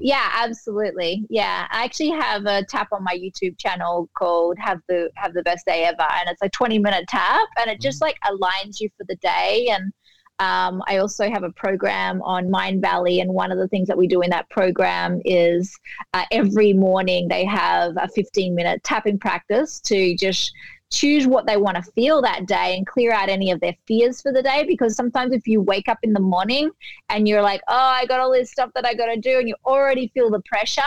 yeah, 0.00 0.30
absolutely. 0.34 1.24
Yeah, 1.30 1.66
I 1.70 1.84
actually 1.84 2.10
have 2.10 2.44
a 2.46 2.64
tap 2.64 2.88
on 2.92 3.02
my 3.02 3.14
YouTube 3.14 3.58
channel 3.58 4.08
called 4.16 4.58
"Have 4.58 4.80
the 4.88 5.10
Have 5.16 5.34
the 5.34 5.42
Best 5.42 5.66
Day 5.66 5.84
Ever," 5.84 6.02
and 6.02 6.28
it's 6.28 6.42
a 6.42 6.48
20 6.48 6.78
minute 6.78 7.06
tap, 7.08 7.48
and 7.58 7.70
it 7.70 7.80
just 7.80 8.00
mm. 8.00 8.02
like 8.02 8.18
aligns 8.24 8.80
you 8.80 8.90
for 8.96 9.04
the 9.08 9.16
day. 9.16 9.68
And 9.70 9.92
um, 10.38 10.82
I 10.86 10.98
also 10.98 11.30
have 11.30 11.44
a 11.44 11.52
program 11.52 12.20
on 12.22 12.48
Mindvalley, 12.48 13.22
and 13.22 13.32
one 13.32 13.50
of 13.50 13.58
the 13.58 13.68
things 13.68 13.88
that 13.88 13.96
we 13.96 14.06
do 14.06 14.20
in 14.20 14.30
that 14.30 14.48
program 14.50 15.20
is 15.24 15.74
uh, 16.12 16.24
every 16.30 16.74
morning 16.74 17.26
they 17.26 17.44
have 17.46 17.94
a 17.96 18.08
15 18.08 18.54
minute 18.54 18.84
tapping 18.84 19.18
practice 19.18 19.80
to 19.80 20.14
just 20.16 20.52
choose 20.90 21.26
what 21.26 21.46
they 21.46 21.56
want 21.56 21.76
to 21.76 21.92
feel 21.92 22.22
that 22.22 22.46
day 22.46 22.76
and 22.76 22.86
clear 22.86 23.12
out 23.12 23.28
any 23.28 23.50
of 23.50 23.60
their 23.60 23.74
fears 23.86 24.20
for 24.20 24.32
the 24.32 24.42
day. 24.42 24.64
Because 24.66 24.94
sometimes 24.94 25.32
if 25.32 25.46
you 25.46 25.60
wake 25.60 25.88
up 25.88 25.98
in 26.02 26.12
the 26.12 26.20
morning 26.20 26.70
and 27.08 27.26
you're 27.26 27.42
like, 27.42 27.62
oh, 27.68 27.74
I 27.74 28.06
got 28.06 28.20
all 28.20 28.32
this 28.32 28.50
stuff 28.50 28.70
that 28.74 28.86
I 28.86 28.94
got 28.94 29.06
to 29.06 29.16
do, 29.16 29.38
and 29.38 29.48
you 29.48 29.56
already 29.64 30.08
feel 30.12 30.30
the 30.30 30.42
pressure, 30.42 30.82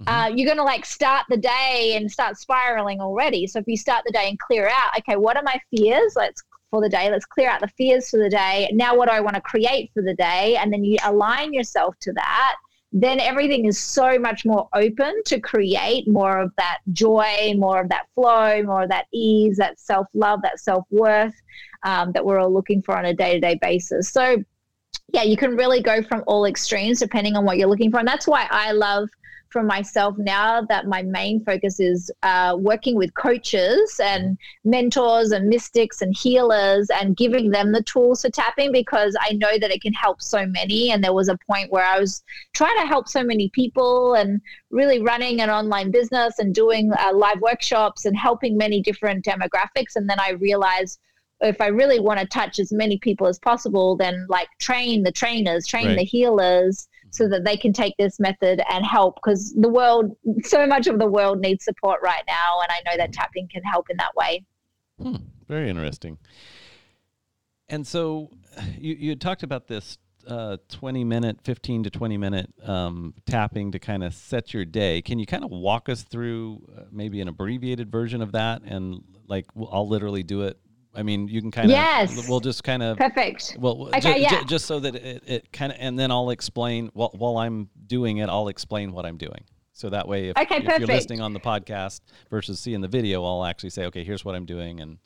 mm-hmm. 0.00 0.08
uh, 0.08 0.28
you're 0.28 0.46
going 0.46 0.56
to 0.56 0.64
like 0.64 0.86
start 0.86 1.26
the 1.28 1.36
day 1.36 1.92
and 1.96 2.10
start 2.10 2.38
spiraling 2.38 3.00
already. 3.00 3.46
So 3.46 3.58
if 3.58 3.66
you 3.66 3.76
start 3.76 4.04
the 4.06 4.12
day 4.12 4.30
and 4.30 4.38
clear 4.38 4.66
out, 4.68 4.98
okay, 4.98 5.16
what 5.16 5.36
are 5.36 5.42
my 5.42 5.60
fears? 5.70 6.14
Let's 6.16 6.42
for 6.70 6.80
the 6.80 6.88
day. 6.88 7.10
Let's 7.10 7.26
clear 7.26 7.48
out 7.48 7.60
the 7.60 7.68
fears 7.68 8.10
for 8.10 8.18
the 8.18 8.30
day. 8.30 8.70
Now, 8.72 8.96
what 8.96 9.08
do 9.08 9.14
I 9.14 9.20
want 9.20 9.36
to 9.36 9.40
create 9.40 9.90
for 9.94 10.02
the 10.02 10.14
day? 10.14 10.56
And 10.56 10.72
then 10.72 10.84
you 10.84 10.98
align 11.04 11.52
yourself 11.52 11.96
to 12.00 12.12
that 12.14 12.56
then 12.92 13.20
everything 13.20 13.66
is 13.66 13.78
so 13.78 14.18
much 14.18 14.46
more 14.46 14.68
open 14.72 15.22
to 15.26 15.40
create 15.40 16.08
more 16.08 16.38
of 16.38 16.52
that 16.56 16.78
joy, 16.92 17.54
more 17.56 17.80
of 17.80 17.88
that 17.90 18.06
flow, 18.14 18.62
more 18.62 18.84
of 18.84 18.88
that 18.88 19.06
ease, 19.12 19.58
that 19.58 19.78
self 19.78 20.06
love, 20.14 20.40
that 20.42 20.58
self 20.58 20.84
worth 20.90 21.34
um, 21.82 22.12
that 22.12 22.24
we're 22.24 22.38
all 22.38 22.52
looking 22.52 22.80
for 22.80 22.96
on 22.96 23.04
a 23.04 23.14
day 23.14 23.34
to 23.34 23.40
day 23.40 23.58
basis. 23.60 24.08
So, 24.10 24.42
yeah, 25.12 25.22
you 25.22 25.36
can 25.36 25.56
really 25.56 25.82
go 25.82 26.02
from 26.02 26.24
all 26.26 26.46
extremes 26.46 26.98
depending 26.98 27.36
on 27.36 27.44
what 27.44 27.58
you're 27.58 27.68
looking 27.68 27.90
for. 27.90 27.98
And 27.98 28.08
that's 28.08 28.26
why 28.26 28.46
I 28.50 28.72
love 28.72 29.08
for 29.50 29.62
myself 29.62 30.16
now 30.18 30.62
that 30.62 30.86
my 30.86 31.02
main 31.02 31.44
focus 31.44 31.80
is 31.80 32.10
uh, 32.22 32.56
working 32.58 32.96
with 32.96 33.14
coaches 33.14 34.00
and 34.02 34.36
mentors 34.64 35.32
and 35.32 35.48
mystics 35.48 36.02
and 36.02 36.16
healers 36.16 36.88
and 36.90 37.16
giving 37.16 37.50
them 37.50 37.72
the 37.72 37.82
tools 37.82 38.22
for 38.22 38.30
tapping 38.30 38.72
because 38.72 39.16
I 39.20 39.32
know 39.32 39.58
that 39.58 39.70
it 39.70 39.80
can 39.80 39.92
help 39.92 40.20
so 40.20 40.46
many. 40.46 40.90
And 40.90 41.02
there 41.02 41.14
was 41.14 41.28
a 41.28 41.38
point 41.46 41.72
where 41.72 41.84
I 41.84 41.98
was 41.98 42.22
trying 42.54 42.78
to 42.80 42.86
help 42.86 43.08
so 43.08 43.22
many 43.22 43.48
people 43.50 44.14
and 44.14 44.40
really 44.70 45.00
running 45.00 45.40
an 45.40 45.50
online 45.50 45.90
business 45.90 46.38
and 46.38 46.54
doing 46.54 46.92
uh, 46.92 47.12
live 47.14 47.40
workshops 47.40 48.04
and 48.04 48.16
helping 48.16 48.56
many 48.56 48.82
different 48.82 49.24
demographics. 49.24 49.96
And 49.96 50.08
then 50.08 50.20
I 50.20 50.30
realized 50.32 50.98
if 51.40 51.60
I 51.60 51.68
really 51.68 52.00
want 52.00 52.18
to 52.20 52.26
touch 52.26 52.58
as 52.58 52.72
many 52.72 52.98
people 52.98 53.26
as 53.26 53.38
possible, 53.38 53.96
then 53.96 54.26
like 54.28 54.48
train 54.58 55.02
the 55.04 55.12
trainers, 55.12 55.66
train 55.66 55.86
right. 55.86 55.98
the 55.98 56.04
healers, 56.04 56.87
so 57.10 57.28
that 57.28 57.44
they 57.44 57.56
can 57.56 57.72
take 57.72 57.94
this 57.98 58.20
method 58.20 58.62
and 58.70 58.84
help 58.84 59.16
because 59.16 59.54
the 59.54 59.68
world, 59.68 60.16
so 60.42 60.66
much 60.66 60.86
of 60.86 60.98
the 60.98 61.06
world 61.06 61.40
needs 61.40 61.64
support 61.64 62.00
right 62.02 62.22
now. 62.26 62.60
And 62.62 62.70
I 62.70 62.90
know 62.90 62.96
that 62.96 63.12
tapping 63.12 63.48
can 63.48 63.62
help 63.62 63.86
in 63.90 63.96
that 63.96 64.14
way. 64.14 64.44
Hmm, 65.00 65.16
very 65.46 65.70
interesting. 65.70 66.18
And 67.68 67.86
so 67.86 68.30
you, 68.78 68.94
you 68.94 69.16
talked 69.16 69.42
about 69.42 69.68
this 69.68 69.98
uh, 70.26 70.58
20 70.68 71.04
minute, 71.04 71.38
15 71.44 71.84
to 71.84 71.90
20 71.90 72.16
minute 72.18 72.52
um, 72.64 73.14
tapping 73.26 73.72
to 73.72 73.78
kind 73.78 74.04
of 74.04 74.14
set 74.14 74.52
your 74.52 74.64
day. 74.64 75.00
Can 75.02 75.18
you 75.18 75.26
kind 75.26 75.44
of 75.44 75.50
walk 75.50 75.88
us 75.88 76.02
through 76.02 76.62
uh, 76.76 76.82
maybe 76.90 77.20
an 77.20 77.28
abbreviated 77.28 77.90
version 77.90 78.20
of 78.20 78.32
that? 78.32 78.62
And 78.64 79.02
like, 79.26 79.46
I'll 79.70 79.88
literally 79.88 80.22
do 80.22 80.42
it 80.42 80.58
I 80.94 81.02
mean, 81.02 81.28
you 81.28 81.40
can 81.40 81.50
kind 81.50 81.66
of 81.66 81.70
yes. 81.70 82.28
We'll 82.28 82.40
just 82.40 82.64
kind 82.64 82.82
of 82.82 82.96
perfect. 82.98 83.56
Well, 83.58 83.88
okay, 83.88 84.14
ju- 84.14 84.20
yeah. 84.20 84.40
Ju- 84.40 84.44
just 84.46 84.66
so 84.66 84.80
that 84.80 84.94
it, 84.94 85.22
it 85.26 85.52
kind 85.52 85.72
of, 85.72 85.78
and 85.80 85.98
then 85.98 86.10
I'll 86.10 86.30
explain 86.30 86.90
while 86.94 87.12
while 87.16 87.36
I'm 87.38 87.68
doing 87.86 88.18
it, 88.18 88.28
I'll 88.28 88.48
explain 88.48 88.92
what 88.92 89.06
I'm 89.06 89.16
doing. 89.16 89.44
So 89.72 89.90
that 89.90 90.08
way, 90.08 90.30
if, 90.30 90.36
okay, 90.36 90.56
if 90.56 90.64
you're 90.64 90.88
listening 90.88 91.20
on 91.20 91.34
the 91.34 91.40
podcast 91.40 92.00
versus 92.30 92.58
seeing 92.58 92.80
the 92.80 92.88
video, 92.88 93.24
I'll 93.24 93.44
actually 93.44 93.70
say, 93.70 93.84
okay, 93.86 94.02
here's 94.02 94.24
what 94.24 94.34
I'm 94.34 94.44
doing, 94.44 94.80
and 94.80 94.98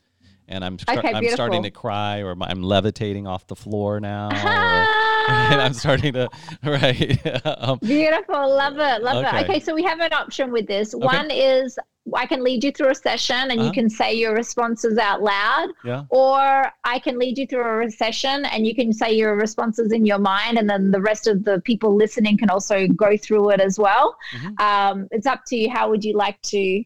and 0.48 0.64
I'm 0.64 0.78
okay, 0.88 1.12
I'm 1.12 1.28
starting 1.28 1.62
to 1.64 1.70
cry, 1.70 2.20
or 2.22 2.34
I'm 2.40 2.62
levitating 2.62 3.26
off 3.26 3.46
the 3.46 3.56
floor 3.56 4.00
now, 4.00 4.30
and 5.28 5.60
I'm 5.60 5.74
starting 5.74 6.14
to 6.14 6.28
right. 6.64 7.46
um, 7.58 7.78
beautiful, 7.80 8.34
love 8.34 8.78
it, 8.78 9.02
love 9.02 9.24
okay. 9.24 9.40
it. 9.40 9.44
Okay, 9.44 9.60
so 9.60 9.74
we 9.74 9.82
have 9.82 10.00
an 10.00 10.12
option 10.12 10.50
with 10.50 10.66
this. 10.66 10.94
One 10.94 11.30
is 11.30 11.78
I 12.14 12.26
can 12.26 12.42
lead 12.42 12.64
you 12.64 12.72
through 12.72 12.90
a 12.90 12.94
session 12.94 13.36
and 13.36 13.52
uh-huh. 13.52 13.64
you 13.64 13.72
can 13.72 13.88
say 13.88 14.14
your 14.14 14.34
responses 14.34 14.98
out 14.98 15.22
loud. 15.22 15.68
Yeah. 15.84 16.04
Or 16.10 16.70
I 16.84 16.98
can 16.98 17.18
lead 17.18 17.38
you 17.38 17.46
through 17.46 17.86
a 17.86 17.90
session 17.90 18.44
and 18.46 18.66
you 18.66 18.74
can 18.74 18.92
say 18.92 19.12
your 19.12 19.36
responses 19.36 19.92
in 19.92 20.04
your 20.04 20.18
mind, 20.18 20.58
and 20.58 20.68
then 20.68 20.90
the 20.90 21.00
rest 21.00 21.26
of 21.26 21.44
the 21.44 21.60
people 21.64 21.94
listening 21.94 22.36
can 22.36 22.50
also 22.50 22.88
go 22.88 23.16
through 23.16 23.50
it 23.50 23.60
as 23.60 23.78
well. 23.78 24.16
Mm-hmm. 24.34 24.62
Um, 24.62 25.08
it's 25.10 25.26
up 25.26 25.42
to 25.46 25.56
you. 25.56 25.70
How 25.70 25.88
would 25.90 26.04
you 26.04 26.16
like 26.16 26.40
to 26.42 26.82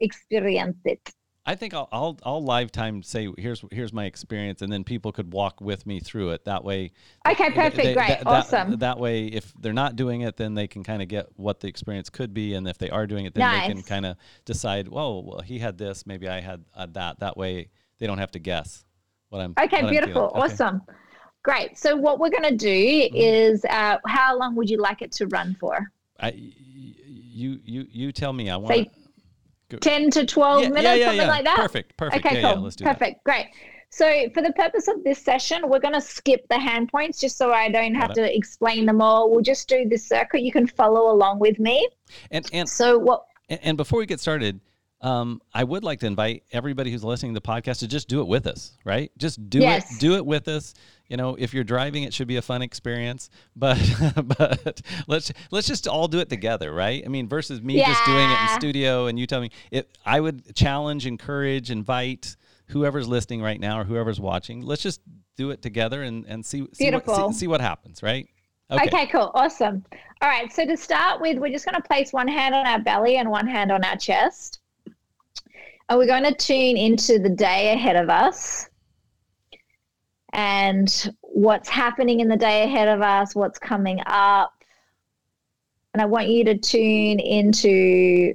experience 0.00 0.78
it? 0.84 1.00
I 1.46 1.56
think 1.56 1.74
I'll, 1.74 1.88
I'll 1.92 2.18
I'll 2.22 2.42
live 2.42 2.72
time 2.72 3.02
say 3.02 3.28
here's 3.36 3.62
here's 3.70 3.92
my 3.92 4.06
experience, 4.06 4.62
and 4.62 4.72
then 4.72 4.82
people 4.82 5.12
could 5.12 5.32
walk 5.32 5.60
with 5.60 5.86
me 5.86 6.00
through 6.00 6.30
it. 6.30 6.46
That 6.46 6.64
way. 6.64 6.92
Okay, 7.28 7.50
perfect, 7.50 7.76
they, 7.76 7.94
great, 7.94 8.08
that, 8.08 8.26
awesome. 8.26 8.70
That, 8.70 8.80
that, 8.80 8.98
way, 8.98 9.26
if 9.26 9.52
they're 9.60 9.74
not 9.74 9.94
doing 9.94 10.22
it, 10.22 10.38
then 10.38 10.54
they 10.54 10.66
can 10.66 10.82
kind 10.82 11.02
of 11.02 11.08
get 11.08 11.26
what 11.36 11.60
the 11.60 11.68
experience 11.68 12.08
could 12.08 12.32
be, 12.32 12.54
and 12.54 12.66
if 12.66 12.78
they 12.78 12.88
are 12.88 13.06
doing 13.06 13.26
it, 13.26 13.34
then 13.34 13.42
nice. 13.42 13.66
they 13.66 13.74
can 13.74 13.82
kind 13.82 14.06
of 14.06 14.16
decide. 14.46 14.88
Whoa, 14.88 15.22
well, 15.26 15.40
he 15.40 15.58
had 15.58 15.76
this, 15.76 16.06
maybe 16.06 16.28
I 16.28 16.40
had 16.40 16.64
uh, 16.74 16.86
that. 16.92 17.20
That 17.20 17.36
way, 17.36 17.68
they 17.98 18.06
don't 18.06 18.18
have 18.18 18.30
to 18.32 18.38
guess 18.38 18.86
what 19.28 19.42
I'm. 19.42 19.52
Okay, 19.60 19.82
what 19.82 19.90
beautiful, 19.90 20.32
I'm 20.34 20.42
awesome, 20.42 20.76
okay. 20.76 20.98
great. 21.42 21.78
So 21.78 21.94
what 21.94 22.20
we're 22.20 22.30
gonna 22.30 22.56
do 22.56 22.68
mm-hmm. 22.68 23.16
is, 23.16 23.66
uh, 23.66 23.98
how 24.06 24.38
long 24.38 24.54
would 24.54 24.70
you 24.70 24.78
like 24.78 25.02
it 25.02 25.12
to 25.12 25.26
run 25.26 25.58
for? 25.60 25.90
I, 26.18 26.30
you 26.30 27.60
you 27.62 27.86
you 27.90 28.12
tell 28.12 28.32
me. 28.32 28.48
I 28.48 28.56
want. 28.56 28.88
10 29.68 30.10
to 30.10 30.26
12 30.26 30.62
yeah, 30.62 30.68
minutes, 30.68 30.98
yeah, 30.98 31.06
something 31.06 31.28
like 31.28 31.44
that? 31.44 31.56
Perfect, 31.56 31.96
perfect. 31.96 32.26
Okay, 32.26 32.42
cool. 32.42 32.62
perfect, 32.62 32.98
that. 33.00 33.24
great. 33.24 33.46
So, 33.90 34.28
for 34.34 34.42
the 34.42 34.52
purpose 34.54 34.88
of 34.88 35.04
this 35.04 35.20
session, 35.20 35.68
we're 35.68 35.78
going 35.78 35.94
to 35.94 36.00
skip 36.00 36.48
the 36.48 36.58
hand 36.58 36.90
points 36.90 37.20
just 37.20 37.38
so 37.38 37.52
I 37.52 37.68
don't 37.68 37.94
have 37.94 38.12
to 38.14 38.36
explain 38.36 38.86
them 38.86 39.00
all. 39.00 39.30
We'll 39.30 39.40
just 39.40 39.68
do 39.68 39.88
this 39.88 40.04
circuit. 40.04 40.42
You 40.42 40.50
can 40.50 40.66
follow 40.66 41.12
along 41.12 41.38
with 41.38 41.60
me. 41.60 41.88
And 42.32 42.44
and 42.52 42.68
so 42.68 42.98
what? 42.98 43.24
And, 43.48 43.60
and 43.62 43.76
before 43.76 44.00
we 44.00 44.06
get 44.06 44.18
started, 44.18 44.58
um, 45.00 45.40
I 45.52 45.62
would 45.62 45.84
like 45.84 46.00
to 46.00 46.06
invite 46.06 46.42
everybody 46.50 46.90
who's 46.90 47.04
listening 47.04 47.34
to 47.34 47.40
the 47.40 47.46
podcast 47.46 47.80
to 47.80 47.86
just 47.86 48.08
do 48.08 48.20
it 48.20 48.26
with 48.26 48.48
us, 48.48 48.76
right? 48.84 49.12
Just 49.16 49.48
do 49.48 49.60
yes. 49.60 49.94
it, 49.94 50.00
do 50.00 50.16
it 50.16 50.26
with 50.26 50.48
us 50.48 50.74
you 51.08 51.16
know, 51.16 51.36
if 51.38 51.52
you're 51.52 51.64
driving, 51.64 52.04
it 52.04 52.14
should 52.14 52.28
be 52.28 52.36
a 52.36 52.42
fun 52.42 52.62
experience. 52.62 53.30
But 53.56 53.78
but 54.38 54.82
let's 55.06 55.32
let's 55.50 55.66
just 55.66 55.86
all 55.86 56.08
do 56.08 56.18
it 56.18 56.28
together, 56.28 56.72
right? 56.72 57.02
I 57.04 57.08
mean, 57.08 57.28
versus 57.28 57.62
me 57.62 57.78
yeah. 57.78 57.86
just 57.86 58.04
doing 58.04 58.28
it 58.28 58.38
in 58.42 58.48
studio 58.58 59.06
and 59.06 59.18
you 59.18 59.26
tell 59.26 59.40
me 59.40 59.50
it. 59.70 59.96
I 60.04 60.20
would 60.20 60.54
challenge, 60.54 61.06
encourage, 61.06 61.70
invite 61.70 62.36
whoever's 62.68 63.06
listening 63.06 63.42
right 63.42 63.60
now 63.60 63.80
or 63.80 63.84
whoever's 63.84 64.20
watching. 64.20 64.62
Let's 64.62 64.82
just 64.82 65.00
do 65.36 65.50
it 65.50 65.62
together 65.62 66.02
and 66.02 66.24
and 66.26 66.44
see 66.44 66.66
see 66.72 66.90
what, 66.90 67.06
see, 67.06 67.32
see 67.32 67.46
what 67.46 67.60
happens, 67.60 68.02
right? 68.02 68.28
Okay. 68.70 68.86
okay. 68.86 69.06
cool. 69.06 69.30
Awesome. 69.34 69.84
All 70.20 70.28
right. 70.28 70.52
So 70.52 70.66
to 70.66 70.76
start 70.76 71.20
with, 71.20 71.38
we're 71.38 71.52
just 71.52 71.64
going 71.66 71.80
to 71.80 71.86
place 71.86 72.12
one 72.12 72.28
hand 72.28 72.54
on 72.54 72.66
our 72.66 72.80
belly 72.80 73.18
and 73.18 73.30
one 73.30 73.46
hand 73.46 73.70
on 73.70 73.84
our 73.84 73.96
chest. 73.96 74.60
And 75.88 75.98
we're 75.98 76.06
going 76.06 76.24
to 76.24 76.34
tune 76.34 76.76
into 76.76 77.18
the 77.18 77.28
day 77.28 77.72
ahead 77.74 77.96
of 77.96 78.08
us 78.08 78.68
and 80.34 81.14
what's 81.20 81.68
happening 81.68 82.20
in 82.20 82.28
the 82.28 82.36
day 82.36 82.64
ahead 82.64 82.88
of 82.88 83.00
us, 83.00 83.34
what's 83.34 83.58
coming 83.58 84.00
up. 84.06 84.52
And 85.94 86.02
I 86.02 86.06
want 86.06 86.28
you 86.28 86.44
to 86.44 86.58
tune 86.58 87.20
into 87.20 88.34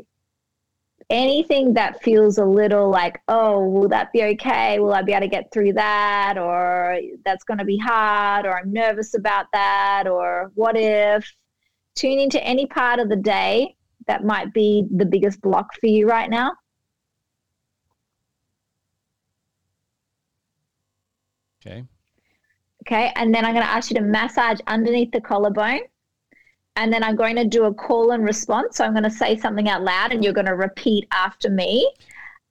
anything 1.09 1.73
that 1.73 2.01
feels 2.01 2.37
a 2.37 2.45
little 2.45 2.89
like, 2.89 3.21
oh, 3.27 3.67
will 3.67 3.89
that 3.89 4.13
be 4.13 4.23
okay? 4.23 4.79
Will 4.79 4.93
I 4.93 5.01
be 5.01 5.11
able 5.11 5.21
to 5.21 5.27
get 5.27 5.51
through 5.51 5.73
that? 5.73 6.37
Or 6.37 6.99
that's 7.25 7.43
going 7.43 7.57
to 7.57 7.65
be 7.65 7.77
hard, 7.77 8.45
or 8.45 8.57
I'm 8.57 8.71
nervous 8.71 9.13
about 9.15 9.47
that, 9.51 10.07
or 10.07 10.51
what 10.55 10.77
if? 10.77 11.29
Tune 11.95 12.19
into 12.19 12.41
any 12.43 12.65
part 12.65 12.99
of 12.99 13.09
the 13.09 13.17
day 13.17 13.75
that 14.07 14.23
might 14.23 14.53
be 14.53 14.87
the 14.95 15.05
biggest 15.05 15.41
block 15.41 15.67
for 15.79 15.87
you 15.87 16.07
right 16.07 16.29
now. 16.29 16.53
Okay. 21.69 21.83
Okay. 22.85 23.11
And 23.15 23.33
then 23.33 23.45
I'm 23.45 23.53
going 23.53 23.65
to 23.65 23.71
ask 23.71 23.91
you 23.91 23.95
to 23.97 24.01
massage 24.01 24.59
underneath 24.67 25.11
the 25.11 25.21
collarbone. 25.21 25.81
And 26.75 26.93
then 26.93 27.03
I'm 27.03 27.15
going 27.15 27.35
to 27.35 27.45
do 27.45 27.65
a 27.65 27.73
call 27.73 28.11
and 28.11 28.23
response. 28.23 28.77
So 28.77 28.85
I'm 28.85 28.93
going 28.93 29.03
to 29.03 29.11
say 29.11 29.37
something 29.37 29.67
out 29.67 29.83
loud 29.83 30.13
and 30.13 30.23
you're 30.23 30.33
going 30.33 30.47
to 30.47 30.55
repeat 30.55 31.07
after 31.11 31.49
me. 31.49 31.91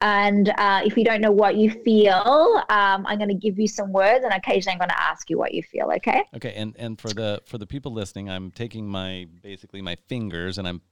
And 0.01 0.51
uh, 0.59 0.83
if 0.85 0.97
you 0.97 1.05
don't 1.05 1.21
know 1.21 1.33
what 1.33 1.57
you 1.57 1.71
feel, 1.71 2.63
um, 2.69 3.05
I'm 3.07 3.19
going 3.19 3.31
to 3.31 3.35
give 3.35 3.59
you 3.59 3.67
some 3.67 3.93
words, 3.93 4.25
and 4.25 4.33
occasionally 4.33 4.75
I'm 4.75 4.79
going 4.79 4.91
to 4.91 5.01
ask 5.01 5.29
you 5.29 5.37
what 5.37 5.55
you 5.55 5.63
feel. 5.63 5.91
Okay. 5.97 6.23
Okay. 6.37 6.53
And 6.55 6.77
and 6.79 7.01
for 7.01 7.09
the 7.09 7.43
for 7.47 7.59
the 7.59 7.67
people 7.67 7.93
listening, 7.93 8.31
I'm 8.31 8.53
taking 8.53 8.87
my 8.87 9.27
basically 9.43 9.83
my 9.83 9.97
fingers 10.07 10.57
and 10.59 10.69
I'm 10.69 10.83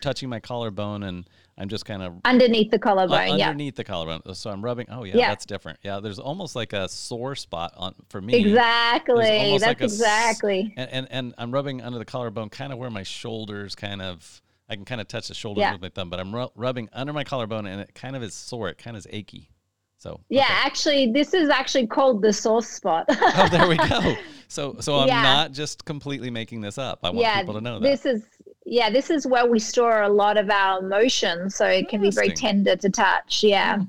touching 0.00 0.30
my 0.30 0.40
collarbone 0.40 1.02
and 1.02 1.28
I'm 1.58 1.68
just 1.68 1.84
kind 1.84 2.02
of 2.02 2.14
underneath 2.24 2.70
the 2.70 2.78
collarbone. 2.78 3.18
Uh, 3.18 3.32
underneath 3.32 3.74
yeah. 3.74 3.76
the 3.76 3.84
collarbone. 3.84 4.34
So 4.34 4.50
I'm 4.50 4.64
rubbing. 4.64 4.86
Oh 4.90 5.04
yeah, 5.04 5.16
yeah, 5.16 5.28
that's 5.28 5.44
different. 5.44 5.78
Yeah, 5.82 6.00
there's 6.00 6.18
almost 6.18 6.54
like 6.54 6.72
a 6.72 6.88
sore 6.88 7.34
spot 7.34 7.74
on 7.76 7.94
for 8.08 8.20
me. 8.20 8.34
Exactly. 8.34 9.58
That's 9.58 9.62
like 9.62 9.80
exactly. 9.80 10.72
And, 10.76 10.90
and 10.90 11.08
and 11.10 11.34
I'm 11.36 11.52
rubbing 11.52 11.82
under 11.82 11.98
the 11.98 12.04
collarbone, 12.04 12.48
kind 12.50 12.72
of 12.72 12.78
where 12.78 12.90
my 12.90 13.02
shoulders 13.02 13.74
kind 13.74 14.00
of. 14.00 14.40
I 14.70 14.76
can 14.76 14.84
kind 14.84 15.00
of 15.00 15.08
touch 15.08 15.28
the 15.28 15.34
shoulders 15.34 15.62
yeah. 15.62 15.72
with 15.72 15.80
my 15.80 15.88
thumb, 15.88 16.10
but 16.10 16.20
I'm 16.20 16.34
ru- 16.34 16.50
rubbing 16.54 16.90
under 16.92 17.14
my 17.14 17.24
collarbone, 17.24 17.66
and 17.66 17.80
it 17.80 17.94
kind 17.94 18.14
of 18.14 18.22
is 18.22 18.34
sore. 18.34 18.68
It 18.68 18.76
kind 18.76 18.98
of 18.98 18.98
is 18.98 19.06
achy. 19.08 19.48
So 19.96 20.20
yeah, 20.28 20.42
okay. 20.42 20.52
actually, 20.52 21.12
this 21.12 21.32
is 21.32 21.48
actually 21.48 21.86
called 21.86 22.20
the 22.20 22.34
sore 22.34 22.62
spot. 22.62 23.06
oh, 23.10 23.48
there 23.50 23.66
we 23.66 23.76
go. 23.76 24.16
So 24.50 24.76
so 24.80 24.96
I'm 25.00 25.08
yeah. 25.08 25.22
not 25.22 25.52
just 25.52 25.84
completely 25.84 26.30
making 26.30 26.62
this 26.62 26.78
up. 26.78 27.00
I 27.02 27.10
want 27.10 27.20
yeah, 27.20 27.40
people 27.40 27.52
to 27.52 27.60
know 27.60 27.80
that 27.80 27.82
this 27.82 28.06
is 28.06 28.24
yeah, 28.70 28.90
this 28.90 29.10
is 29.10 29.26
where 29.26 29.46
we 29.46 29.58
store 29.58 30.02
a 30.02 30.08
lot 30.08 30.36
of 30.36 30.50
our 30.50 30.80
emotions, 30.80 31.54
so 31.54 31.66
it 31.66 31.88
can 31.88 32.02
be 32.02 32.10
very 32.10 32.30
tender 32.30 32.76
to 32.76 32.90
touch. 32.90 33.42
Yeah. 33.42 33.78
Hmm. 33.78 33.84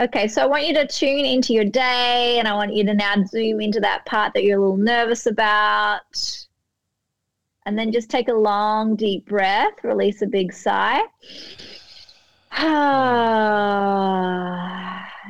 Okay, 0.00 0.26
so 0.26 0.42
I 0.42 0.46
want 0.46 0.66
you 0.66 0.72
to 0.74 0.86
tune 0.86 1.26
into 1.26 1.52
your 1.52 1.66
day 1.66 2.38
and 2.38 2.48
I 2.48 2.54
want 2.54 2.72
you 2.72 2.82
to 2.84 2.94
now 2.94 3.22
zoom 3.26 3.60
into 3.60 3.78
that 3.80 4.06
part 4.06 4.32
that 4.32 4.42
you're 4.42 4.58
a 4.58 4.60
little 4.60 4.78
nervous 4.78 5.26
about. 5.26 6.46
And 7.66 7.78
then 7.78 7.92
just 7.92 8.08
take 8.08 8.28
a 8.28 8.32
long, 8.32 8.96
deep 8.96 9.26
breath, 9.26 9.84
release 9.84 10.22
a 10.22 10.26
big 10.26 10.50
sigh. 10.54 11.02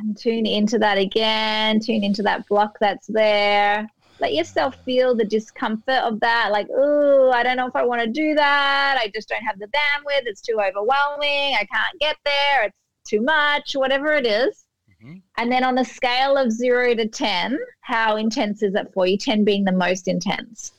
and 0.02 0.16
tune 0.16 0.46
into 0.46 0.78
that 0.78 0.96
again, 0.96 1.80
tune 1.80 2.04
into 2.04 2.22
that 2.22 2.46
block 2.46 2.78
that's 2.80 3.08
there. 3.08 3.90
Let 4.22 4.34
yourself 4.34 4.76
feel 4.84 5.16
the 5.16 5.24
discomfort 5.24 5.98
of 6.04 6.20
that. 6.20 6.50
Like, 6.52 6.68
oh, 6.72 7.32
I 7.32 7.42
don't 7.42 7.56
know 7.56 7.66
if 7.66 7.74
I 7.74 7.84
want 7.84 8.02
to 8.02 8.06
do 8.06 8.36
that. 8.36 8.96
I 8.96 9.10
just 9.12 9.28
don't 9.28 9.42
have 9.42 9.58
the 9.58 9.66
bandwidth. 9.66 10.26
It's 10.26 10.40
too 10.40 10.60
overwhelming. 10.60 11.56
I 11.56 11.66
can't 11.68 11.98
get 11.98 12.16
there. 12.24 12.66
It's 12.66 12.76
too 13.10 13.20
much, 13.20 13.74
whatever 13.74 14.14
it 14.14 14.24
is. 14.24 14.64
Mm-hmm. 14.88 15.16
And 15.38 15.50
then 15.50 15.64
on 15.64 15.76
a 15.78 15.84
scale 15.84 16.36
of 16.36 16.52
zero 16.52 16.94
to 16.94 17.08
10, 17.08 17.58
how 17.80 18.14
intense 18.14 18.62
is 18.62 18.76
it 18.76 18.92
for 18.94 19.08
you? 19.08 19.18
10 19.18 19.42
being 19.42 19.64
the 19.64 19.72
most 19.72 20.06
intense. 20.06 20.70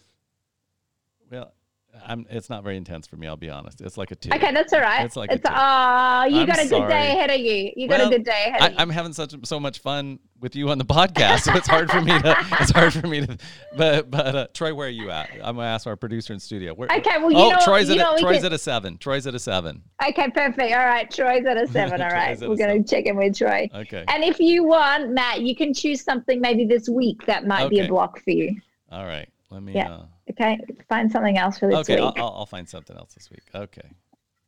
I'm, 2.06 2.26
it's 2.30 2.50
not 2.50 2.64
very 2.64 2.78
intense 2.78 3.08
for 3.08 3.16
me. 3.16 3.28
I'll 3.28 3.36
be 3.36 3.50
honest. 3.50 3.82
It's 3.82 3.98
like 3.98 4.12
a 4.12 4.16
two. 4.16 4.30
Okay, 4.34 4.52
that's 4.54 4.74
all 4.74 4.82
right. 4.82 5.06
It's 5.06 5.16
like 5.16 5.32
it's, 5.32 5.44
oh, 5.46 6.26
you 6.26 6.42
I'm 6.42 6.46
got 6.46 6.60
a 6.60 6.68
good 6.68 6.88
day 6.88 7.12
ahead 7.12 7.30
of 7.30 7.40
you. 7.40 7.72
You 7.76 7.88
well, 7.88 8.00
got 8.00 8.08
a 8.08 8.18
good 8.18 8.26
day 8.26 8.46
ahead. 8.48 8.62
I, 8.62 8.66
of 8.68 8.72
you. 8.72 8.78
I'm 8.80 8.90
having 8.90 9.14
such 9.14 9.34
so 9.46 9.60
much 9.60 9.80
fun 9.80 10.20
with 10.40 10.56
you 10.56 10.70
on 10.70 10.78
the 10.78 10.86
podcast, 10.86 11.42
so 11.42 11.54
it's 11.54 11.68
hard 11.68 11.90
for 11.90 12.02
me 12.02 12.12
to. 12.20 12.34
It's 12.60 12.72
hard 12.72 12.94
for 12.94 13.08
me 13.08 13.26
to. 13.26 13.38
But 13.76 14.12
but 14.12 14.36
uh, 14.36 14.48
Troy, 14.54 14.74
where 14.74 14.88
are 14.88 14.92
you 14.92 15.10
at? 15.10 15.30
I'm 15.44 15.56
gonna 15.56 15.68
ask 15.68 15.88
our 15.88 15.96
producer 15.96 16.34
in 16.34 16.40
studio. 16.40 16.74
Where, 16.74 16.90
okay, 16.92 17.18
well 17.18 17.32
you 17.32 17.38
oh, 17.38 17.50
know. 17.52 17.60
Troy's 17.64 17.88
you 17.88 17.96
at 17.96 17.98
know 17.98 18.16
a, 18.16 18.20
Troy's 18.20 18.38
can... 18.38 18.48
at 18.48 18.54
a 18.54 18.58
seven. 18.58 18.98
Troy's 18.98 19.28
at 19.28 19.36
a 19.36 19.40
seven. 19.40 19.82
Okay, 20.08 20.30
perfect. 20.30 20.74
All 20.74 20.86
right, 20.86 21.10
Troy's 21.10 21.46
at 21.46 21.58
a 21.58 21.68
seven. 21.72 22.02
All 22.02 22.10
right, 22.10 22.40
we're 22.40 22.56
gonna 22.56 22.74
seven. 22.74 22.86
check 22.86 23.06
in 23.06 23.18
with 23.18 23.38
Troy. 23.38 23.70
Okay. 23.74 24.06
And 24.08 24.24
if 24.24 24.40
you 24.40 24.64
want, 24.64 25.12
Matt, 25.12 25.42
you 25.42 25.56
can 25.56 25.74
choose 25.74 26.04
something 26.04 26.40
maybe 26.42 26.66
this 26.66 26.88
week 26.90 27.26
that 27.26 27.48
might 27.48 27.66
okay. 27.66 27.76
be 27.76 27.80
a 27.80 27.88
block 27.88 28.22
for 28.24 28.32
you. 28.32 28.56
All 28.92 29.06
right. 29.06 29.28
Let 29.50 29.64
me. 29.64 29.74
Yeah. 29.74 29.92
Uh, 29.92 30.06
Okay, 30.30 30.60
find 30.88 31.12
something 31.12 31.38
else 31.38 31.60
for 31.60 31.70
this 31.70 31.80
okay, 31.80 31.96
week. 31.96 32.04
Okay, 32.12 32.22
I'll, 32.22 32.34
I'll, 32.38 32.46
find 32.46 32.68
something 32.68 32.96
else 32.96 33.14
this 33.14 33.30
week. 33.30 33.44
Okay, 33.54 33.90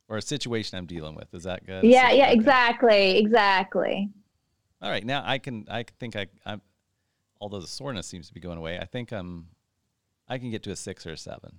or 0.07 0.17
a 0.17 0.21
situation 0.21 0.77
I'm 0.77 0.85
dealing 0.85 1.15
with. 1.15 1.33
Is 1.33 1.43
that 1.43 1.65
good? 1.65 1.83
Yeah, 1.83 2.11
yeah, 2.11 2.25
okay. 2.25 2.33
exactly, 2.33 3.17
exactly. 3.17 4.09
All 4.81 4.89
right, 4.89 5.05
now 5.05 5.23
I 5.25 5.37
can. 5.37 5.65
I 5.69 5.83
think 5.99 6.15
I. 6.15 6.27
I'm. 6.45 6.61
Although 7.41 7.59
the 7.59 7.67
soreness 7.67 8.07
seems 8.07 8.27
to 8.29 8.33
be 8.33 8.39
going 8.39 8.57
away, 8.57 8.79
I 8.79 8.85
think 8.85 9.11
I'm. 9.11 9.47
I 10.27 10.37
can 10.37 10.49
get 10.49 10.63
to 10.63 10.71
a 10.71 10.75
six 10.75 11.05
or 11.05 11.11
a 11.11 11.17
seven. 11.17 11.57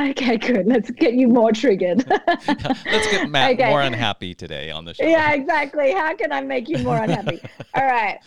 Okay, 0.00 0.36
good. 0.36 0.66
Let's 0.66 0.92
get 0.92 1.14
you 1.14 1.26
more 1.26 1.50
triggered. 1.50 2.04
Let's 2.46 3.10
get 3.10 3.28
Matt 3.28 3.54
okay. 3.54 3.68
more 3.68 3.80
unhappy 3.80 4.32
today 4.32 4.70
on 4.70 4.84
the 4.84 4.94
show. 4.94 5.04
Yeah, 5.04 5.32
exactly. 5.32 5.90
How 5.92 6.14
can 6.14 6.30
I 6.30 6.40
make 6.40 6.68
you 6.68 6.78
more 6.78 6.96
unhappy? 6.96 7.40
All 7.74 7.84
right. 7.84 8.20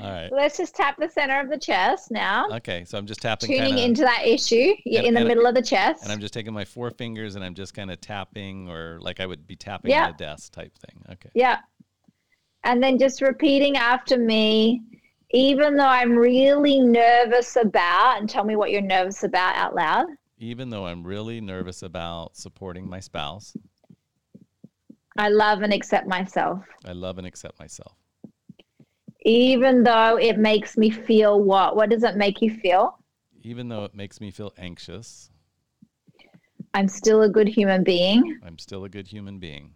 All 0.00 0.10
right. 0.10 0.32
Let's 0.32 0.56
just 0.56 0.74
tap 0.74 0.96
the 0.98 1.08
center 1.08 1.38
of 1.38 1.50
the 1.50 1.58
chest 1.58 2.10
now. 2.10 2.48
Okay, 2.52 2.84
so 2.86 2.96
I'm 2.96 3.04
just 3.04 3.20
tapping. 3.20 3.48
Tuning 3.50 3.74
kinda, 3.74 3.84
into 3.84 4.02
that 4.02 4.26
issue. 4.26 4.72
You're 4.86 5.02
in 5.02 5.12
the 5.12 5.24
middle 5.24 5.44
of 5.44 5.54
the 5.54 5.60
chest. 5.60 6.02
And 6.02 6.10
I'm 6.10 6.20
just 6.20 6.32
taking 6.32 6.54
my 6.54 6.64
four 6.64 6.90
fingers 6.90 7.36
and 7.36 7.44
I'm 7.44 7.54
just 7.54 7.74
kind 7.74 7.90
of 7.90 8.00
tapping, 8.00 8.70
or 8.70 8.98
like 9.02 9.20
I 9.20 9.26
would 9.26 9.46
be 9.46 9.56
tapping 9.56 9.92
on 9.92 10.10
a 10.10 10.16
desk 10.16 10.52
type 10.52 10.78
thing. 10.78 11.02
Okay. 11.12 11.30
Yeah. 11.34 11.58
And 12.64 12.82
then 12.82 12.98
just 12.98 13.20
repeating 13.20 13.76
after 13.76 14.16
me, 14.16 14.80
even 15.32 15.76
though 15.76 15.84
I'm 15.84 16.12
really 16.12 16.80
nervous 16.80 17.56
about, 17.56 18.18
and 18.18 18.30
tell 18.30 18.44
me 18.44 18.56
what 18.56 18.70
you're 18.70 18.80
nervous 18.80 19.24
about 19.24 19.56
out 19.56 19.74
loud 19.74 20.06
even 20.38 20.70
though 20.70 20.86
I'm 20.86 21.04
really 21.04 21.40
nervous 21.40 21.82
about 21.82 22.36
supporting 22.36 22.88
my 22.88 23.00
spouse. 23.00 23.56
I 25.16 25.28
love 25.28 25.62
and 25.62 25.72
accept 25.72 26.06
myself. 26.06 26.64
I 26.84 26.92
love 26.92 27.18
and 27.18 27.26
accept 27.26 27.58
myself. 27.58 27.92
Even 29.22 29.82
though 29.82 30.16
it 30.16 30.38
makes 30.38 30.76
me 30.76 30.90
feel 30.90 31.42
what? 31.42 31.74
What 31.74 31.90
does 31.90 32.04
it 32.04 32.16
make 32.16 32.40
you 32.40 32.54
feel? 32.54 32.98
Even 33.42 33.68
though 33.68 33.84
it 33.84 33.94
makes 33.94 34.20
me 34.20 34.30
feel 34.30 34.52
anxious. 34.58 35.30
I'm 36.72 36.86
still 36.86 37.22
a 37.22 37.28
good 37.28 37.48
human 37.48 37.82
being. 37.82 38.38
I'm 38.44 38.58
still 38.58 38.84
a 38.84 38.88
good 38.88 39.08
human 39.08 39.38
being. 39.38 39.72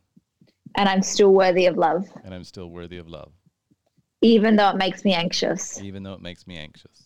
And 0.76 0.88
I'm 0.88 1.02
still 1.02 1.32
worthy 1.32 1.66
of 1.66 1.76
love. 1.76 2.06
And 2.24 2.32
I'm 2.32 2.44
still 2.44 2.70
worthy 2.70 2.98
of 2.98 3.08
love. 3.08 3.32
Even 4.20 4.54
though 4.54 4.70
it 4.70 4.76
makes 4.76 5.04
me 5.04 5.12
anxious. 5.12 5.82
Even 5.82 6.04
though 6.04 6.14
it 6.14 6.22
makes 6.22 6.46
me 6.46 6.56
anxious 6.56 7.01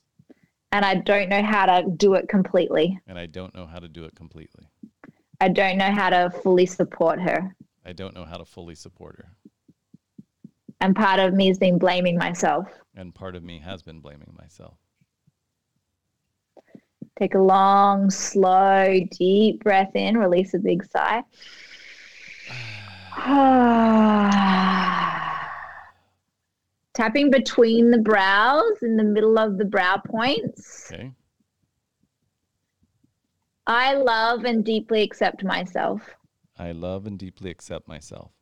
and 0.77 0.85
I 0.85 0.97
don't 0.97 1.31
know 1.31 1.43
how 1.43 1.65
to 1.65 1.89
do 1.97 2.12
it 2.15 2.29
completely. 2.29 3.01
And 3.07 3.19
I 3.19 3.25
don't 3.25 3.55
know 3.55 3.65
how 3.65 3.79
to 3.79 3.89
do 3.89 4.05
it 4.05 4.15
completely. 4.15 4.69
I 5.41 5.49
don't 5.49 5.79
know 5.79 5.91
how 5.91 6.11
to 6.11 6.31
fully 6.43 6.67
support 6.67 7.19
her. 7.19 7.57
I 7.87 7.95
don't 7.95 8.15
know 8.15 8.27
how 8.27 8.37
to 8.37 8.45
fully 8.45 8.75
support 8.75 9.17
her. 9.17 9.33
And 10.83 10.95
part 10.95 11.19
of 11.19 11.33
me 11.33 11.47
has 11.49 11.59
been 11.59 11.79
blaming 11.79 12.19
myself. 12.19 12.69
And 12.95 13.15
part 13.15 13.37
of 13.37 13.43
me 13.43 13.59
has 13.61 13.83
been 13.83 14.01
blaming 14.01 14.35
myself. 14.39 14.77
Take 17.19 17.35
a 17.35 17.41
long, 17.41 18.11
slow, 18.11 19.01
deep 19.12 19.65
breath 19.65 19.97
in, 19.97 20.19
release 20.19 20.53
a 20.53 20.59
big 20.59 20.85
sigh. 20.85 21.23
Tapping 26.97 27.31
between 27.31 27.91
the 27.91 27.99
brows 27.99 28.79
in 28.81 28.97
the 28.97 29.05
middle 29.05 29.39
of 29.39 29.59
the 29.59 29.65
brow 29.67 29.99
points. 29.99 30.91
Okay. 30.91 31.13
I 33.67 33.93
love 33.93 34.45
and 34.45 34.65
deeply 34.65 35.03
accept 35.03 35.45
myself. 35.45 36.01
I 36.59 36.73
love 36.73 37.07
and 37.07 37.19
deeply 37.19 37.51
accept 37.51 37.87
myself. 37.87 38.33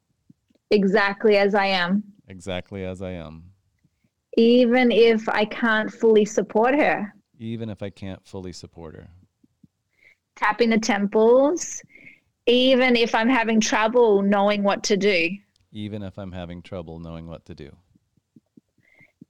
Exactly 0.70 1.36
as 1.36 1.56
I 1.56 1.66
am. 1.66 2.04
Exactly 2.28 2.84
as 2.84 3.02
I 3.02 3.10
am. 3.10 3.42
Even 4.36 4.92
if 4.92 5.28
I 5.28 5.44
can't 5.46 5.90
fully 5.90 6.24
support 6.24 6.76
her. 6.76 7.12
Even 7.40 7.68
if 7.68 7.82
I 7.82 7.90
can't 7.90 8.24
fully 8.24 8.52
support 8.52 8.94
her. 8.94 9.08
Tapping 10.36 10.70
the 10.70 10.78
temples. 10.78 11.82
Even 12.46 12.94
if 12.94 13.16
I'm 13.16 13.28
having 13.28 13.60
trouble 13.60 14.22
knowing 14.22 14.62
what 14.62 14.84
to 14.84 14.96
do. 14.96 15.30
Even 15.72 16.04
if 16.04 16.16
I'm 16.20 16.30
having 16.30 16.62
trouble 16.62 17.00
knowing 17.00 17.26
what 17.26 17.44
to 17.46 17.54
do 17.54 17.76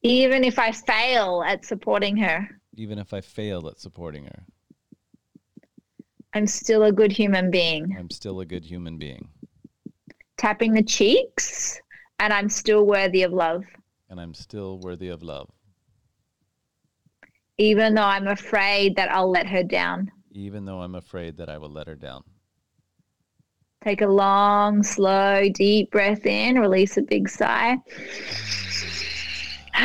even 0.05 0.45
if 0.45 0.59
I 0.59 0.71
fail 0.71 1.43
at 1.47 1.65
supporting 1.65 2.17
her. 2.19 2.47
Even 2.77 2.99
if 2.99 3.15
I 3.15 3.21
fail 3.21 3.67
at 3.69 3.81
supporting 3.81 4.25
her. 4.25 4.45
I'm 6.35 6.47
still 6.47 6.85
a 6.85 6.93
good 6.93 7.11
human 7.11 7.51
being. 7.51 7.97
I'm 7.99 8.11
still 8.11 8.41
a 8.41 8.45
good 8.45 8.65
human 8.65 8.99
being. 8.99 9.29
Tapping 10.37 10.73
the 10.73 10.83
cheeks, 10.83 11.81
and 12.19 12.33
I'm 12.33 12.49
still 12.49 12.87
worthy 12.87 13.23
of 13.23 13.33
love. 13.33 13.65
And 14.11 14.21
I'm 14.21 14.35
still 14.35 14.79
worthy 14.81 15.09
of 15.09 15.23
love. 15.23 15.49
Even 17.57 17.95
though 17.95 18.03
I'm 18.03 18.27
afraid 18.27 18.97
that 18.97 19.11
I'll 19.11 19.31
let 19.31 19.47
her 19.47 19.63
down. 19.63 20.11
Even 20.33 20.65
though 20.65 20.81
I'm 20.81 20.97
afraid 20.97 21.37
that 21.39 21.49
I 21.49 21.57
will 21.57 21.71
let 21.71 21.87
her 21.87 21.95
down. 21.95 22.25
Take 23.83 24.03
a 24.03 24.07
long, 24.07 24.83
slow, 24.83 25.49
deep 25.55 25.93
breath 25.93 26.27
in, 26.27 26.59
release 26.59 26.97
a 26.97 27.03
big 27.03 27.29
sigh. 27.29 27.77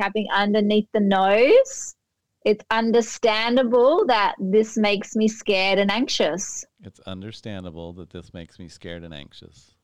Tapping 0.00 0.28
underneath 0.32 0.86
the 0.92 1.00
nose. 1.00 1.96
It's 2.44 2.64
understandable 2.70 4.06
that 4.06 4.36
this 4.38 4.76
makes 4.76 5.16
me 5.16 5.26
scared 5.26 5.80
and 5.80 5.90
anxious. 5.90 6.64
It's 6.84 7.00
understandable 7.00 7.92
that 7.94 8.10
this 8.10 8.32
makes 8.32 8.60
me 8.60 8.68
scared 8.68 9.02
and 9.02 9.12
anxious. 9.12 9.74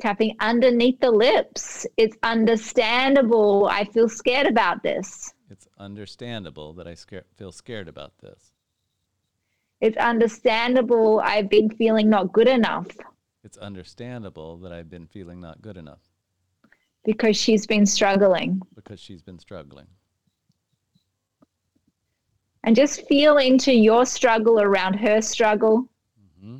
Tapping 0.00 0.36
underneath 0.38 1.00
the 1.00 1.10
lips. 1.10 1.84
It's 1.96 2.16
understandable. 2.22 3.66
I 3.68 3.84
feel 3.84 4.08
scared 4.08 4.46
about 4.46 4.84
this. 4.84 5.34
It's 5.50 5.66
understandable 5.78 6.74
that 6.74 6.86
I 6.86 6.94
scare, 6.94 7.24
feel 7.36 7.50
scared 7.50 7.88
about 7.88 8.12
this. 8.18 8.52
It's 9.80 9.96
understandable 9.96 11.20
I've 11.24 11.50
been 11.50 11.70
feeling 11.70 12.08
not 12.08 12.32
good 12.32 12.48
enough 12.48 12.86
it's 13.44 13.58
understandable 13.58 14.56
that 14.56 14.72
I've 14.72 14.88
been 14.88 15.06
feeling 15.06 15.40
not 15.40 15.60
good 15.60 15.76
enough. 15.76 16.00
Because 17.04 17.36
she's 17.36 17.66
been 17.66 17.84
struggling. 17.84 18.62
Because 18.74 18.98
she's 18.98 19.22
been 19.22 19.38
struggling. 19.38 19.86
And 22.64 22.74
just 22.74 23.06
feel 23.06 23.36
into 23.36 23.74
your 23.74 24.06
struggle 24.06 24.60
around 24.60 24.94
her 24.94 25.20
struggle. 25.20 25.86
Mm-hmm. 26.42 26.58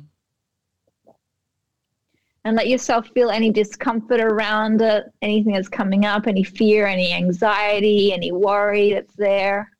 And 2.43 2.55
let 2.55 2.67
yourself 2.67 3.09
feel 3.15 3.31
any 3.31 3.49
discomfort 3.49 4.21
around 4.21 4.79
it, 4.83 5.05
anything 5.23 5.53
that's 5.53 5.67
coming 5.67 6.05
up, 6.05 6.27
any 6.27 6.43
fear, 6.43 6.85
any 6.85 7.11
anxiety, 7.11 8.13
any 8.13 8.31
worry 8.31 8.93
that's 8.93 9.15
there, 9.15 9.71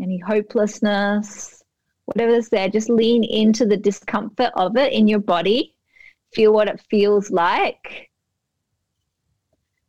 any 0.00 0.18
hopelessness 0.18 1.57
whatever's 2.08 2.48
there, 2.48 2.70
just 2.70 2.88
lean 2.88 3.22
into 3.22 3.66
the 3.66 3.76
discomfort 3.76 4.50
of 4.56 4.78
it 4.78 4.94
in 4.94 5.06
your 5.06 5.18
body. 5.18 5.74
Feel 6.32 6.54
what 6.54 6.66
it 6.66 6.80
feels 6.88 7.30
like. 7.30 8.10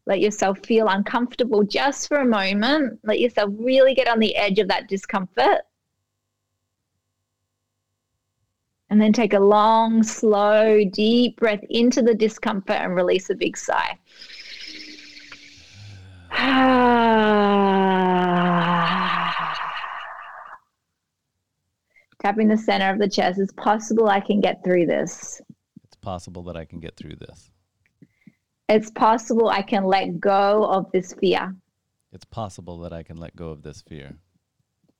Let 0.05 0.19
yourself 0.19 0.59
feel 0.65 0.89
uncomfortable 0.89 1.63
just 1.63 2.09
for 2.09 2.17
a 2.17 2.25
moment. 2.25 2.99
Let 3.05 3.21
yourself 3.21 3.51
really 3.57 3.93
get 3.93 4.09
on 4.09 4.19
the 4.19 4.35
edge 4.35 4.59
of 4.59 4.67
that 4.67 4.89
discomfort. 4.89 5.61
And 8.89 9.01
then 9.01 9.13
take 9.13 9.33
a 9.33 9.39
long, 9.39 10.03
slow, 10.03 10.83
deep 10.83 11.37
breath 11.37 11.63
into 11.69 12.01
the 12.01 12.15
discomfort 12.15 12.81
and 12.81 12.95
release 12.95 13.29
a 13.29 13.35
big 13.35 13.55
sigh. 13.55 13.97
Tapping 22.21 22.49
the 22.49 22.57
center 22.57 22.91
of 22.91 22.99
the 22.99 23.09
chest. 23.09 23.39
It's 23.39 23.53
possible 23.53 24.09
I 24.09 24.19
can 24.19 24.41
get 24.41 24.63
through 24.63 24.87
this. 24.87 25.41
It's 25.85 25.95
possible 26.01 26.43
that 26.43 26.57
I 26.57 26.65
can 26.65 26.79
get 26.79 26.97
through 26.97 27.15
this. 27.15 27.51
It's 28.67 28.91
possible 28.91 29.49
I 29.49 29.61
can 29.61 29.83
let 29.85 30.19
go 30.19 30.65
of 30.65 30.91
this 30.91 31.13
fear. 31.13 31.55
It's 32.11 32.25
possible 32.25 32.79
that 32.79 32.93
I 32.93 33.03
can 33.03 33.17
let 33.17 33.35
go 33.35 33.49
of 33.49 33.63
this 33.63 33.81
fear. 33.81 34.13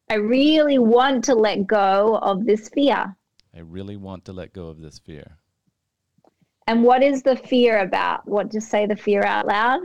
I 0.10 0.16
really 0.16 0.80
want 0.80 1.24
to 1.26 1.36
let 1.36 1.68
go 1.68 2.18
of 2.22 2.46
this 2.46 2.70
fear. 2.70 3.16
I 3.56 3.60
really 3.60 3.98
want 3.98 4.26
to 4.26 4.34
let 4.34 4.54
go 4.54 4.68
of 4.68 4.80
this 4.80 5.00
fear. 5.00 5.38
And 6.68 6.84
what 6.84 7.04
is 7.04 7.24
the 7.24 7.36
fear 7.36 7.80
about? 7.80 8.28
What, 8.28 8.52
just 8.52 8.70
say 8.70 8.86
the 8.86 8.96
fear 8.96 9.24
out 9.24 9.48
loud? 9.48 9.82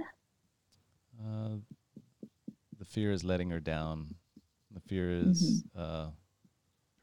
Uh, 1.19 1.57
the 2.79 2.85
fear 2.85 3.11
is 3.11 3.25
letting 3.25 3.51
her 3.51 3.61
down. 3.61 4.15
The 4.73 4.81
fear 4.81 5.11
is 5.11 5.65
mm-hmm. 5.77 5.81
uh, 5.81 6.11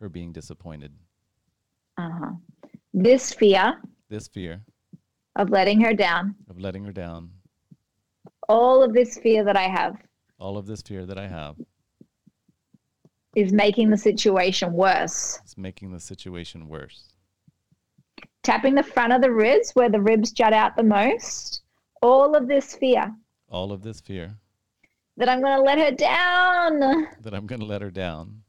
her 0.02 0.10
being 0.10 0.34
disappointed. 0.34 0.92
Uh 1.98 2.10
huh. 2.12 2.32
This 2.94 3.34
fear. 3.34 3.80
This 4.10 4.28
fear. 4.28 4.62
Of 5.38 5.50
letting 5.50 5.80
her 5.82 5.94
down. 5.94 6.36
Of 6.50 6.60
letting 6.60 6.84
her 6.84 6.92
down. 6.92 7.30
All 8.50 8.84
of 8.84 8.94
this 8.94 9.18
fear 9.18 9.46
that 9.46 9.56
I 9.56 9.70
have. 9.70 9.96
All 10.40 10.58
of 10.58 10.66
this 10.66 10.82
fear 10.82 11.06
that 11.06 11.18
I 11.18 11.28
have. 11.28 11.56
Is 13.36 13.54
making 13.54 13.90
the 13.90 13.98
situation 13.98 14.74
worse. 14.74 15.40
It's 15.44 15.58
making 15.58 15.94
the 15.94 16.00
situation 16.00 16.68
worse. 16.68 17.14
Tapping 18.44 18.76
the 18.76 18.84
front 18.84 19.14
of 19.14 19.22
the 19.22 19.32
ribs 19.32 19.72
where 19.72 19.90
the 19.90 20.02
ribs 20.02 20.32
jut 20.32 20.52
out 20.52 20.76
the 20.76 20.84
most. 20.84 21.62
All 22.02 22.36
of 22.36 22.48
this 22.48 22.76
fear. 22.76 23.14
All 23.48 23.72
of 23.72 23.84
this 23.84 24.02
fear. 24.02 24.36
That 25.16 25.30
I'm 25.30 25.42
going 25.42 25.58
to 25.58 25.64
let 25.64 25.78
her 25.78 25.92
down. 25.92 27.08
That 27.22 27.34
I'm 27.34 27.46
going 27.46 27.62
to 27.62 27.68
let 27.68 27.82
her 27.82 27.92
down. 27.92 28.42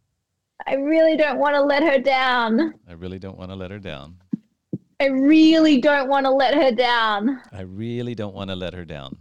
I 0.66 0.74
really 0.74 1.16
don't 1.16 1.38
want 1.38 1.54
to 1.54 1.62
let 1.62 1.82
her 1.82 1.98
down. 1.98 2.74
I 2.88 2.92
really 2.92 3.18
don't 3.18 3.36
want 3.36 3.50
to 3.50 3.56
let 3.56 3.70
her 3.70 3.78
down. 3.78 4.16
I 5.00 5.06
really 5.06 5.80
don't 5.80 6.08
want 6.08 6.26
to 6.26 6.30
let 6.30 6.54
her 6.54 6.70
down. 6.70 7.40
I 7.52 7.62
really 7.62 8.14
don't 8.14 8.34
want 8.34 8.50
to 8.50 8.56
let 8.56 8.74
her 8.74 8.84
down. 8.84 9.18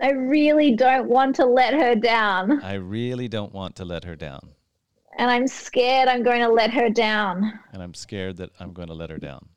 I 0.00 0.10
really 0.12 0.74
don't 0.74 1.08
want 1.08 1.36
to 1.36 1.44
let 1.44 1.74
her 1.74 1.94
down. 1.94 2.62
I 2.62 2.74
really 2.74 3.28
don't 3.28 3.52
want 3.52 3.76
to 3.76 3.84
let 3.84 4.04
her 4.04 4.16
down. 4.16 4.48
And 5.18 5.30
I'm 5.30 5.46
scared 5.46 6.08
I'm 6.08 6.22
going 6.22 6.40
to 6.40 6.48
let 6.48 6.72
her 6.72 6.88
down. 6.88 7.58
And 7.72 7.82
I'm 7.82 7.94
scared 7.94 8.36
that 8.38 8.50
I'm 8.60 8.72
going 8.72 8.88
to 8.88 8.94
let 8.94 9.10
her 9.10 9.18
down. 9.18 9.48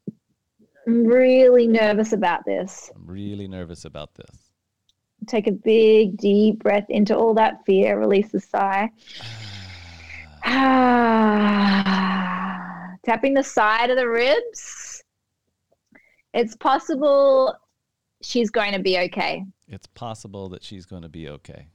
I'm 0.87 1.05
really 1.05 1.67
nervous 1.67 2.13
about 2.13 2.45
this. 2.45 2.91
I'm 2.95 3.07
really 3.07 3.47
nervous 3.47 3.85
about 3.85 4.13
this. 4.15 4.51
Take 5.27 5.47
a 5.47 5.51
big, 5.51 6.17
deep 6.17 6.61
breath 6.61 6.85
into 6.89 7.15
all 7.15 7.33
that 7.35 7.65
fear, 7.65 7.99
release 7.99 8.33
a 8.33 8.39
sigh. 8.39 8.89
Tapping 13.05 13.33
the 13.33 13.43
side 13.43 13.89
of 13.89 13.97
the 13.97 14.07
ribs. 14.07 15.03
It's 16.33 16.55
possible 16.55 17.55
she's 18.21 18.49
going 18.49 18.73
to 18.73 18.79
be 18.79 18.99
okay. 18.99 19.45
It's 19.67 19.87
possible 19.87 20.49
that 20.49 20.63
she's 20.63 20.85
going 20.85 21.01
to 21.01 21.09
be 21.09 21.29
okay. 21.29 21.67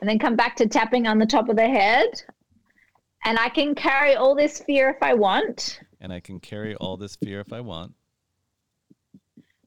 And 0.00 0.08
then 0.08 0.18
come 0.18 0.36
back 0.36 0.56
to 0.56 0.66
tapping 0.66 1.06
on 1.06 1.18
the 1.18 1.26
top 1.26 1.48
of 1.48 1.56
the 1.56 1.68
head. 1.68 2.08
And 3.24 3.38
I 3.38 3.48
can 3.48 3.74
carry 3.74 4.14
all 4.14 4.34
this 4.34 4.60
fear 4.60 4.90
if 4.90 5.02
I 5.02 5.14
want. 5.14 5.80
And 6.00 6.12
I 6.12 6.20
can 6.20 6.40
carry 6.40 6.74
all 6.76 6.96
this 6.96 7.16
fear 7.16 7.40
if 7.40 7.52
I 7.52 7.60
want. 7.60 7.92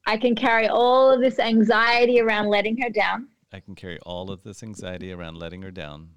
I 0.06 0.16
can 0.16 0.34
carry 0.34 0.68
all 0.68 1.10
of 1.10 1.20
this 1.20 1.38
anxiety 1.38 2.20
around 2.20 2.48
letting 2.48 2.76
her 2.78 2.90
down. 2.90 3.28
I 3.52 3.60
can 3.60 3.74
carry 3.74 3.98
all 4.00 4.30
of 4.30 4.42
this 4.42 4.62
anxiety 4.62 5.12
around 5.12 5.36
letting 5.36 5.62
her 5.62 5.70
down. 5.70 6.08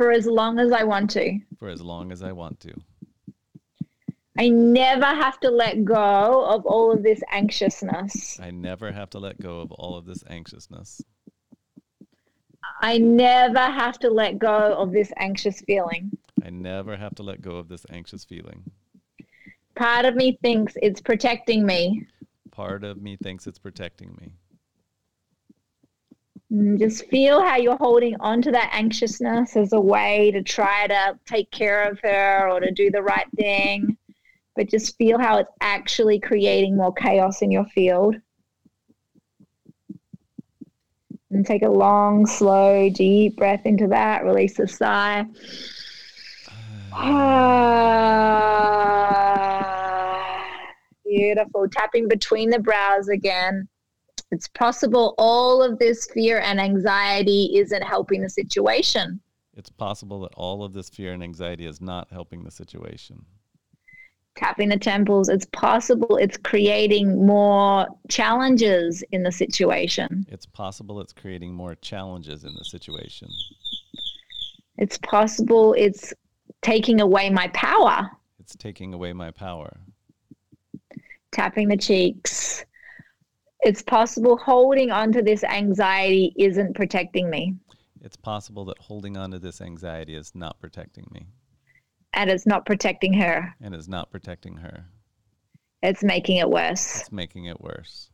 For 0.00 0.12
as 0.12 0.24
long 0.24 0.58
as 0.58 0.72
I 0.72 0.82
want 0.82 1.10
to. 1.10 1.38
For 1.58 1.68
as 1.68 1.82
long 1.82 2.10
as 2.10 2.22
I 2.22 2.32
want 2.32 2.58
to. 2.60 2.72
I 4.38 4.48
never 4.48 5.04
have 5.04 5.38
to 5.40 5.50
let 5.50 5.84
go 5.84 6.42
of 6.46 6.64
all 6.64 6.90
of 6.90 7.02
this 7.02 7.20
anxiousness. 7.30 8.40
I 8.40 8.50
never 8.50 8.92
have 8.92 9.10
to 9.10 9.18
let 9.18 9.38
go 9.38 9.60
of 9.60 9.72
all 9.72 9.98
of 9.98 10.06
this 10.06 10.24
anxiousness. 10.26 11.02
I 12.80 12.96
never 12.96 13.60
have 13.60 13.98
to 13.98 14.08
let 14.08 14.38
go 14.38 14.72
of 14.72 14.90
this 14.90 15.12
anxious 15.18 15.60
feeling. 15.60 16.12
I 16.42 16.48
never 16.48 16.96
have 16.96 17.14
to 17.16 17.22
let 17.22 17.42
go 17.42 17.56
of 17.56 17.68
this 17.68 17.84
anxious 17.90 18.24
feeling. 18.24 18.62
Part 19.74 20.06
of 20.06 20.14
me 20.14 20.38
thinks 20.40 20.78
it's 20.80 21.02
protecting 21.02 21.66
me. 21.66 22.06
Part 22.52 22.84
of 22.84 23.02
me 23.02 23.18
thinks 23.22 23.46
it's 23.46 23.58
protecting 23.58 24.16
me. 24.18 24.32
Mm, 26.52 26.80
just 26.80 27.06
feel 27.06 27.40
how 27.40 27.56
you're 27.56 27.76
holding 27.76 28.16
on 28.18 28.42
to 28.42 28.50
that 28.50 28.70
anxiousness 28.72 29.56
as 29.56 29.72
a 29.72 29.80
way 29.80 30.32
to 30.32 30.42
try 30.42 30.86
to 30.88 31.16
take 31.24 31.50
care 31.52 31.88
of 31.88 32.00
her 32.00 32.50
or 32.50 32.58
to 32.58 32.72
do 32.72 32.90
the 32.90 33.02
right 33.02 33.26
thing. 33.36 33.96
But 34.56 34.68
just 34.68 34.96
feel 34.98 35.18
how 35.18 35.38
it's 35.38 35.52
actually 35.60 36.18
creating 36.18 36.76
more 36.76 36.92
chaos 36.92 37.40
in 37.40 37.52
your 37.52 37.66
field. 37.66 38.16
And 41.30 41.46
take 41.46 41.62
a 41.62 41.68
long, 41.68 42.26
slow, 42.26 42.90
deep 42.90 43.36
breath 43.36 43.64
into 43.64 43.86
that. 43.86 44.24
Release 44.24 44.58
a 44.58 44.66
sigh. 44.66 45.24
Beautiful. 51.06 51.68
Tapping 51.68 52.08
between 52.08 52.50
the 52.50 52.58
brows 52.58 53.08
again 53.08 53.68
it's 54.30 54.48
possible 54.48 55.14
all 55.18 55.62
of 55.62 55.78
this 55.78 56.06
fear 56.06 56.40
and 56.40 56.60
anxiety 56.60 57.56
isn't 57.56 57.82
helping 57.82 58.22
the 58.22 58.30
situation. 58.30 59.20
It's 59.56 59.70
possible 59.70 60.20
that 60.20 60.32
all 60.34 60.62
of 60.62 60.72
this 60.72 60.88
fear 60.88 61.12
and 61.12 61.22
anxiety 61.22 61.66
is 61.66 61.80
not 61.80 62.08
helping 62.10 62.44
the 62.44 62.50
situation. 62.50 63.24
Tapping 64.36 64.68
the 64.68 64.78
temples, 64.78 65.28
it's 65.28 65.46
possible 65.46 66.16
it's 66.16 66.36
creating 66.36 67.26
more 67.26 67.88
challenges 68.08 69.02
in 69.10 69.24
the 69.24 69.32
situation. 69.32 70.24
It's 70.28 70.46
possible 70.46 71.00
it's 71.00 71.12
creating 71.12 71.52
more 71.52 71.74
challenges 71.74 72.44
in 72.44 72.54
the 72.54 72.64
situation. 72.64 73.28
It's 74.78 74.96
possible 74.98 75.74
it's 75.74 76.14
taking 76.62 77.00
away 77.00 77.28
my 77.28 77.48
power. 77.48 78.08
It's 78.38 78.54
taking 78.54 78.94
away 78.94 79.12
my 79.12 79.32
power. 79.32 79.76
Tapping 81.32 81.68
the 81.68 81.76
cheeks 81.76 82.64
it's 83.62 83.82
possible 83.82 84.36
holding 84.36 84.90
on 84.90 85.12
to 85.12 85.22
this 85.22 85.44
anxiety 85.44 86.34
isn't 86.38 86.74
protecting 86.74 87.28
me. 87.28 87.54
It's 88.02 88.16
possible 88.16 88.64
that 88.66 88.78
holding 88.78 89.16
on 89.16 89.30
to 89.32 89.38
this 89.38 89.60
anxiety 89.60 90.14
is 90.14 90.34
not 90.34 90.58
protecting 90.60 91.06
me. 91.12 91.26
And 92.14 92.30
it's 92.30 92.46
not 92.46 92.64
protecting 92.64 93.12
her. 93.14 93.54
And 93.60 93.74
it's 93.74 93.88
not 93.88 94.10
protecting 94.10 94.56
her. 94.56 94.84
It's 95.82 96.02
making 96.02 96.38
it 96.38 96.48
worse. 96.48 97.00
It's 97.00 97.12
making 97.12 97.46
it 97.46 97.60
worse. 97.60 98.10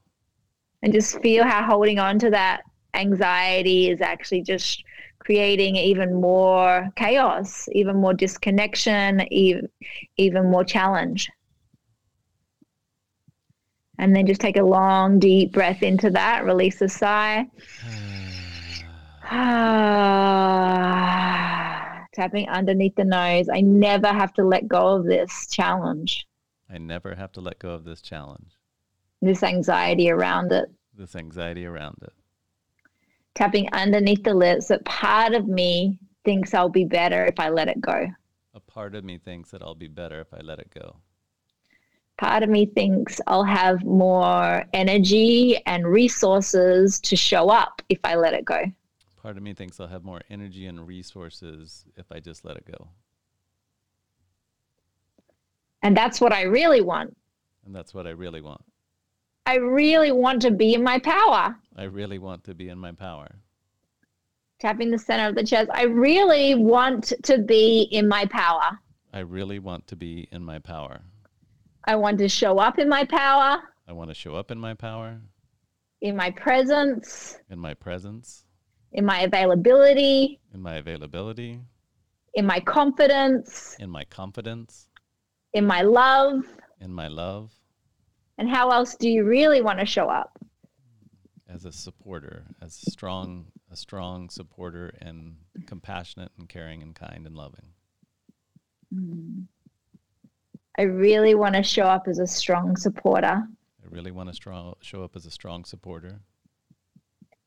And 0.83 0.93
just 0.93 1.21
feel 1.21 1.45
how 1.45 1.65
holding 1.65 1.99
on 1.99 2.19
to 2.21 2.31
that 2.31 2.63
anxiety 2.95 3.91
is 3.91 4.01
actually 4.01 4.43
just 4.43 4.83
creating 5.19 5.77
even 5.77 6.21
more 6.21 6.89
chaos, 6.97 7.69
even 7.73 7.97
more 7.97 8.15
disconnection, 8.15 9.27
even, 9.33 9.69
even 10.17 10.51
more 10.51 10.65
challenge. 10.65 11.29
And 13.99 14.15
then 14.15 14.27
just 14.27 14.41
take 14.41 14.57
a 14.57 14.63
long, 14.63 15.19
deep 15.19 15.53
breath 15.53 15.83
into 15.83 16.11
that, 16.11 16.45
release 16.45 16.81
a 16.83 16.89
sigh. 16.89 17.47
Tapping 22.13 22.49
underneath 22.49 22.95
the 22.95 23.05
nose. 23.05 23.49
I 23.53 23.61
never 23.61 24.09
have 24.09 24.33
to 24.35 24.45
let 24.45 24.69
go 24.69 24.97
of 24.97 25.05
this 25.05 25.47
challenge. 25.49 26.27
I 26.71 26.79
never 26.79 27.15
have 27.15 27.33
to 27.33 27.41
let 27.41 27.59
go 27.59 27.71
of 27.71 27.85
this 27.85 28.01
challenge. 28.01 28.53
This 29.23 29.43
anxiety 29.43 30.11
around 30.11 30.53
it. 30.53 30.71
This 30.95 31.17
anxiety 31.17 31.65
around 31.65 31.99
it. 32.03 32.13
Tapping 33.35 33.69
underneath 33.73 34.25
the 34.25 34.35
lips 34.35 34.69
that 34.69 34.85
part 34.85 35.35
of 35.35 35.47
me 35.47 35.99
thinks 36.25 36.55
I'll 36.55 36.69
be 36.69 36.85
better 36.85 37.25
if 37.27 37.39
I 37.39 37.51
let 37.51 37.69
it 37.69 37.81
go. 37.81 38.09
A 38.55 38.61
part 38.61 38.95
of 38.95 39.05
me 39.05 39.19
thinks 39.19 39.51
that 39.51 39.63
I'll 39.63 39.75
be 39.75 39.89
better 39.89 40.21
if 40.21 40.33
I 40.33 40.41
let 40.41 40.59
it 40.59 40.71
go 40.71 40.97
part 42.19 42.43
of 42.43 42.49
me 42.49 42.67
thinks 42.67 43.21
I'll 43.27 43.45
have 43.45 43.85
more 43.85 44.65
energy 44.73 45.59
and 45.67 45.87
resources 45.87 47.01
to 47.01 47.17
show 47.17 47.51
up 47.51 47.83
if 47.89 47.99
I 48.05 48.15
let 48.15 48.35
it 48.35 48.45
go. 48.45 48.65
Part 49.23 49.37
of 49.37 49.43
me 49.43 49.55
thinks 49.55 49.81
I'll 49.81 49.87
have 49.87 50.05
more 50.05 50.23
energy 50.31 50.67
and 50.67 50.87
resources 50.87 51.85
if 51.97 52.07
I 52.11 52.21
just 52.21 52.45
let 52.45 52.57
it 52.57 52.65
go. 52.67 52.89
And 55.83 55.97
that's 55.97 56.21
what 56.21 56.33
I 56.33 56.43
really 56.43 56.81
want. 56.81 57.17
And 57.65 57.75
that's 57.75 57.93
what 57.93 58.07
I 58.07 58.11
really 58.11 58.41
want. 58.41 58.63
I 59.47 59.57
really 59.57 60.11
want 60.11 60.43
to 60.43 60.51
be 60.51 60.75
in 60.75 60.83
my 60.83 60.99
power. 60.99 61.57
I 61.77 61.85
really 61.85 62.19
want 62.19 62.45
to 62.45 62.55
be 62.55 62.69
in 62.69 62.79
my 62.79 62.93
power. 62.93 63.29
Tapping 64.59 64.91
the 64.91 64.99
center 64.99 65.29
of 65.29 65.35
the 65.35 65.45
chest. 65.45 65.71
I 65.73 65.85
really 65.85 66.55
want 66.55 67.13
to 67.23 67.39
be 67.39 67.83
in 67.93 68.09
my 68.09 68.25
power. 68.27 68.79
I 69.13 69.21
really 69.21 69.59
want 69.59 69.87
to 69.89 69.97
be 69.97 70.29
in 70.33 70.43
my 70.43 70.59
power. 70.59 71.01
I 71.87 71.95
want 71.97 72.19
to 72.19 72.29
show 72.29 72.59
up 72.59 72.79
in 72.79 72.89
my 72.89 73.05
power, 73.05 73.59
I 73.89 73.93
want 73.93 74.11
to 74.11 74.15
show 74.15 74.35
up 74.35 74.51
in 74.51 74.59
my 74.59 74.75
power, 74.75 75.21
in 76.01 76.17
my 76.17 76.31
presence, 76.31 77.39
in 77.51 77.59
my 77.59 77.75
presence, 77.75 78.45
in 78.93 79.05
my 79.05 79.21
availability, 79.21 80.41
in 80.53 80.61
my 80.61 80.77
availability, 80.77 81.61
in 82.35 82.45
my 82.47 82.61
confidence, 82.61 83.77
in 83.79 83.89
my 83.91 84.05
confidence, 84.05 84.89
in 85.53 85.65
my 85.67 85.83
love. 85.83 86.45
in 86.81 86.93
my 86.93 87.09
love, 87.09 87.53
And 88.39 88.49
how 88.51 88.71
else 88.71 88.97
do 88.97 89.09
you 89.09 89.25
really 89.25 89.63
want 89.63 89.79
to 89.79 89.87
show 89.87 90.09
up? 90.09 90.39
as 91.49 91.65
a 91.65 91.71
supporter, 91.73 92.45
as 92.61 92.75
strong, 92.75 93.47
a 93.71 93.77
strong 93.77 94.29
supporter 94.29 94.93
and 95.01 95.37
compassionate 95.67 96.33
and 96.37 96.49
caring 96.49 96.83
and 96.83 96.93
kind 96.97 97.25
and 97.25 97.37
loving. 97.37 97.67
Mm. 98.93 99.47
I 100.79 100.83
really 100.83 101.35
want 101.35 101.55
to 101.55 101.63
show 101.63 101.85
up 101.85 102.07
as 102.07 102.19
a 102.19 102.27
strong 102.27 102.77
supporter. 102.77 103.27
I 103.27 103.89
really 103.89 104.11
want 104.11 104.29
to 104.29 104.35
strong, 104.35 104.75
show 104.83 105.03
up 105.03 105.17
as 105.17 105.25
a 105.25 105.31
strong 105.31 105.65
supporter. 105.65 106.21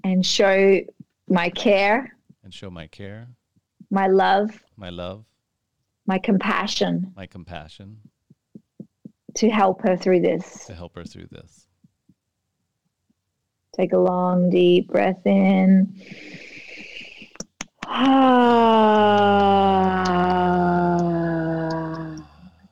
And 0.03 0.25
show 0.25 0.79
my 1.27 1.49
care, 1.49 2.17
and 2.43 2.51
show 2.53 2.71
my 2.71 2.87
care, 2.87 3.27
my 3.91 4.07
love, 4.07 4.63
my 4.77 4.89
love, 4.89 5.25
my 6.07 6.17
compassion. 6.17 7.11
My 7.15 7.27
compassion. 7.27 7.99
To 9.35 9.49
help 9.49 9.81
her 9.83 9.95
through 9.95 10.21
this. 10.21 10.65
to 10.65 10.73
help 10.73 10.95
her 10.95 11.03
through 11.03 11.27
this. 11.29 11.67
Take 13.75 13.93
a 13.93 13.97
long, 13.97 14.49
deep 14.49 14.87
breath 14.87 15.25
in. 15.25 15.93
Ah. 17.85 18.79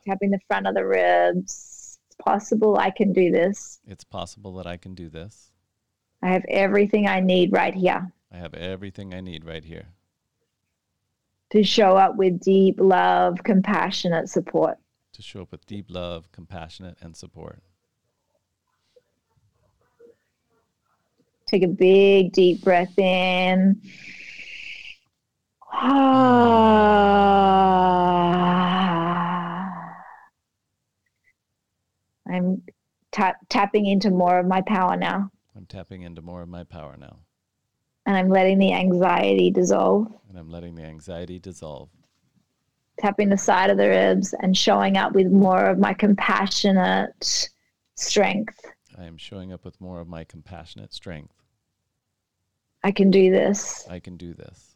Tapping 0.08 0.32
the 0.32 0.40
front 0.48 0.68
of 0.68 0.74
the 0.74 0.86
ribs. 0.86 2.00
It's 2.08 2.16
possible 2.24 2.78
I 2.78 2.90
can 2.90 3.14
do 3.14 3.30
this. 3.32 3.80
It's 3.86 4.04
possible 4.04 4.54
that 4.56 4.66
I 4.66 4.78
can 4.78 4.96
do 4.96 5.10
this. 5.10 5.52
I 6.24 6.30
have 6.30 6.46
everything 6.50 7.08
I 7.08 7.20
need 7.20 7.52
right 7.52 7.76
here 7.76 8.12
I 8.32 8.38
have 8.38 8.54
everything 8.54 9.14
I 9.14 9.22
need 9.22 9.46
right 9.46 9.64
here 9.64 9.88
to 11.52 11.64
show 11.64 11.96
up 11.96 12.18
with 12.18 12.42
deep 12.42 12.76
love, 12.80 13.38
compassionate 13.44 14.30
support. 14.30 14.78
to 15.14 15.22
show 15.22 15.42
up 15.42 15.52
with 15.52 15.66
deep 15.66 15.86
love, 15.90 16.30
compassionate, 16.32 16.98
and 17.02 17.16
support. 17.16 17.64
Take 21.48 21.64
a 21.64 21.68
big, 21.68 22.34
deep 22.34 22.62
breath 22.64 23.00
in. 23.00 23.82
Ah. 25.72 27.28
I'm 32.38 32.62
tap, 33.12 33.38
tapping 33.50 33.86
into 33.88 34.12
more 34.12 34.40
of 34.40 34.46
my 34.46 34.62
power 34.62 34.96
now, 34.96 35.32
I'm 35.56 35.66
tapping 35.66 36.04
into 36.04 36.22
more 36.22 36.42
of 36.44 36.50
my 36.50 36.64
power 36.64 36.96
now, 36.98 37.18
and 38.06 38.16
I'm 38.16 38.30
letting 38.30 38.60
the 38.60 38.74
anxiety 38.74 39.50
dissolve. 39.52 40.08
and 40.30 40.38
I'm 40.38 40.50
letting 40.50 40.76
the 40.76 40.84
anxiety 40.84 41.40
dissolve. 41.40 41.90
Tapping 43.00 43.30
the 43.30 43.38
side 43.38 43.70
of 43.70 43.78
the 43.78 43.90
ribs 43.90 44.34
and 44.42 44.56
showing 44.58 44.98
up 44.98 45.14
with 45.14 45.28
more 45.32 45.66
of 45.66 45.78
my 45.78 45.94
compassionate 45.94 47.50
strength. 47.96 48.60
I 48.98 49.06
am 49.06 49.18
showing 49.18 49.54
up 49.54 49.64
with 49.66 49.80
more 49.80 50.00
of 50.00 50.08
my 50.08 50.24
compassionate 50.24 50.94
strength. 50.94 51.34
I 52.84 52.92
can 52.92 53.12
do 53.12 53.30
this. 53.32 53.86
I 53.90 54.00
can 54.00 54.18
do 54.18 54.34
this. 54.34 54.76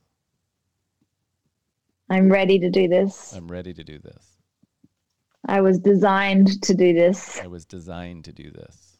I'm 2.09 2.31
ready 2.31 2.59
to 2.59 2.69
do 2.69 2.87
this. 2.87 3.33
I'm 3.33 3.47
ready 3.47 3.73
to 3.73 3.83
do 3.83 3.97
this. 3.97 4.30
I 5.47 5.61
was 5.61 5.79
designed 5.79 6.61
to 6.63 6.73
do 6.73 6.93
this. 6.93 7.39
I 7.39 7.47
was 7.47 7.65
designed 7.65 8.25
to 8.25 8.31
do 8.33 8.51
this. 8.51 8.97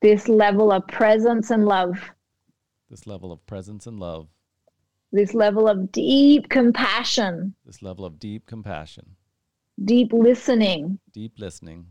This 0.00 0.28
level 0.28 0.72
of 0.72 0.86
presence 0.88 1.50
and 1.50 1.64
love, 1.66 1.98
This 2.90 3.06
level 3.06 3.32
of 3.32 3.44
presence 3.46 3.86
and 3.86 3.98
love, 4.00 4.28
this 5.12 5.34
level 5.34 5.68
of 5.68 5.92
deep 5.92 6.48
compassion, 6.48 7.54
this 7.66 7.82
level 7.82 8.04
of 8.04 8.18
deep 8.18 8.46
compassion, 8.46 9.16
deep 9.84 10.12
listening, 10.12 10.98
deep 11.12 11.32
listening, 11.38 11.86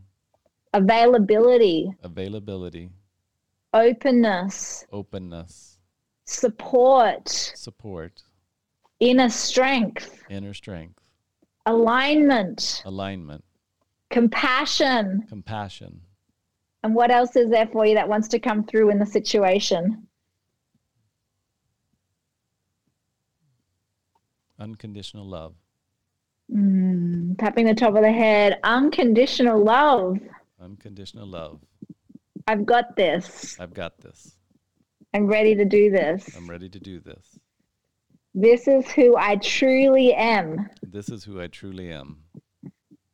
availability, 0.74 1.90
availability, 2.02 2.90
openness, 3.74 4.84
openness, 4.92 5.78
support, 6.24 7.28
support, 7.28 8.22
inner 9.00 9.28
strength, 9.28 10.24
inner 10.30 10.54
strength, 10.54 11.00
alignment, 11.68 12.82
alignment, 12.86 13.44
compassion. 14.10 15.24
compassion, 15.28 16.00
And 16.82 16.94
what 16.94 17.10
else 17.10 17.36
is 17.36 17.50
there 17.50 17.66
for 17.66 17.84
you 17.86 17.94
that 17.94 18.08
wants 18.08 18.28
to 18.28 18.38
come 18.38 18.64
through 18.64 18.90
in 18.90 18.98
the 18.98 19.06
situation? 19.06 20.04
unconditional 24.58 25.24
love, 25.26 25.54
Mm, 26.50 27.38
tapping 27.38 27.66
the 27.66 27.74
top 27.74 27.94
of 27.94 28.00
the 28.02 28.10
head, 28.10 28.58
unconditional 28.64 29.62
love. 29.62 30.18
unconditional 30.60 31.26
love. 31.28 31.60
I've 32.48 32.64
got 32.64 32.96
this. 32.96 33.60
I've 33.60 33.74
got 33.74 33.98
this. 33.98 34.34
I'm 35.14 35.26
ready 35.26 35.54
to 35.54 35.64
do 35.66 35.90
this. 35.90 36.34
I'm 36.34 36.48
ready 36.48 36.68
to 36.70 36.80
do 36.80 37.00
this. 37.00 37.38
This 38.34 38.66
is 38.66 38.90
who 38.90 39.14
I 39.16 39.36
truly 39.36 40.14
am. 40.14 40.68
This 40.90 41.10
is 41.10 41.22
who 41.22 41.38
I 41.38 41.48
truly 41.48 41.92
am. 41.92 42.16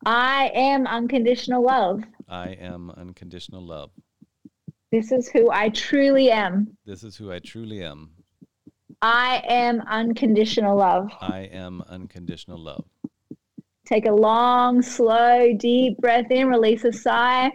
I 0.06 0.52
am 0.54 0.86
unconditional 0.86 1.64
love. 1.64 2.04
I 2.28 2.50
am 2.50 2.90
unconditional 2.90 3.66
love. 3.66 3.90
This 4.92 5.10
is 5.10 5.28
who 5.28 5.50
I 5.50 5.70
truly 5.70 6.30
am. 6.30 6.76
This 6.86 7.02
is 7.02 7.16
who 7.16 7.32
I 7.32 7.40
truly 7.40 7.82
am. 7.82 8.10
I 9.02 9.42
am 9.48 9.80
unconditional 9.88 10.76
love. 10.76 11.10
I 11.20 11.48
am 11.52 11.82
unconditional 11.88 12.58
love. 12.58 12.84
Take 13.86 14.06
a 14.06 14.12
long, 14.12 14.80
slow, 14.80 15.52
deep 15.58 15.98
breath 15.98 16.30
in, 16.30 16.46
release 16.46 16.84
a 16.84 16.92
sigh. 16.92 17.50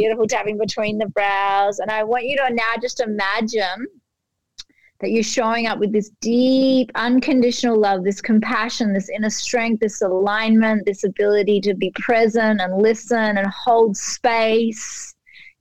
Beautiful 0.00 0.26
tapping 0.26 0.56
between 0.56 0.96
the 0.96 1.08
brows. 1.08 1.78
And 1.78 1.90
I 1.90 2.04
want 2.04 2.24
you 2.24 2.34
to 2.38 2.48
now 2.54 2.72
just 2.80 3.00
imagine 3.00 3.86
that 5.00 5.10
you're 5.10 5.22
showing 5.22 5.66
up 5.66 5.78
with 5.78 5.92
this 5.92 6.10
deep, 6.22 6.90
unconditional 6.94 7.78
love, 7.78 8.02
this 8.02 8.22
compassion, 8.22 8.94
this 8.94 9.10
inner 9.10 9.28
strength, 9.28 9.80
this 9.80 10.00
alignment, 10.00 10.86
this 10.86 11.04
ability 11.04 11.60
to 11.60 11.74
be 11.74 11.90
present 11.96 12.62
and 12.62 12.80
listen 12.80 13.36
and 13.36 13.46
hold 13.48 13.94
space 13.94 15.14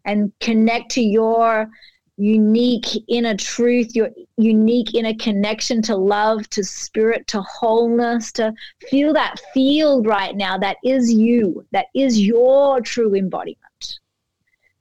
and 0.06 0.32
connect 0.39 0.89
to 0.91 1.02
your 1.02 1.69
unique 2.15 2.88
inner 3.10 3.36
truth, 3.36 3.93
your 3.93 4.08
unique 4.38 4.95
inner 4.95 5.15
connection 5.15 5.82
to 5.82 5.97
love, 5.97 6.49
to 6.52 6.63
spirit, 6.63 7.28
to 7.28 7.41
wholeness, 7.41 8.32
to 8.32 8.54
feel 8.89 9.12
that 9.12 9.36
field 9.54 10.08
right 10.08 10.38
now 10.38 10.58
that 10.58 10.78
is 10.86 11.12
you, 11.12 11.65
that 11.71 11.88
is 11.93 12.21
your 12.21 12.80
true 12.80 13.15
embodiment. 13.15 13.58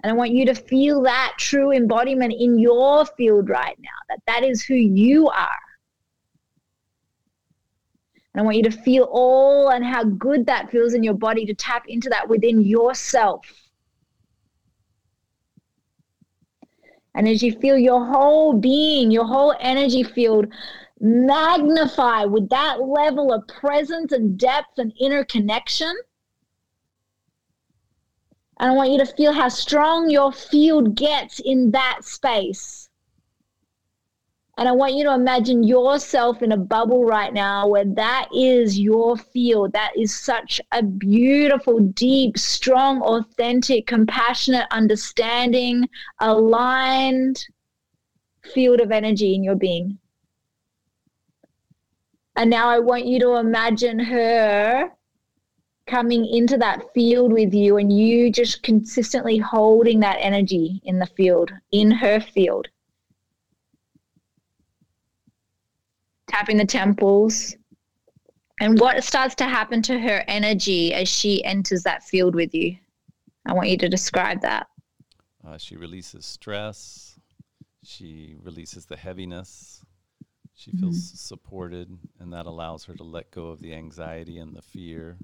And 0.02 0.12
I 0.12 0.14
want 0.14 0.30
you 0.30 0.46
to 0.46 0.54
feel 0.54 1.02
that 1.02 1.34
true 1.38 1.72
embodiment 1.72 2.32
in 2.38 2.58
your 2.58 3.04
field 3.04 3.48
right 3.48 3.76
now, 3.80 3.88
that 4.08 4.20
that 4.26 4.44
is 4.44 4.62
who 4.62 4.74
you 4.74 5.28
are. 5.28 5.48
And 8.32 8.40
I 8.40 8.44
want 8.44 8.56
you 8.56 8.62
to 8.64 8.70
feel 8.70 9.08
all 9.10 9.70
and 9.70 9.84
how 9.84 10.04
good 10.04 10.46
that 10.46 10.70
feels 10.70 10.94
in 10.94 11.02
your 11.02 11.14
body 11.14 11.44
to 11.46 11.54
tap 11.54 11.84
into 11.88 12.08
that 12.10 12.28
within 12.28 12.62
yourself. 12.62 13.44
And 17.16 17.26
as 17.26 17.42
you 17.42 17.52
feel 17.58 17.76
your 17.76 18.06
whole 18.06 18.52
being, 18.52 19.10
your 19.10 19.26
whole 19.26 19.56
energy 19.58 20.04
field 20.04 20.46
magnify 21.00 22.24
with 22.24 22.48
that 22.50 22.80
level 22.80 23.32
of 23.32 23.46
presence 23.48 24.12
and 24.12 24.38
depth 24.38 24.78
and 24.78 24.92
inner 25.00 25.24
connection. 25.24 25.92
And 28.60 28.70
I 28.72 28.74
want 28.74 28.90
you 28.90 28.98
to 28.98 29.06
feel 29.06 29.32
how 29.32 29.48
strong 29.48 30.10
your 30.10 30.32
field 30.32 30.96
gets 30.96 31.38
in 31.38 31.70
that 31.70 32.00
space. 32.02 32.88
And 34.56 34.68
I 34.68 34.72
want 34.72 34.94
you 34.94 35.04
to 35.04 35.14
imagine 35.14 35.62
yourself 35.62 36.42
in 36.42 36.50
a 36.50 36.56
bubble 36.56 37.04
right 37.04 37.32
now 37.32 37.68
where 37.68 37.84
that 37.84 38.28
is 38.34 38.76
your 38.76 39.16
field. 39.16 39.72
That 39.72 39.92
is 39.96 40.18
such 40.18 40.60
a 40.72 40.82
beautiful, 40.82 41.78
deep, 41.78 42.36
strong, 42.36 43.00
authentic, 43.02 43.86
compassionate, 43.86 44.66
understanding, 44.72 45.88
aligned 46.18 47.44
field 48.52 48.80
of 48.80 48.90
energy 48.90 49.36
in 49.36 49.44
your 49.44 49.54
being. 49.54 49.98
And 52.34 52.50
now 52.50 52.68
I 52.68 52.80
want 52.80 53.06
you 53.06 53.20
to 53.20 53.36
imagine 53.36 54.00
her 54.00 54.90
coming 55.88 56.26
into 56.26 56.56
that 56.58 56.92
field 56.94 57.32
with 57.32 57.52
you 57.54 57.78
and 57.78 57.92
you 57.92 58.30
just 58.30 58.62
consistently 58.62 59.38
holding 59.38 60.00
that 60.00 60.18
energy 60.20 60.80
in 60.84 60.98
the 60.98 61.06
field, 61.06 61.50
in 61.72 61.90
her 61.90 62.20
field. 62.20 62.68
tapping 66.28 66.58
the 66.58 66.64
temples. 66.64 67.56
And 68.60 68.78
what 68.78 69.02
starts 69.02 69.34
to 69.36 69.44
happen 69.44 69.82
to 69.82 69.98
her 69.98 70.24
energy 70.28 70.94
as 70.94 71.08
she 71.08 71.44
enters 71.44 71.82
that 71.82 72.04
field 72.04 72.34
with 72.34 72.54
you? 72.54 72.76
I 73.46 73.52
want 73.54 73.68
you 73.68 73.78
to 73.78 73.88
describe 73.88 74.40
that. 74.42 74.68
Uh, 75.46 75.56
she 75.58 75.76
releases 75.76 76.26
stress. 76.26 77.18
She 77.84 78.36
releases 78.42 78.84
the 78.86 78.96
heaviness. 78.96 79.84
She 80.54 80.72
feels 80.72 80.96
mm-hmm. 80.96 81.16
supported, 81.16 81.96
and 82.18 82.32
that 82.32 82.46
allows 82.46 82.84
her 82.86 82.94
to 82.94 83.04
let 83.04 83.30
go 83.30 83.46
of 83.46 83.60
the 83.60 83.72
anxiety 83.74 84.38
and 84.38 84.54
the 84.54 84.62
fear 84.62 85.16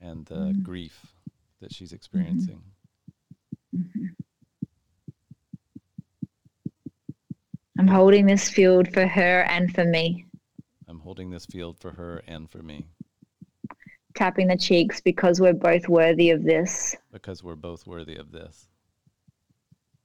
and 0.00 0.26
the 0.26 0.34
mm-hmm. 0.34 0.62
grief 0.62 1.14
that 1.60 1.72
she's 1.72 1.92
experiencing. 1.92 2.62
Mm-hmm. 3.76 4.06
I'm 7.78 7.88
holding 7.88 8.26
this 8.26 8.48
field 8.48 8.92
for 8.92 9.06
her 9.06 9.42
and 9.42 9.74
for 9.74 9.84
me. 9.84 10.24
I'm 10.88 10.98
holding 10.98 11.30
this 11.30 11.44
field 11.44 11.78
for 11.78 11.90
her 11.90 12.22
and 12.26 12.50
for 12.50 12.62
me. 12.62 12.86
Tapping 14.14 14.48
the 14.48 14.56
cheeks 14.56 15.00
because 15.00 15.42
we're 15.42 15.52
both 15.52 15.88
worthy 15.88 16.30
of 16.30 16.42
this. 16.42 16.96
Because 17.12 17.44
we're 17.44 17.54
both 17.54 17.86
worthy 17.86 18.16
of 18.16 18.32
this. 18.32 18.68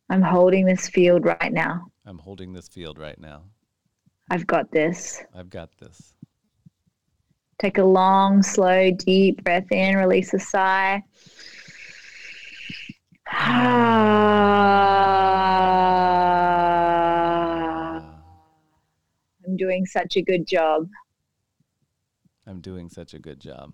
I'm 0.09 0.21
holding 0.21 0.65
this 0.65 0.89
field 0.89 1.23
right 1.23 1.53
now. 1.53 1.87
I'm 2.05 2.17
holding 2.17 2.51
this 2.51 2.67
field 2.67 2.99
right 2.99 3.17
now. 3.17 3.43
I've 4.29 4.45
got 4.47 4.69
this. 4.71 5.23
I've 5.33 5.49
got 5.49 5.69
this. 5.77 6.15
Take 7.61 7.77
a 7.77 7.83
long, 7.83 8.41
slow, 8.41 8.89
deep 8.89 9.43
breath 9.43 9.71
in, 9.71 9.95
release 9.95 10.33
a 10.33 10.39
sigh. 10.39 11.03
I'm 13.31 13.47
doing 19.57 19.85
such 19.85 20.17
a 20.17 20.23
good 20.23 20.47
job. 20.47 20.87
I'm 22.47 22.61
doing 22.61 22.89
such 22.89 23.13
a 23.13 23.19
good 23.19 23.39
job. 23.39 23.73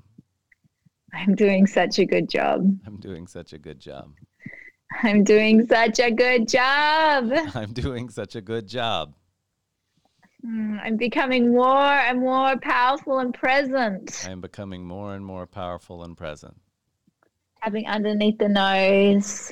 I'm 1.14 1.34
doing 1.34 1.66
such 1.66 1.98
a 1.98 2.06
good 2.06 2.30
job. 2.30 2.78
I'm 2.86 2.98
doing 2.98 3.26
such 3.26 3.54
a 3.54 3.58
good 3.58 3.80
job. 3.80 4.12
I'm 5.02 5.24
doing 5.24 5.66
such 5.66 6.00
a 6.00 6.12
good 6.12 6.50
job. 6.50 7.32
I'm 7.56 7.72
doing 7.72 8.10
such 8.10 8.36
a 8.36 8.42
good 8.42 8.68
job. 8.68 9.14
Hmm, 10.44 10.78
I'm 10.84 10.98
becoming 10.98 11.52
more 11.54 11.84
and 11.84 12.20
more 12.20 12.58
powerful 12.58 13.20
and 13.20 13.34
present. 13.34 14.24
I 14.26 14.32
am 14.32 14.42
becoming 14.42 14.86
more 14.86 15.16
and 15.16 15.26
more 15.26 15.46
powerful 15.48 16.04
and 16.04 16.16
present. 16.16 16.56
Having 17.60 17.88
underneath 17.88 18.38
the 18.38 18.50
nose. 18.50 19.52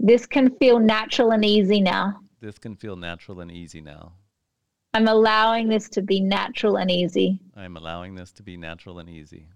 This 0.00 0.26
can 0.26 0.50
feel 0.56 0.78
natural 0.78 1.32
and 1.32 1.44
easy 1.44 1.80
now. 1.80 2.20
This 2.40 2.58
can 2.58 2.76
feel 2.76 2.96
natural 2.96 3.40
and 3.40 3.50
easy 3.50 3.80
now. 3.80 4.12
I'm 4.94 5.08
allowing 5.08 5.68
this 5.68 5.88
to 5.90 6.02
be 6.02 6.20
natural 6.20 6.76
and 6.76 6.90
easy. 6.90 7.40
I'm 7.56 7.76
allowing 7.76 8.14
this 8.14 8.32
to 8.32 8.42
be 8.42 8.56
natural 8.56 8.98
and 8.98 9.08
easy 9.08 9.48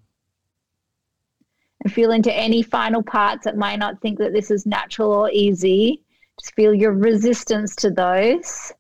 and 1.83 1.93
feel 1.93 2.13
into 2.13 2.33
any 2.33 2.63
final 2.63 3.03
parts 3.03 3.45
that 3.45 3.57
might 3.57 3.79
not 3.79 4.01
think 4.01 4.19
that 4.19 4.33
this 4.33 4.51
is 4.51 4.67
natural 4.67 5.13
or 5.13 5.31
easy. 5.31 6.03
Just 6.41 6.55
feel 6.55 6.73
your 6.73 6.93
resistance 6.93 7.75
to 7.77 7.91
those. 7.91 8.73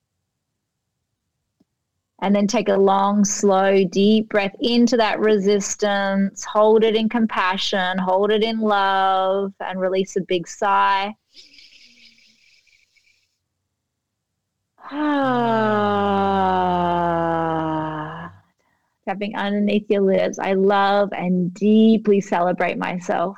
And 2.22 2.34
then 2.34 2.46
take 2.46 2.70
a 2.70 2.76
long, 2.76 3.24
slow, 3.24 3.84
deep 3.84 4.30
breath 4.30 4.54
into 4.60 4.96
that 4.96 5.20
resistance. 5.20 6.44
Hold 6.44 6.84
it 6.84 6.96
in 6.96 7.08
compassion, 7.08 7.98
hold 7.98 8.30
it 8.30 8.42
in 8.42 8.60
love, 8.60 9.52
and 9.60 9.78
release 9.80 10.16
a 10.16 10.22
big 10.22 10.48
sigh. 10.48 11.14
Ah 14.90 16.52
tapping 19.04 19.36
underneath 19.36 19.88
your 19.90 20.02
lips. 20.02 20.38
I 20.38 20.54
love 20.54 21.10
and 21.12 21.52
deeply 21.52 22.20
celebrate 22.20 22.78
myself. 22.78 23.36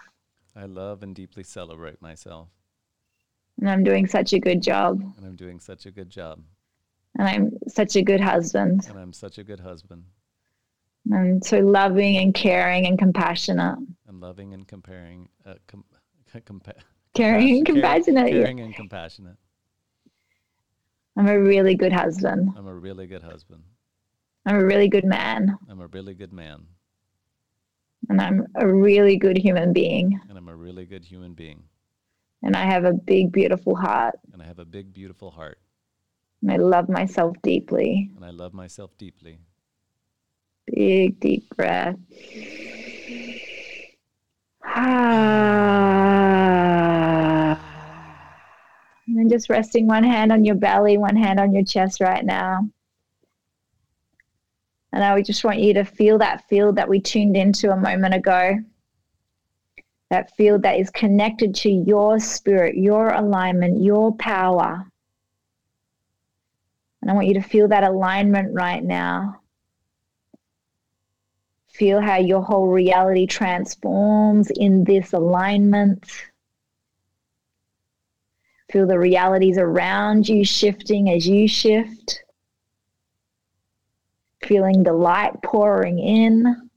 I 0.56 0.66
love 0.66 1.02
and 1.02 1.14
deeply 1.14 1.42
celebrate 1.42 2.00
myself. 2.00 2.48
And 3.60 3.68
I'm 3.70 3.84
doing 3.84 4.06
such 4.06 4.32
a 4.32 4.38
good 4.38 4.62
job. 4.62 5.00
And 5.16 5.26
I'm 5.26 5.36
doing 5.36 5.60
such 5.60 5.86
a 5.86 5.90
good 5.90 6.10
job. 6.10 6.42
And 7.18 7.28
I'm 7.28 7.52
such 7.68 7.96
a 7.96 8.02
good 8.02 8.20
husband. 8.20 8.86
And 8.88 8.98
I'm 8.98 9.12
such 9.12 9.38
a 9.38 9.44
good 9.44 9.60
husband. 9.60 10.04
I'm 11.12 11.42
so 11.42 11.58
loving 11.58 12.16
and 12.16 12.34
caring 12.34 12.86
and 12.86 12.98
compassionate. 12.98 13.78
I'm 14.08 14.20
loving 14.20 14.54
and 14.54 14.66
comparing, 14.66 15.28
uh, 15.44 15.54
com- 15.66 15.84
compa- 16.34 16.80
caring 17.14 17.50
and 17.50 17.66
compassionate. 17.66 18.30
Caring 18.30 18.60
and 18.60 18.74
compassionate. 18.74 19.36
I'm 21.16 21.28
a 21.28 21.38
really 21.38 21.74
good 21.76 21.92
husband. 21.92 22.50
I'm 22.56 22.66
a 22.66 22.74
really 22.74 23.06
good 23.06 23.22
husband. 23.22 23.62
I'm 24.46 24.56
a 24.56 24.64
really 24.64 24.88
good 24.88 25.04
man. 25.04 25.56
I'm 25.70 25.80
a 25.80 25.86
really 25.86 26.14
good 26.14 26.32
man. 26.32 26.66
And 28.08 28.20
I'm 28.20 28.46
a 28.56 28.66
really 28.66 29.16
good 29.16 29.38
human 29.38 29.72
being. 29.72 30.20
And 30.28 30.36
I'm 30.36 30.48
a 30.48 30.54
really 30.54 30.84
good 30.84 31.04
human 31.04 31.32
being. 31.34 31.62
And 32.42 32.56
I 32.56 32.64
have 32.64 32.84
a 32.84 32.92
big, 32.92 33.32
beautiful 33.32 33.74
heart. 33.74 34.16
And 34.32 34.42
I 34.42 34.46
have 34.46 34.58
a 34.58 34.64
big, 34.64 34.92
beautiful 34.92 35.30
heart. 35.30 35.58
And 36.44 36.52
I 36.52 36.56
love 36.56 36.90
myself 36.90 37.34
deeply. 37.42 38.10
And 38.16 38.22
I 38.22 38.28
love 38.28 38.52
myself 38.52 38.90
deeply. 38.98 39.38
Big, 40.66 41.18
deep 41.18 41.48
breath. 41.56 41.96
and 49.06 49.06
then 49.06 49.30
just 49.30 49.48
resting 49.48 49.86
one 49.86 50.04
hand 50.04 50.32
on 50.32 50.44
your 50.44 50.56
belly, 50.56 50.98
one 50.98 51.16
hand 51.16 51.40
on 51.40 51.54
your 51.54 51.64
chest 51.64 52.02
right 52.02 52.26
now. 52.26 52.68
And 54.92 55.02
I 55.02 55.22
just 55.22 55.44
want 55.44 55.60
you 55.60 55.72
to 55.72 55.84
feel 55.84 56.18
that 56.18 56.46
field 56.46 56.76
that 56.76 56.90
we 56.90 57.00
tuned 57.00 57.38
into 57.38 57.72
a 57.72 57.76
moment 57.76 58.12
ago. 58.12 58.58
That 60.10 60.36
field 60.36 60.60
that 60.64 60.78
is 60.78 60.90
connected 60.90 61.54
to 61.54 61.70
your 61.70 62.20
spirit, 62.20 62.76
your 62.76 63.14
alignment, 63.14 63.82
your 63.82 64.14
power. 64.16 64.86
And 67.04 67.10
I 67.10 67.14
want 67.14 67.26
you 67.26 67.34
to 67.34 67.42
feel 67.42 67.68
that 67.68 67.84
alignment 67.84 68.54
right 68.54 68.82
now. 68.82 69.42
Feel 71.68 72.00
how 72.00 72.16
your 72.16 72.40
whole 72.40 72.68
reality 72.68 73.26
transforms 73.26 74.50
in 74.50 74.84
this 74.84 75.12
alignment. 75.12 76.10
Feel 78.72 78.86
the 78.86 78.98
realities 78.98 79.58
around 79.58 80.26
you 80.26 80.46
shifting 80.46 81.10
as 81.10 81.28
you 81.28 81.46
shift 81.46 82.24
feeling 84.42 84.82
the 84.82 84.94
light 84.94 85.42
pouring 85.42 85.98
in. 85.98 86.70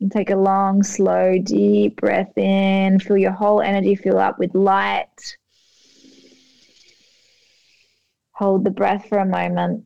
And 0.00 0.10
take 0.10 0.30
a 0.30 0.36
long, 0.36 0.82
slow, 0.82 1.36
deep 1.36 2.00
breath 2.00 2.38
in. 2.38 3.00
Feel 3.00 3.18
your 3.18 3.32
whole 3.32 3.60
energy 3.60 3.94
fill 3.96 4.18
up 4.18 4.38
with 4.38 4.54
light. 4.54 5.36
Hold 8.40 8.64
the 8.64 8.70
breath 8.70 9.06
for 9.06 9.18
a 9.18 9.26
moment. 9.26 9.84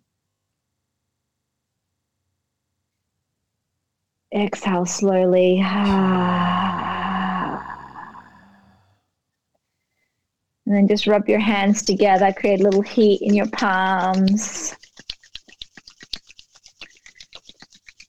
Exhale 4.32 4.86
slowly. 4.86 5.58
And 5.58 7.58
then 10.66 10.86
just 10.86 11.08
rub 11.08 11.28
your 11.28 11.40
hands 11.40 11.82
together, 11.82 12.32
create 12.32 12.60
a 12.60 12.62
little 12.62 12.82
heat 12.82 13.22
in 13.22 13.34
your 13.34 13.48
palms. 13.48 14.76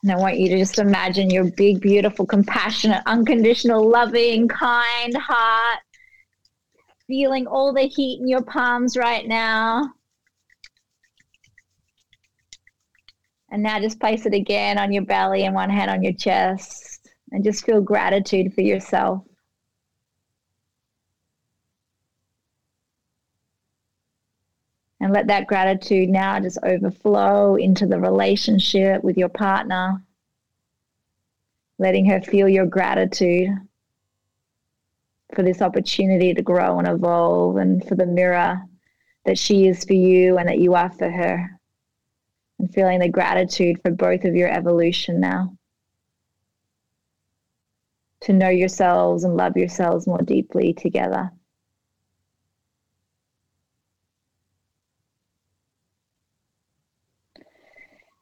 And 0.04 0.12
I 0.12 0.16
want 0.16 0.38
you 0.38 0.50
to 0.50 0.60
just 0.60 0.78
imagine 0.78 1.32
your 1.32 1.46
big, 1.46 1.82
beautiful, 1.82 2.28
compassionate, 2.28 3.02
unconditional, 3.08 3.90
loving, 3.90 4.48
kind 4.48 5.18
heart. 5.18 5.80
Feeling 7.08 7.48
all 7.48 7.74
the 7.74 7.88
heat 7.88 8.20
in 8.22 8.28
your 8.28 8.44
palms 8.44 8.96
right 8.96 9.28
now. 9.28 9.92
And 13.50 13.64
now 13.64 13.80
just 13.80 14.00
place 14.00 14.26
it 14.26 14.34
again 14.34 14.78
on 14.78 14.92
your 14.92 15.04
belly 15.04 15.44
and 15.44 15.56
one 15.56 15.70
hand 15.70 15.92
on 15.92 16.04
your 16.04 16.14
chest. 16.14 17.10
And 17.32 17.44
just 17.44 17.66
feel 17.66 17.82
gratitude 17.82 18.54
for 18.54 18.62
yourself. 18.62 19.24
And 25.00 25.14
let 25.14 25.28
that 25.28 25.48
gratitude 25.48 26.10
now 26.10 26.40
just 26.40 26.58
overflow 26.64 27.56
into 27.56 27.86
the 27.86 28.00
relationship 28.00 29.04
with 29.04 29.18
your 29.18 29.30
partner, 29.30 30.02
letting 31.78 32.06
her 32.06 32.22
feel 32.22 32.50
your 32.50 32.66
gratitude 32.66 33.50
for 35.36 35.44
this 35.44 35.62
opportunity 35.62 36.34
to 36.34 36.42
grow 36.42 36.80
and 36.80 36.88
evolve 36.88 37.58
and 37.58 37.86
for 37.88 37.96
the 37.96 38.06
mirror 38.06 38.62
that 39.26 39.38
she 39.38 39.68
is 39.68 39.84
for 39.84 39.94
you 39.94 40.38
and 40.38 40.48
that 40.48 40.60
you 40.60 40.74
are 40.76 40.92
for 40.92 41.10
her. 41.10 41.55
And 42.60 42.74
feeling 42.74 43.00
the 43.00 43.10
gratitude 43.10 43.82
for 43.82 43.92
both 43.92 44.24
of 44.24 44.36
your 44.36 44.50
evolution 44.50 45.20
now. 45.20 45.58
To 48.22 48.34
know 48.34 48.50
yourselves 48.50 49.24
and 49.24 49.36
love 49.36 49.58
yourselves 49.58 50.08
more 50.08 50.22
deeply 50.22 50.74
together. 50.74 51.32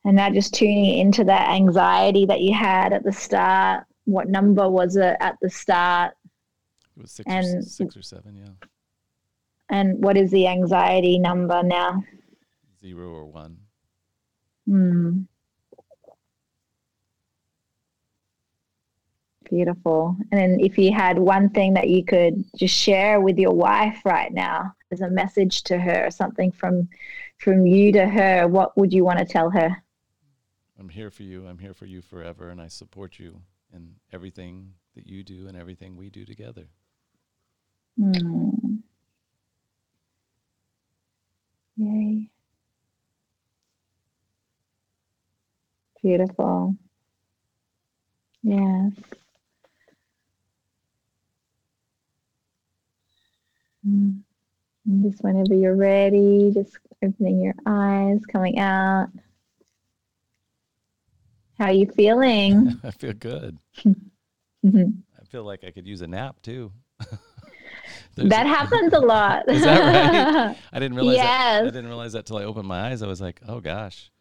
And 0.04 0.18
now 0.18 0.30
just 0.30 0.54
tuning 0.54 0.98
into 0.98 1.24
that 1.26 1.50
anxiety 1.52 2.26
that 2.26 2.42
you 2.42 2.54
had 2.54 2.92
at 2.92 3.04
the 3.04 3.14
start. 3.14 3.86
What 4.06 4.28
number 4.28 4.70
was 4.70 4.98
it 4.98 5.16
at 5.22 5.38
the 5.42 5.50
start? 5.50 6.16
It 6.98 7.02
was 7.02 7.12
six, 7.12 7.32
and, 7.32 7.60
or, 7.60 7.62
six 7.62 7.96
or 7.96 8.02
seven, 8.02 8.36
yeah. 8.36 8.68
And 9.70 10.04
what 10.04 10.18
is 10.18 10.30
the 10.30 10.48
anxiety 10.48 11.18
number 11.18 11.64
now? 11.64 12.04
Zero 12.82 13.10
or 13.10 13.26
one. 13.26 13.58
Hmm. 14.68 15.24
Beautiful. 19.50 20.16
And 20.32 20.40
then 20.40 20.60
if 20.60 20.78
you 20.78 20.94
had 20.94 21.20
one 21.20 21.50
thing 21.50 21.74
that 21.74 21.90
you 21.90 22.04
could 22.04 22.44
just 22.56 22.76
share 22.76 23.20
with 23.22 23.38
your 23.38 23.54
wife 23.54 24.00
right 24.06 24.32
now 24.34 24.74
as 24.92 25.02
a 25.02 25.10
message 25.10 25.64
to 25.64 25.78
her, 25.78 26.10
something 26.10 26.52
from 26.52 26.90
from 27.38 27.66
you 27.66 27.92
to 27.92 28.08
her, 28.08 28.48
what 28.48 28.78
would 28.78 28.94
you 28.94 29.04
want 29.04 29.20
to 29.20 29.26
tell 29.26 29.50
her? 29.50 29.84
I'm 30.80 30.90
here 30.90 31.12
for 31.12 31.24
you. 31.24 31.46
I'm 31.46 31.58
here 31.60 31.74
for 31.74 31.86
you 31.86 32.02
forever 32.02 32.50
and 32.50 32.62
I 32.62 32.68
support 32.68 33.20
you 33.20 33.42
in 33.74 33.96
everything 34.12 34.74
that 34.96 35.08
you 35.08 35.24
do 35.24 35.48
and 35.48 35.58
everything 35.58 35.98
we 35.98 36.10
do 36.10 36.26
together. 36.26 36.68
Hmm. 37.98 38.78
Yay. 41.78 42.30
Beautiful. 46.04 46.76
Yes. 48.44 48.92
Mm. 53.88 54.20
Just 55.02 55.24
whenever 55.24 55.56
you're 55.56 55.76
ready, 55.78 56.52
just 56.54 56.78
opening 57.02 57.42
your 57.42 57.56
eyes, 57.66 58.20
coming 58.26 58.60
out. 58.60 59.08
How 61.58 61.66
are 61.66 61.72
you 61.72 61.86
feeling? 61.86 62.80
I 62.84 62.92
feel 62.92 63.14
good. 63.14 63.58
mm-hmm. 63.86 64.90
I 65.18 65.26
feel 65.30 65.46
like 65.46 65.64
I 65.64 65.72
could 65.72 65.88
use 65.88 66.02
a 66.02 66.08
nap 66.08 66.36
too. 66.42 66.74
that 68.16 68.46
happens 68.46 68.92
a 68.92 69.00
lot. 69.00 69.48
Is 69.48 69.64
that 69.64 70.48
right? 70.50 70.58
I 70.74 70.80
didn't 70.80 70.98
realize 70.98 71.16
yes. 71.16 71.26
that. 71.26 71.62
I 71.62 71.70
didn't 71.70 71.88
realize 71.88 72.12
that 72.12 72.26
till 72.26 72.38
I 72.38 72.44
opened 72.44 72.68
my 72.68 72.90
eyes. 72.90 73.02
I 73.02 73.08
was 73.08 73.22
like, 73.22 73.40
oh 73.48 73.62
gosh. 73.62 74.12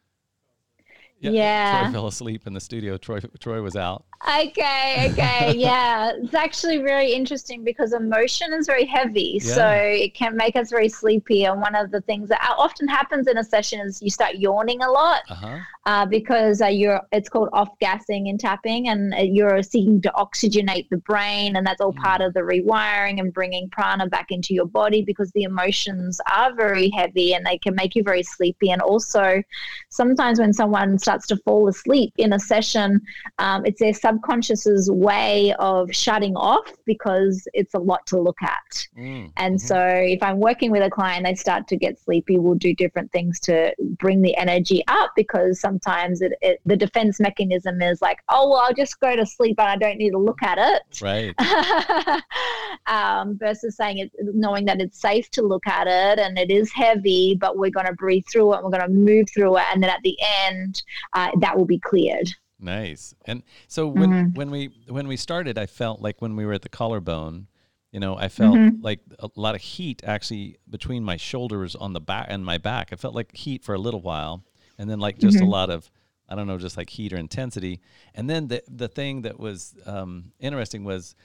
Yeah, 1.23 1.31
yeah. 1.31 1.83
Troy 1.83 1.93
fell 1.93 2.07
asleep 2.09 2.47
in 2.47 2.53
the 2.53 2.61
studio. 2.61 2.99
Troy 2.99 3.21
Troy 3.39 3.63
was 3.63 3.77
out. 3.77 4.05
Okay, 4.29 5.11
okay, 5.11 5.53
yeah. 5.57 6.13
It's 6.15 6.35
actually 6.35 6.79
very 6.79 7.13
interesting 7.13 7.65
because 7.65 7.93
emotion 7.93 8.53
is 8.53 8.67
very 8.67 8.85
heavy, 8.85 9.41
yeah. 9.43 9.55
so 9.55 9.69
it 9.69 10.15
can 10.15 10.37
make 10.37 10.55
us 10.55 10.71
very 10.71 10.89
sleepy. 10.89 11.45
And 11.45 11.61
one 11.61 11.75
of 11.75 11.91
the 11.91 12.01
things 12.03 12.29
that 12.29 12.55
often 12.57 12.87
happens 12.87 13.27
in 13.27 13.39
a 13.39 13.45
session 13.45 13.81
is 13.81 14.01
you 14.01 14.11
start 14.11 14.37
yawning 14.37 14.81
a 14.83 14.91
lot 14.91 15.23
uh-huh. 15.29 15.59
uh, 15.87 16.07
because 16.07 16.63
uh, 16.63 16.67
you're. 16.67 17.01
It's 17.11 17.29
called 17.29 17.49
off 17.53 17.71
gassing 17.81 18.29
and 18.29 18.39
tapping, 18.39 18.89
and 18.89 19.13
uh, 19.13 19.19
you're 19.19 19.61
seeking 19.63 20.01
to 20.03 20.13
oxygenate 20.17 20.89
the 20.91 20.99
brain, 20.99 21.57
and 21.57 21.67
that's 21.67 21.81
all 21.81 21.93
mm. 21.93 22.03
part 22.03 22.21
of 22.21 22.33
the 22.33 22.41
rewiring 22.41 23.19
and 23.19 23.33
bringing 23.35 23.69
prana 23.71 24.07
back 24.07 24.31
into 24.31 24.55
your 24.55 24.67
body 24.67 25.03
because 25.03 25.33
the 25.33 25.43
emotions 25.43 26.21
are 26.33 26.55
very 26.55 26.91
heavy 26.91 27.35
and 27.35 27.45
they 27.45 27.59
can 27.59 27.75
make 27.75 27.97
you 27.97 28.05
very 28.05 28.23
sleepy. 28.23 28.71
And 28.71 28.81
also, 28.81 29.43
sometimes 29.89 30.39
when 30.39 30.53
someone 30.53 30.97
starts 30.99 31.27
to 31.27 31.37
fall 31.39 31.67
asleep 31.67 32.13
in 32.19 32.33
a 32.33 32.39
session, 32.39 33.01
um, 33.39 33.67
it's 33.67 33.81
their 33.81 33.93
subconscious's 34.13 34.91
way 34.91 35.55
of 35.59 35.95
shutting 35.95 36.37
off 36.37 36.71
because 36.85 37.47
it's 37.55 37.75
a 37.75 37.79
lot 37.79 38.07
to 38.07 38.21
look 38.21 38.41
at. 38.43 38.87
Mm. 38.99 39.33
And 39.37 39.57
mm-hmm. 39.57 39.67
so 39.67 39.79
if 39.79 40.23
I'm 40.23 40.39
working 40.39 40.71
with 40.71 40.83
a 40.83 40.91
client, 40.91 41.25
they 41.25 41.35
start 41.35 41.67
to 41.69 41.77
get 41.77 41.99
sleepy, 41.99 42.39
we'll 42.39 42.55
do 42.55 42.75
different 42.75 43.11
things 43.13 43.41
to 43.41 43.75
bring 43.99 44.23
the 44.23 44.37
energy 44.37 44.85
up 44.89 45.13
because 45.17 45.61
sometimes 45.61 46.21
it, 46.21 46.33
it, 46.43 46.61
the 46.67 46.77
defense 46.77 47.21
mechanism 47.21 47.81
is 47.81 48.03
like, 48.03 48.19
oh, 48.29 48.51
well, 48.51 48.59
I'll 48.59 48.75
just 48.75 49.01
go 49.01 49.17
to 49.17 49.25
sleep 49.25 49.59
and 49.59 49.69
I 49.69 49.77
don't 49.77 49.99
need 49.99 50.11
to 50.11 50.19
look 50.19 50.43
at 50.43 50.59
it. 50.59 51.01
Right. 51.01 51.35
um, 52.87 53.39
versus 53.39 53.77
saying 53.77 53.99
it, 53.99 54.13
knowing 54.19 54.67
that 54.67 54.81
it's 54.81 55.01
safe 55.01 55.31
to 55.31 55.43
look 55.43 55.67
at 55.67 55.87
it 55.87 56.19
and 56.19 56.39
it 56.39 56.51
is 56.51 56.71
heavy, 56.73 57.37
but 57.41 57.57
we're 57.57 57.71
going 57.71 57.87
to 57.87 57.95
breathe 57.95 58.25
through 58.31 58.53
it 58.53 58.57
and 58.57 58.65
we're 58.65 58.79
going 58.79 58.83
to 58.83 58.89
move 58.89 59.27
through 59.33 59.57
it. 59.57 59.65
And 59.73 59.83
then 59.83 59.91
at 59.91 60.03
the 60.03 60.17
end, 60.47 60.83
uh, 61.15 61.31
that 61.41 61.57
will 61.57 61.65
be 61.65 61.79
cleared. 61.79 62.29
Nice. 62.63 63.15
And 63.25 63.43
so 63.67 63.89
when 63.89 64.11
mm-hmm. 64.11 64.35
when 64.35 64.51
we 64.51 64.71
when 64.89 65.09
we 65.09 65.17
started, 65.17 65.59
I 65.59 65.67
felt 65.67 66.01
like 66.01 66.23
when 66.23 66.37
we 66.37 66.47
were 66.47 66.53
at 66.53 66.63
the 66.63 66.69
collarbone, 66.69 67.49
you 67.91 67.99
know, 68.01 68.17
I 68.17 68.29
felt 68.29 68.57
mm-hmm. 68.57 68.83
like 68.83 69.01
a 69.19 69.29
lot 69.35 69.55
of 69.57 69.61
heat 69.61 70.03
actually 70.05 70.59
between 70.71 71.03
my 71.03 71.17
shoulders 71.17 71.75
on 71.75 71.93
the 71.93 72.01
back 72.01 72.27
and 72.31 72.45
my 72.45 72.59
back. 72.59 72.91
I 72.93 72.97
felt 72.97 73.15
like 73.15 73.35
heat 73.35 73.65
for 73.65 73.75
a 73.75 73.79
little 73.79 74.01
while, 74.01 74.45
and 74.79 74.89
then 74.89 75.01
like 75.01 75.19
just 75.19 75.39
mm-hmm. 75.39 75.47
a 75.47 75.51
lot 75.51 75.71
of 75.71 75.91
I 76.29 76.37
don't 76.37 76.47
know, 76.47 76.57
just 76.57 76.77
like 76.77 76.89
heat 76.89 77.13
or 77.13 77.19
intensity. 77.19 77.81
And 78.15 78.31
then 78.31 78.47
the 78.47 78.63
the 78.69 78.89
thing 78.89 79.23
that 79.23 79.41
was 79.41 79.75
um, 79.85 80.33
interesting 80.39 80.85
was 80.85 81.17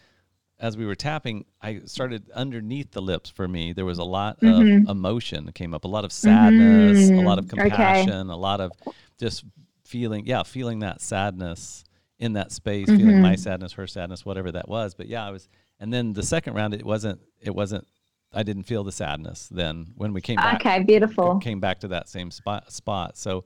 as 0.59 0.75
we 0.75 0.85
were 0.85 0.95
tapping, 0.95 1.45
I 1.61 1.81
started 1.85 2.31
underneath 2.31 2.91
the 2.91 3.01
lips 3.01 3.29
for 3.29 3.47
me. 3.47 3.73
There 3.73 3.85
was 3.85 3.99
a 3.99 4.03
lot 4.03 4.41
mm-hmm. 4.41 4.89
of 4.89 4.89
emotion 4.89 5.45
that 5.45 5.55
came 5.55 5.73
up, 5.73 5.85
a 5.85 5.88
lot 5.88 6.03
of 6.03 6.11
sadness, 6.11 7.09
a 7.09 7.13
lot 7.13 7.38
of 7.38 7.45
mm-hmm. 7.45 7.59
compassion, 7.59 8.09
okay. 8.09 8.33
a 8.33 8.35
lot 8.35 8.59
of 8.59 8.71
just 9.19 9.43
feeling 9.88 10.25
yeah 10.25 10.43
feeling 10.43 10.79
that 10.79 11.01
sadness 11.01 11.85
in 12.19 12.33
that 12.33 12.51
space 12.51 12.88
mm-hmm. 12.88 12.97
feeling 12.97 13.21
my 13.21 13.33
mm-hmm. 13.33 13.41
sadness 13.41 13.73
her 13.73 13.88
sadness 13.88 14.25
whatever 14.25 14.51
that 14.51 14.67
was 14.67 14.93
but 14.93 15.07
yeah 15.07 15.25
i 15.25 15.31
was 15.31 15.47
and 15.79 15.93
then 15.93 16.13
the 16.13 16.23
second 16.23 16.53
round 16.53 16.73
it 16.73 16.85
wasn't 16.85 17.19
it 17.39 17.55
wasn't 17.55 17.88
i 18.33 18.43
didn't 18.43 18.63
feel 18.63 18.83
the 18.83 18.91
sadness 18.91 19.47
then 19.49 19.88
when 19.95 20.11
we 20.11 20.19
came 20.19 20.35
back 20.35 20.55
okay 20.55 20.83
beautiful 20.83 21.39
came 21.39 21.61
back 21.61 21.79
to 21.79 21.88
that 21.88 22.09
same 22.09 22.29
spot 22.29 22.71
spot 22.71 23.17
so 23.17 23.45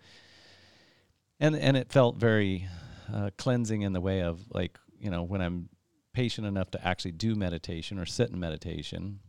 and 1.40 1.56
and 1.56 1.78
it 1.78 1.92
felt 1.92 2.18
very 2.18 2.68
uh, 3.14 3.30
cleansing 3.38 3.84
in 3.84 3.94
the 3.94 4.02
way 4.02 4.22
of 4.22 4.42
like 4.52 4.80
you 5.00 5.12
know 5.12 5.22
when 5.22 5.42
i'm 5.42 5.70
patient 6.14 6.48
enough 6.48 6.72
to 6.72 6.86
actually 6.86 7.12
do 7.12 7.36
meditation 7.36 8.00
or 8.00 8.06
sit 8.06 8.32
in 8.32 8.40
meditation 8.40 9.20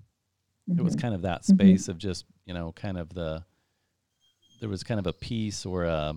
mm-hmm. 0.69 0.81
it 0.81 0.83
was 0.83 0.95
mm-hmm. 0.95 1.03
kind 1.03 1.15
of 1.15 1.23
that 1.23 1.43
mm-hmm. 1.43 1.57
space 1.57 1.83
mm-hmm. 1.83 1.91
of 1.91 1.99
just 1.99 2.25
you 2.47 2.55
know 2.55 2.73
kind 2.73 2.97
of 2.97 3.13
the 3.13 3.45
there 4.61 4.69
was 4.69 4.83
kind 4.83 5.01
of 5.01 5.07
a 5.09 5.13
peace 5.13 5.67
or 5.67 5.85
a 5.85 6.15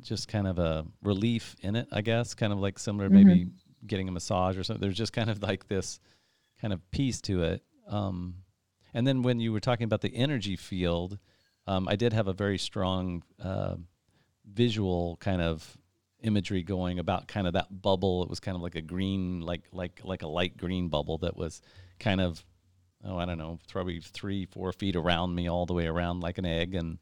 just 0.00 0.28
kind 0.28 0.46
of 0.46 0.58
a 0.58 0.84
relief 1.02 1.56
in 1.60 1.76
it, 1.76 1.88
I 1.92 2.02
guess, 2.02 2.34
kind 2.34 2.52
of 2.52 2.58
like 2.58 2.78
similar 2.78 3.08
mm-hmm. 3.08 3.28
maybe 3.28 3.46
getting 3.86 4.08
a 4.08 4.12
massage 4.12 4.56
or 4.56 4.64
something. 4.64 4.80
There's 4.80 4.96
just 4.96 5.12
kind 5.12 5.30
of 5.30 5.42
like 5.42 5.68
this 5.68 6.00
kind 6.60 6.72
of 6.72 6.90
piece 6.90 7.20
to 7.22 7.42
it. 7.42 7.62
Um, 7.88 8.36
and 8.94 9.06
then 9.06 9.22
when 9.22 9.40
you 9.40 9.52
were 9.52 9.60
talking 9.60 9.84
about 9.84 10.00
the 10.00 10.14
energy 10.14 10.56
field, 10.56 11.18
um, 11.66 11.88
I 11.88 11.96
did 11.96 12.12
have 12.12 12.28
a 12.28 12.32
very 12.32 12.58
strong 12.58 13.22
uh, 13.42 13.76
visual 14.50 15.16
kind 15.20 15.42
of 15.42 15.76
imagery 16.22 16.62
going 16.62 16.98
about 16.98 17.28
kind 17.28 17.46
of 17.46 17.52
that 17.54 17.82
bubble. 17.82 18.22
It 18.22 18.30
was 18.30 18.40
kind 18.40 18.56
of 18.56 18.62
like 18.62 18.74
a 18.74 18.80
green, 18.80 19.40
like 19.40 19.62
like 19.72 20.00
like 20.04 20.22
a 20.22 20.28
light 20.28 20.56
green 20.56 20.88
bubble 20.88 21.18
that 21.18 21.36
was 21.36 21.60
kind 21.98 22.20
of 22.20 22.44
oh 23.04 23.16
I 23.18 23.26
don't 23.26 23.38
know, 23.38 23.58
probably 23.70 24.00
three 24.00 24.46
four 24.46 24.72
feet 24.72 24.96
around 24.96 25.34
me 25.34 25.48
all 25.48 25.66
the 25.66 25.74
way 25.74 25.86
around 25.86 26.20
like 26.20 26.38
an 26.38 26.46
egg 26.46 26.74
and 26.74 26.98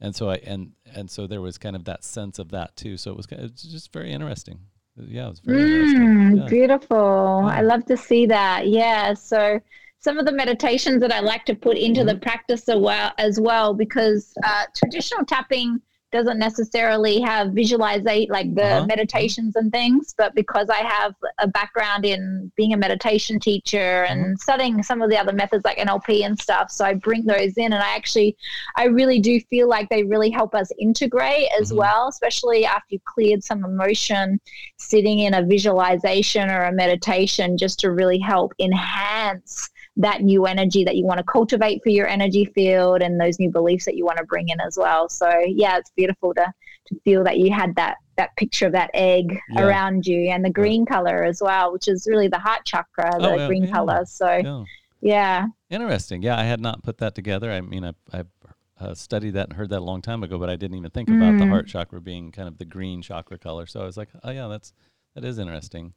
and 0.00 0.14
so 0.14 0.30
I 0.30 0.36
and 0.36 0.72
and 0.94 1.10
so 1.10 1.26
there 1.26 1.40
was 1.40 1.58
kind 1.58 1.76
of 1.76 1.84
that 1.84 2.04
sense 2.04 2.38
of 2.38 2.50
that 2.50 2.76
too. 2.76 2.96
So 2.96 3.10
it 3.10 3.16
was, 3.16 3.26
kind 3.26 3.42
it 3.42 3.52
was 3.52 3.62
just 3.62 3.92
very 3.92 4.12
interesting. 4.12 4.60
Yeah, 4.96 5.26
it 5.26 5.30
was 5.30 5.40
very 5.40 5.62
mm, 5.62 6.38
yeah. 6.38 6.48
beautiful. 6.48 7.44
Yeah. 7.46 7.58
I 7.58 7.60
love 7.60 7.84
to 7.86 7.96
see 7.96 8.26
that. 8.26 8.66
Yeah, 8.66 9.14
so 9.14 9.60
some 10.00 10.18
of 10.18 10.26
the 10.26 10.32
meditations 10.32 11.00
that 11.00 11.12
I 11.12 11.20
like 11.20 11.44
to 11.46 11.54
put 11.54 11.76
into 11.76 12.00
mm-hmm. 12.00 12.08
the 12.08 12.16
practice 12.16 12.68
as 12.68 12.78
well, 12.78 13.12
as 13.18 13.40
well 13.40 13.74
because 13.74 14.32
uh, 14.44 14.64
traditional 14.76 15.24
tapping 15.24 15.80
doesn't 16.10 16.38
necessarily 16.38 17.20
have 17.20 17.52
visualizate 17.52 18.30
like 18.30 18.54
the 18.54 18.64
uh-huh. 18.64 18.86
meditations 18.86 19.56
and 19.56 19.70
things 19.70 20.14
but 20.16 20.34
because 20.34 20.68
i 20.70 20.78
have 20.78 21.14
a 21.38 21.46
background 21.46 22.04
in 22.04 22.50
being 22.56 22.72
a 22.72 22.76
meditation 22.76 23.38
teacher 23.38 24.04
and 24.04 24.24
mm-hmm. 24.24 24.34
studying 24.36 24.82
some 24.82 25.02
of 25.02 25.10
the 25.10 25.16
other 25.16 25.32
methods 25.32 25.64
like 25.64 25.76
nlp 25.78 26.24
and 26.24 26.38
stuff 26.38 26.70
so 26.70 26.84
i 26.84 26.94
bring 26.94 27.24
those 27.24 27.56
in 27.58 27.72
and 27.72 27.82
i 27.82 27.94
actually 27.94 28.36
i 28.76 28.84
really 28.84 29.20
do 29.20 29.38
feel 29.50 29.68
like 29.68 29.88
they 29.88 30.02
really 30.02 30.30
help 30.30 30.54
us 30.54 30.70
integrate 30.78 31.48
as 31.60 31.68
mm-hmm. 31.68 31.78
well 31.78 32.08
especially 32.08 32.64
after 32.64 32.86
you've 32.90 33.04
cleared 33.04 33.44
some 33.44 33.64
emotion 33.64 34.40
sitting 34.78 35.20
in 35.20 35.34
a 35.34 35.44
visualization 35.44 36.50
or 36.50 36.64
a 36.64 36.72
meditation 36.72 37.56
just 37.58 37.78
to 37.78 37.90
really 37.90 38.18
help 38.18 38.52
enhance 38.58 39.70
that 39.98 40.22
new 40.22 40.46
energy 40.46 40.84
that 40.84 40.96
you 40.96 41.04
want 41.04 41.18
to 41.18 41.24
cultivate 41.24 41.82
for 41.82 41.90
your 41.90 42.06
energy 42.06 42.44
field 42.46 43.02
and 43.02 43.20
those 43.20 43.38
new 43.38 43.50
beliefs 43.50 43.84
that 43.84 43.96
you 43.96 44.04
want 44.04 44.16
to 44.16 44.24
bring 44.24 44.48
in 44.48 44.60
as 44.60 44.78
well. 44.78 45.08
So 45.08 45.28
yeah, 45.46 45.76
it's 45.76 45.90
beautiful 45.90 46.32
to 46.34 46.52
to 46.86 47.00
feel 47.04 47.22
that 47.24 47.38
you 47.38 47.52
had 47.52 47.74
that 47.76 47.96
that 48.16 48.34
picture 48.36 48.66
of 48.66 48.72
that 48.72 48.90
egg 48.94 49.38
yeah. 49.50 49.62
around 49.62 50.06
you 50.06 50.30
and 50.30 50.44
the 50.44 50.50
green 50.50 50.84
yeah. 50.88 50.94
color 50.94 51.24
as 51.24 51.42
well, 51.42 51.72
which 51.72 51.88
is 51.88 52.06
really 52.08 52.28
the 52.28 52.38
heart 52.38 52.64
chakra, 52.64 53.10
the 53.18 53.30
oh, 53.30 53.36
yeah, 53.36 53.46
green 53.46 53.70
color. 53.70 54.04
So 54.06 54.64
yeah. 55.00 55.46
Interesting. 55.70 56.22
Yeah, 56.22 56.38
I 56.38 56.44
had 56.44 56.60
not 56.60 56.82
put 56.82 56.98
that 56.98 57.14
together. 57.14 57.50
I 57.52 57.60
mean, 57.60 57.84
I 57.84 57.92
I 58.12 58.24
uh, 58.80 58.94
studied 58.94 59.32
that 59.32 59.48
and 59.48 59.56
heard 59.56 59.70
that 59.70 59.80
a 59.80 59.84
long 59.84 60.02
time 60.02 60.22
ago, 60.22 60.38
but 60.38 60.48
I 60.48 60.56
didn't 60.56 60.76
even 60.76 60.90
think 60.90 61.08
about 61.08 61.38
the 61.38 61.44
mm. 61.44 61.48
heart 61.48 61.66
chakra 61.66 62.00
being 62.00 62.30
kind 62.30 62.46
of 62.46 62.58
the 62.58 62.64
green 62.64 63.02
chakra 63.02 63.38
color. 63.38 63.66
So 63.66 63.80
I 63.80 63.84
was 63.84 63.96
like, 63.96 64.08
oh 64.22 64.30
yeah, 64.30 64.46
that's 64.46 64.72
that 65.14 65.24
is 65.24 65.38
interesting. 65.38 65.94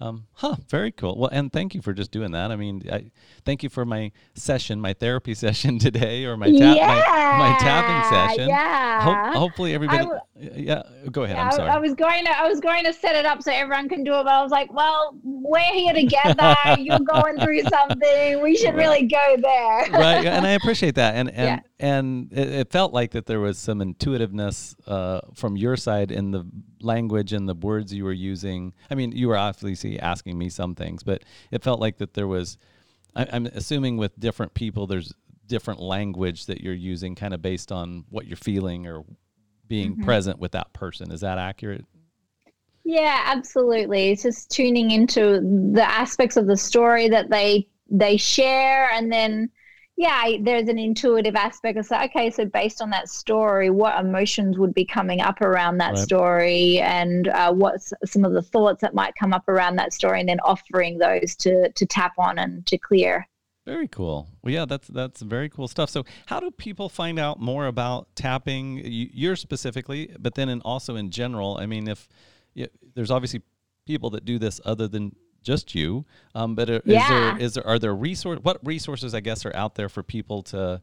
Um, 0.00 0.26
huh, 0.32 0.56
very 0.68 0.90
cool. 0.90 1.16
Well, 1.16 1.30
and 1.32 1.52
thank 1.52 1.74
you 1.74 1.80
for 1.80 1.92
just 1.92 2.10
doing 2.10 2.32
that. 2.32 2.50
I 2.50 2.56
mean, 2.56 2.82
I 2.92 3.10
thank 3.44 3.62
you 3.62 3.68
for 3.68 3.84
my 3.84 4.10
session, 4.34 4.80
my 4.80 4.92
therapy 4.92 5.34
session 5.34 5.78
today, 5.78 6.24
or 6.24 6.36
my 6.36 6.50
tap, 6.50 6.76
yeah, 6.76 6.86
my, 7.38 7.50
my 7.50 7.58
tapping 7.58 8.36
session. 8.36 8.48
Yeah. 8.48 9.02
Ho- 9.02 9.38
hopefully, 9.38 9.72
everybody. 9.72 10.04
W- 10.04 10.20
yeah, 10.36 10.82
go 11.12 11.22
ahead. 11.22 11.36
I'm 11.36 11.52
sorry. 11.52 11.70
I, 11.70 11.76
I, 11.76 11.78
was 11.78 11.94
going 11.94 12.24
to, 12.24 12.38
I 12.38 12.48
was 12.48 12.60
going 12.60 12.84
to 12.84 12.92
set 12.92 13.14
it 13.14 13.24
up 13.24 13.42
so 13.42 13.52
everyone 13.52 13.88
can 13.88 14.02
do 14.02 14.14
it, 14.14 14.24
but 14.24 14.32
I 14.32 14.42
was 14.42 14.50
like, 14.50 14.72
well, 14.72 15.16
we're 15.22 15.60
here 15.60 15.94
together. 15.94 16.56
You're 16.78 16.98
going 16.98 17.38
through 17.38 17.62
something. 17.62 18.42
We 18.42 18.56
should 18.56 18.74
really 18.74 19.06
go 19.06 19.36
there. 19.40 19.90
right, 19.92 20.26
and 20.26 20.44
I 20.46 20.50
appreciate 20.50 20.96
that, 20.96 21.14
and 21.14 21.30
and 21.30 21.46
yeah. 21.46 21.60
And 21.80 22.32
it, 22.32 22.48
it, 22.48 22.70
felt 22.70 22.92
like 22.92 23.12
that 23.12 23.26
there 23.26 23.40
was 23.40 23.58
some 23.58 23.80
intuitiveness 23.80 24.76
uh, 24.86 25.20
from 25.34 25.56
your 25.56 25.76
side 25.76 26.12
in 26.12 26.30
the 26.30 26.46
language 26.80 27.32
and 27.32 27.48
the 27.48 27.54
words 27.54 27.92
you 27.92 28.04
were 28.04 28.12
using. 28.12 28.72
I 28.90 28.94
mean, 28.94 29.12
you 29.12 29.28
were 29.28 29.36
obviously 29.36 29.98
asking 29.98 30.38
me 30.38 30.48
some 30.50 30.74
things, 30.74 31.02
but 31.02 31.24
it 31.50 31.64
felt 31.64 31.80
like 31.80 31.98
that 31.98 32.14
there 32.14 32.28
was. 32.28 32.58
I, 33.16 33.26
I'm 33.32 33.46
assuming 33.46 33.96
with 33.96 34.18
different 34.18 34.54
people, 34.54 34.86
there's 34.86 35.12
different 35.46 35.80
language 35.80 36.46
that 36.46 36.60
you're 36.60 36.74
using, 36.74 37.14
kind 37.14 37.34
of 37.34 37.42
based 37.42 37.72
on 37.72 38.04
what 38.08 38.26
you're 38.26 38.36
feeling 38.36 38.86
or 38.86 39.04
being 39.66 39.92
mm-hmm. 39.92 40.04
present 40.04 40.38
with 40.38 40.52
that 40.52 40.72
person. 40.72 41.10
Is 41.10 41.20
that 41.20 41.38
accurate? 41.38 41.84
Yeah, 42.84 43.22
absolutely. 43.24 44.10
It's 44.10 44.22
just 44.22 44.50
tuning 44.50 44.90
into 44.90 45.40
the 45.72 45.84
aspects 45.84 46.36
of 46.36 46.46
the 46.46 46.56
story 46.56 47.08
that 47.08 47.30
they 47.30 47.68
they 47.90 48.16
share, 48.16 48.90
and 48.90 49.10
then 49.10 49.50
yeah, 49.96 50.36
there's 50.40 50.68
an 50.68 50.78
intuitive 50.78 51.36
aspect 51.36 51.78
of 51.78 51.86
say, 51.86 52.04
okay, 52.06 52.30
so 52.30 52.44
based 52.44 52.82
on 52.82 52.90
that 52.90 53.08
story, 53.08 53.70
what 53.70 53.98
emotions 53.98 54.58
would 54.58 54.74
be 54.74 54.84
coming 54.84 55.20
up 55.20 55.40
around 55.40 55.78
that 55.78 55.94
right. 55.94 55.98
story, 55.98 56.80
and 56.80 57.28
uh, 57.28 57.52
what's 57.52 57.92
some 58.04 58.24
of 58.24 58.32
the 58.32 58.42
thoughts 58.42 58.80
that 58.80 58.94
might 58.94 59.14
come 59.14 59.32
up 59.32 59.48
around 59.48 59.76
that 59.76 59.92
story, 59.92 60.18
and 60.18 60.28
then 60.28 60.40
offering 60.40 60.98
those 60.98 61.36
to 61.36 61.70
to 61.70 61.86
tap 61.86 62.12
on 62.18 62.38
and 62.38 62.66
to 62.66 62.76
clear. 62.76 63.28
Very 63.66 63.88
cool. 63.88 64.28
Well, 64.42 64.52
yeah, 64.52 64.64
that's 64.64 64.88
that's 64.88 65.22
very 65.22 65.48
cool 65.48 65.68
stuff. 65.68 65.90
So, 65.90 66.04
how 66.26 66.40
do 66.40 66.50
people 66.50 66.88
find 66.88 67.18
out 67.18 67.40
more 67.40 67.66
about 67.66 68.08
tapping? 68.16 68.80
You're 68.84 69.36
specifically, 69.36 70.10
but 70.18 70.34
then 70.34 70.48
and 70.48 70.60
also 70.64 70.96
in 70.96 71.10
general. 71.10 71.56
I 71.56 71.66
mean, 71.66 71.88
if 71.88 72.08
there's 72.94 73.12
obviously 73.12 73.42
people 73.86 74.10
that 74.10 74.24
do 74.24 74.38
this 74.38 74.60
other 74.64 74.88
than 74.88 75.14
just 75.44 75.74
you. 75.74 76.04
Um, 76.34 76.54
but 76.54 76.68
is 76.68 76.82
yeah. 76.84 77.08
there 77.08 77.38
is 77.38 77.54
there 77.54 77.66
are 77.66 77.78
there 77.78 77.94
resource 77.94 78.40
what 78.42 78.58
resources 78.66 79.14
I 79.14 79.20
guess 79.20 79.46
are 79.46 79.54
out 79.54 79.76
there 79.76 79.88
for 79.88 80.02
people 80.02 80.42
to 80.44 80.80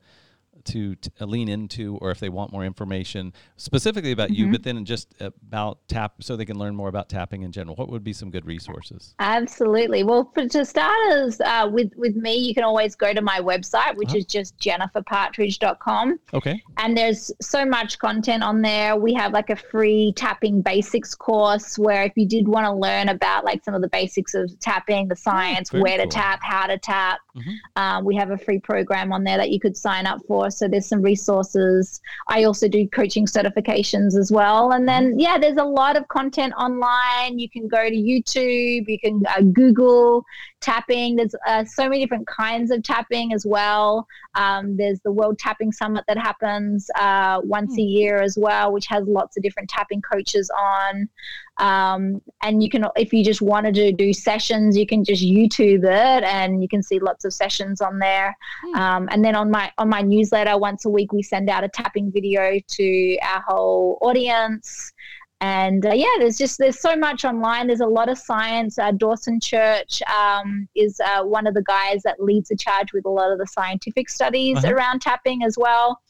to, 0.66 0.96
uh, 1.20 1.26
lean 1.26 1.48
into 1.48 1.98
or 2.02 2.12
if 2.12 2.20
they 2.20 2.30
want 2.30 2.52
more 2.52 2.66
information 2.66 3.34
specifically 3.58 4.12
about 4.12 4.30
mm-hmm. 4.30 4.46
you 4.46 4.52
but 4.52 4.64
then 4.64 4.84
just 4.86 5.14
about 5.20 5.80
tap 5.88 6.22
so 6.22 6.36
they 6.36 6.46
can 6.46 6.58
learn 6.58 6.76
more 6.76 6.90
about 6.90 7.10
tapping 7.10 7.44
in 7.44 7.52
general 7.52 7.76
what 7.76 7.90
would 7.90 8.04
be 8.04 8.14
some 8.14 8.30
good 8.30 8.46
resources 8.46 9.16
absolutely 9.20 10.04
well 10.04 10.30
for 10.34 10.48
to 10.48 10.66
starters 10.66 11.40
uh, 11.42 11.70
with 11.72 11.92
with 11.96 12.16
me 12.16 12.36
you 12.36 12.54
can 12.54 12.64
always 12.64 12.96
go 12.96 13.14
to 13.14 13.22
my 13.22 13.40
website 13.40 13.96
which 13.96 14.10
uh-huh. 14.10 14.18
is 14.18 14.26
just 14.26 14.58
jenniferpartridge.com 14.58 16.20
okay 16.34 16.62
and 16.78 16.98
there's 16.98 17.32
so 17.42 17.66
much 17.66 17.98
content 18.00 18.44
on 18.44 18.62
there 18.62 18.96
we 18.96 19.14
have 19.14 19.32
like 19.32 19.50
a 19.50 19.56
free 19.56 20.14
tapping 20.16 20.62
basics 20.62 21.16
course 21.16 21.78
where 21.78 22.04
if 22.04 22.14
you 22.16 22.28
did 22.28 22.48
want 22.48 22.66
to 22.66 22.74
learn 22.74 23.10
about 23.10 23.46
like 23.46 23.64
some 23.64 23.74
of 23.74 23.82
the 23.82 23.90
basics 23.90 24.34
of 24.34 24.52
tapping 24.60 25.08
the 25.08 25.16
oh, 25.16 25.22
science 25.22 25.72
where 25.72 25.98
cool. 25.98 26.06
to 26.06 26.08
tap 26.08 26.40
how 26.44 26.68
to 26.68 26.78
tap 26.78 27.20
mm-hmm. 27.36 27.82
um, 27.82 28.06
we 28.06 28.16
have 28.16 28.32
a 28.32 28.38
free 28.38 28.60
program 28.60 29.12
on 29.12 29.24
there 29.24 29.38
that 29.38 29.50
you 29.50 29.60
could 29.60 29.76
sign 29.76 30.06
up 30.06 30.20
for 30.28 30.51
so 30.52 30.68
there's 30.68 30.88
some 30.88 31.02
resources. 31.02 32.02
I 32.28 32.44
also 32.44 32.68
do 32.68 32.88
coaching 32.88 33.26
certifications 33.26 34.18
as 34.18 34.32
well. 34.32 34.72
And 34.72 34.88
then, 34.88 35.12
mm-hmm. 35.12 35.20
yeah, 35.20 35.38
there's 35.38 35.58
a 35.58 35.64
lot 35.64 35.98
of 35.98 36.08
content 36.08 36.54
online. 36.58 37.40
You 37.40 37.50
can 37.50 37.68
go 37.68 37.90
to 37.90 37.96
YouTube, 37.96 38.86
you 38.88 39.00
can 39.00 39.24
uh, 39.28 39.42
Google 39.42 40.26
tapping. 40.62 41.16
There's 41.16 41.36
uh, 41.48 41.66
so 41.66 41.90
many 41.90 42.02
different 42.02 42.28
kinds 42.28 42.72
of 42.72 42.84
tapping 42.84 43.34
as 43.34 43.46
well. 43.46 44.08
Um, 44.36 44.78
there's 44.78 45.00
the 45.04 45.12
World 45.12 45.38
Tapping 45.40 45.72
Summit 45.72 46.04
that 46.08 46.18
happens 46.18 46.90
uh, 47.00 47.42
once 47.44 47.74
a 47.74 47.82
hmm. 47.82 47.88
year 47.88 48.22
as 48.22 48.38
well, 48.40 48.72
which 48.72 48.88
has 48.88 49.06
lots 49.08 49.38
of 49.38 49.44
different 49.44 49.70
tapping 49.70 50.02
coaches 50.02 50.50
on. 50.58 51.10
Um, 51.58 52.22
and 52.42 52.64
you 52.64 52.70
can, 52.70 52.86
if 52.96 53.12
you 53.14 53.24
just 53.24 53.42
wanted 53.42 53.76
to 53.76 53.92
do 53.92 54.14
sessions, 54.14 54.78
you 54.78 54.88
can 54.88 55.04
just 55.04 55.22
YouTube 55.22 55.84
it, 55.84 56.24
and 56.24 56.62
you 56.62 56.68
can 56.68 56.82
see 56.82 57.00
lots 57.00 57.26
of 57.26 57.34
sessions 57.34 57.82
on 57.82 58.00
there. 58.00 58.36
Hmm. 58.64 58.76
Um, 58.76 59.10
and 59.12 59.26
then 59.26 59.36
on 59.36 59.52
my 59.52 59.72
on 59.78 59.90
my 59.90 60.02
newsletter, 60.02 60.58
once 60.58 60.86
a 60.86 60.90
week, 60.90 61.12
we 61.12 61.24
send 61.24 61.50
out 61.50 61.64
a 61.64 61.70
tapping 61.70 62.12
video 62.12 62.60
to 62.68 63.18
our 63.22 63.44
whole 63.48 63.98
audience 64.02 64.94
and 65.42 65.88
uh, 65.88 65.94
yeah 65.94 66.06
there's 66.20 66.38
just 66.38 66.58
there's 66.60 66.80
so 66.80 66.96
much 66.96 67.26
online. 67.26 67.68
There's 67.68 67.82
a 67.82 67.86
lot 67.86 68.10
of 68.10 68.18
science. 68.18 68.78
Uh, 68.78 68.92
dawson 68.92 69.40
church 69.40 70.02
um, 70.04 70.70
is 70.76 71.00
uh, 71.00 71.24
one 71.24 71.48
of 71.48 71.54
the 71.54 71.64
guys 71.64 72.04
that 72.04 72.24
leads 72.24 72.50
the 72.50 72.56
charge 72.56 72.94
with 72.94 73.06
a 73.06 73.10
lot 73.10 73.32
of 73.32 73.40
the 73.40 73.48
scientific 73.48 74.10
studies 74.10 74.60
uh-huh. 74.60 74.74
around 74.74 75.02
tapping 75.02 75.44
as 75.44 75.58
well 75.58 76.02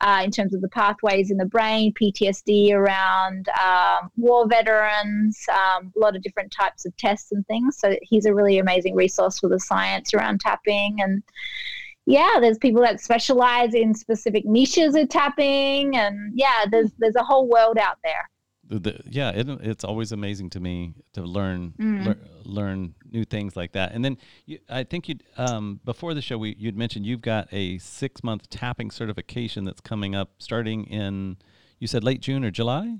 uh, 0.00 0.22
in 0.24 0.30
terms 0.30 0.54
of 0.54 0.60
the 0.60 0.68
pathways 0.68 1.30
in 1.30 1.36
the 1.36 1.44
brain 1.44 1.94
ptsd 1.94 2.72
around 2.72 3.48
um, 3.62 4.10
war 4.16 4.48
veterans 4.48 5.46
um, 5.50 5.92
a 5.96 5.98
lot 5.98 6.16
of 6.16 6.22
different 6.22 6.52
types 6.52 6.84
of 6.84 6.96
tests 6.96 7.30
and 7.32 7.46
things. 7.46 7.78
So 7.78 7.96
he's 8.02 8.26
a 8.26 8.34
really 8.34 8.58
amazing 8.58 8.94
resource 8.96 9.38
for 9.38 9.48
the 9.48 9.60
science 9.60 10.12
around 10.14 10.40
tapping. 10.40 11.00
And 11.00 11.22
yeah, 12.06 12.38
there's 12.40 12.58
people 12.58 12.82
that 12.82 13.00
specialize 13.00 13.74
in 13.74 13.94
specific 13.94 14.44
niches 14.44 14.94
of 14.96 15.08
tapping, 15.08 15.96
and 15.96 16.32
yeah, 16.34 16.64
there's 16.70 16.90
there's 16.98 17.14
a 17.14 17.22
whole 17.22 17.48
world 17.48 17.78
out 17.78 17.98
there 18.02 18.28
the, 18.78 19.00
yeah, 19.04 19.30
it, 19.30 19.48
it's 19.62 19.84
always 19.84 20.12
amazing 20.12 20.50
to 20.50 20.60
me 20.60 20.94
to 21.14 21.22
learn 21.22 21.74
mm. 21.78 22.04
lear, 22.04 22.16
learn 22.44 22.94
new 23.10 23.24
things 23.24 23.56
like 23.56 23.72
that. 23.72 23.92
And 23.92 24.04
then 24.04 24.16
you, 24.46 24.58
I 24.68 24.84
think 24.84 25.08
you 25.08 25.16
um, 25.36 25.80
before 25.84 26.14
the 26.14 26.22
show 26.22 26.38
we 26.38 26.54
you'd 26.58 26.76
mentioned 26.76 27.04
you've 27.04 27.20
got 27.20 27.48
a 27.52 27.78
six 27.78 28.22
month 28.22 28.48
tapping 28.48 28.90
certification 28.90 29.64
that's 29.64 29.80
coming 29.80 30.14
up 30.14 30.30
starting 30.38 30.84
in 30.84 31.36
you 31.80 31.88
said 31.88 32.04
late 32.04 32.20
June 32.20 32.44
or 32.44 32.50
July. 32.50 32.98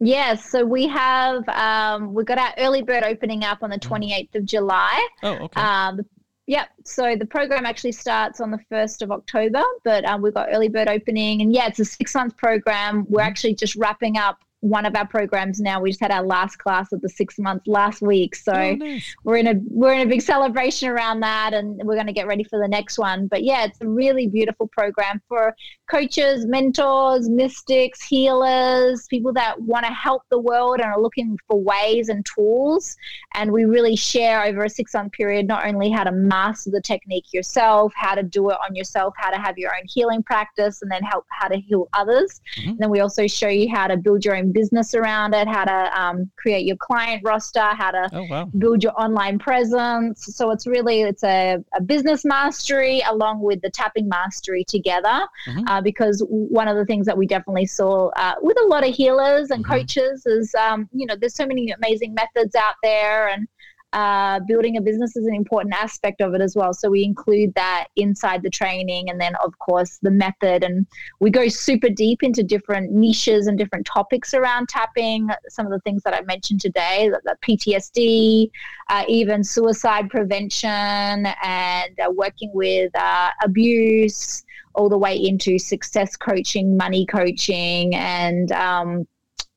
Yes, 0.00 0.50
so 0.50 0.64
we 0.64 0.88
have 0.88 1.48
um, 1.48 2.12
we've 2.14 2.26
got 2.26 2.38
our 2.38 2.54
early 2.58 2.82
bird 2.82 3.04
opening 3.04 3.44
up 3.44 3.62
on 3.62 3.70
the 3.70 3.78
28th 3.78 4.30
mm. 4.30 4.34
of 4.34 4.44
July. 4.44 5.08
Oh, 5.22 5.34
okay. 5.34 5.60
Um, 5.60 6.00
Yep. 6.46 6.68
So 6.84 7.14
the 7.14 7.26
program 7.26 7.64
actually 7.64 7.92
starts 7.92 8.40
on 8.40 8.50
the 8.50 8.58
1st 8.72 9.02
of 9.02 9.12
October, 9.12 9.62
but 9.84 10.04
um, 10.04 10.20
we've 10.20 10.34
got 10.34 10.48
early 10.50 10.68
bird 10.68 10.88
opening. 10.88 11.42
And 11.42 11.54
yeah, 11.54 11.68
it's 11.68 11.78
a 11.78 11.84
six 11.84 12.12
month 12.12 12.36
program. 12.36 13.06
We're 13.08 13.20
mm-hmm. 13.20 13.28
actually 13.28 13.54
just 13.54 13.76
wrapping 13.76 14.16
up 14.16 14.40
one 14.60 14.84
of 14.84 14.94
our 14.94 15.06
programs 15.06 15.60
now. 15.60 15.80
We 15.80 15.90
just 15.90 16.00
had 16.00 16.10
our 16.10 16.22
last 16.22 16.56
class 16.56 16.92
of 16.92 17.00
the 17.00 17.08
six 17.08 17.38
months 17.38 17.66
last 17.66 18.02
week, 18.02 18.36
so 18.36 18.52
oh, 18.52 18.74
nice. 18.74 19.14
we're 19.24 19.36
in 19.36 19.46
a 19.46 19.54
we're 19.68 19.94
in 19.94 20.06
a 20.06 20.10
big 20.10 20.22
celebration 20.22 20.88
around 20.88 21.20
that, 21.20 21.54
and 21.54 21.80
we're 21.84 21.94
going 21.94 22.06
to 22.06 22.12
get 22.12 22.26
ready 22.26 22.44
for 22.44 22.58
the 22.58 22.68
next 22.68 22.98
one. 22.98 23.26
But 23.26 23.42
yeah, 23.42 23.64
it's 23.64 23.80
a 23.80 23.88
really 23.88 24.26
beautiful 24.26 24.68
program 24.68 25.20
for 25.28 25.54
coaches, 25.90 26.46
mentors, 26.46 27.28
mystics, 27.28 28.02
healers, 28.02 29.06
people 29.08 29.32
that 29.32 29.60
want 29.60 29.86
to 29.86 29.92
help 29.92 30.22
the 30.30 30.38
world 30.38 30.80
and 30.80 30.86
are 30.86 31.00
looking 31.00 31.38
for 31.48 31.60
ways 31.60 32.08
and 32.08 32.24
tools. 32.26 32.96
And 33.34 33.52
we 33.52 33.64
really 33.64 33.96
share 33.96 34.44
over 34.44 34.64
a 34.64 34.70
six 34.70 34.94
month 34.94 35.12
period 35.12 35.46
not 35.46 35.66
only 35.66 35.90
how 35.90 36.04
to 36.04 36.12
master 36.12 36.70
the 36.70 36.80
technique 36.80 37.32
yourself, 37.32 37.92
how 37.96 38.14
to 38.14 38.22
do 38.22 38.50
it 38.50 38.56
on 38.68 38.76
yourself, 38.76 39.14
how 39.16 39.30
to 39.30 39.38
have 39.38 39.56
your 39.58 39.70
own 39.70 39.86
healing 39.86 40.22
practice, 40.22 40.82
and 40.82 40.90
then 40.90 41.02
help 41.02 41.24
how 41.30 41.48
to 41.48 41.56
heal 41.56 41.88
others. 41.94 42.40
Mm-hmm. 42.58 42.70
And 42.70 42.78
then 42.78 42.90
we 42.90 43.00
also 43.00 43.26
show 43.26 43.48
you 43.48 43.68
how 43.70 43.86
to 43.86 43.96
build 43.96 44.24
your 44.24 44.36
own 44.36 44.49
business 44.52 44.94
around 44.94 45.34
it, 45.34 45.48
how 45.48 45.64
to 45.64 46.00
um, 46.00 46.30
create 46.36 46.66
your 46.66 46.76
client 46.76 47.22
roster, 47.24 47.60
how 47.60 47.90
to 47.90 48.08
oh, 48.12 48.26
wow. 48.28 48.44
build 48.58 48.82
your 48.82 48.98
online 49.00 49.38
presence. 49.38 50.24
So 50.36 50.50
it's 50.50 50.66
really 50.66 51.02
it's 51.02 51.24
a, 51.24 51.58
a, 51.74 51.80
business 51.80 52.24
mastery 52.24 53.02
along 53.08 53.40
with 53.40 53.60
the 53.62 53.70
tapping 53.70 54.08
mastery 54.08 54.64
together. 54.64 55.26
Mm-hmm. 55.48 55.66
Uh, 55.66 55.80
because 55.80 56.24
one 56.28 56.68
of 56.68 56.76
the 56.76 56.84
things 56.84 57.06
that 57.06 57.16
we 57.16 57.26
definitely 57.26 57.66
saw 57.66 58.08
uh, 58.16 58.34
with 58.40 58.56
a 58.60 58.66
lot 58.66 58.86
of 58.86 58.94
healers 58.94 59.50
and 59.50 59.64
mm-hmm. 59.64 59.72
coaches 59.72 60.24
is 60.26 60.54
um, 60.54 60.88
you 60.92 61.06
know 61.06 61.16
there's 61.16 61.34
so 61.34 61.46
many 61.46 61.70
amazing 61.70 62.14
methods 62.14 62.54
out 62.54 62.74
there 62.82 63.28
and 63.28 63.48
uh, 63.92 64.40
building 64.46 64.76
a 64.76 64.80
business 64.80 65.16
is 65.16 65.26
an 65.26 65.34
important 65.34 65.74
aspect 65.74 66.20
of 66.20 66.34
it 66.34 66.40
as 66.40 66.54
well. 66.54 66.72
So 66.72 66.90
we 66.90 67.04
include 67.04 67.54
that 67.54 67.88
inside 67.96 68.42
the 68.42 68.50
training, 68.50 69.10
and 69.10 69.20
then 69.20 69.34
of 69.44 69.58
course 69.58 69.98
the 70.02 70.10
method, 70.10 70.62
and 70.62 70.86
we 71.18 71.30
go 71.30 71.48
super 71.48 71.88
deep 71.88 72.22
into 72.22 72.42
different 72.42 72.92
niches 72.92 73.46
and 73.46 73.58
different 73.58 73.86
topics 73.86 74.32
around 74.34 74.68
tapping. 74.68 75.28
Some 75.48 75.66
of 75.66 75.72
the 75.72 75.80
things 75.80 76.02
that 76.04 76.14
I 76.14 76.20
mentioned 76.22 76.60
today, 76.60 77.10
the 77.24 77.36
PTSD, 77.42 78.50
uh, 78.90 79.04
even 79.08 79.42
suicide 79.42 80.08
prevention, 80.10 81.26
and 81.42 82.00
uh, 82.00 82.10
working 82.12 82.50
with 82.54 82.94
uh, 82.96 83.30
abuse, 83.42 84.44
all 84.74 84.88
the 84.88 84.98
way 84.98 85.16
into 85.16 85.58
success 85.58 86.16
coaching, 86.16 86.76
money 86.76 87.06
coaching, 87.06 87.94
and 87.94 88.52
um, 88.52 89.06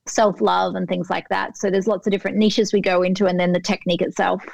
self 0.06 0.40
love 0.40 0.74
and 0.74 0.88
things 0.88 1.10
like 1.10 1.28
that. 1.28 1.56
So 1.56 1.70
there's 1.70 1.86
lots 1.86 2.06
of 2.06 2.10
different 2.10 2.36
niches 2.36 2.72
we 2.72 2.80
go 2.80 3.02
into, 3.02 3.26
and 3.26 3.38
then 3.38 3.52
the 3.52 3.60
technique 3.60 4.02
itself. 4.02 4.44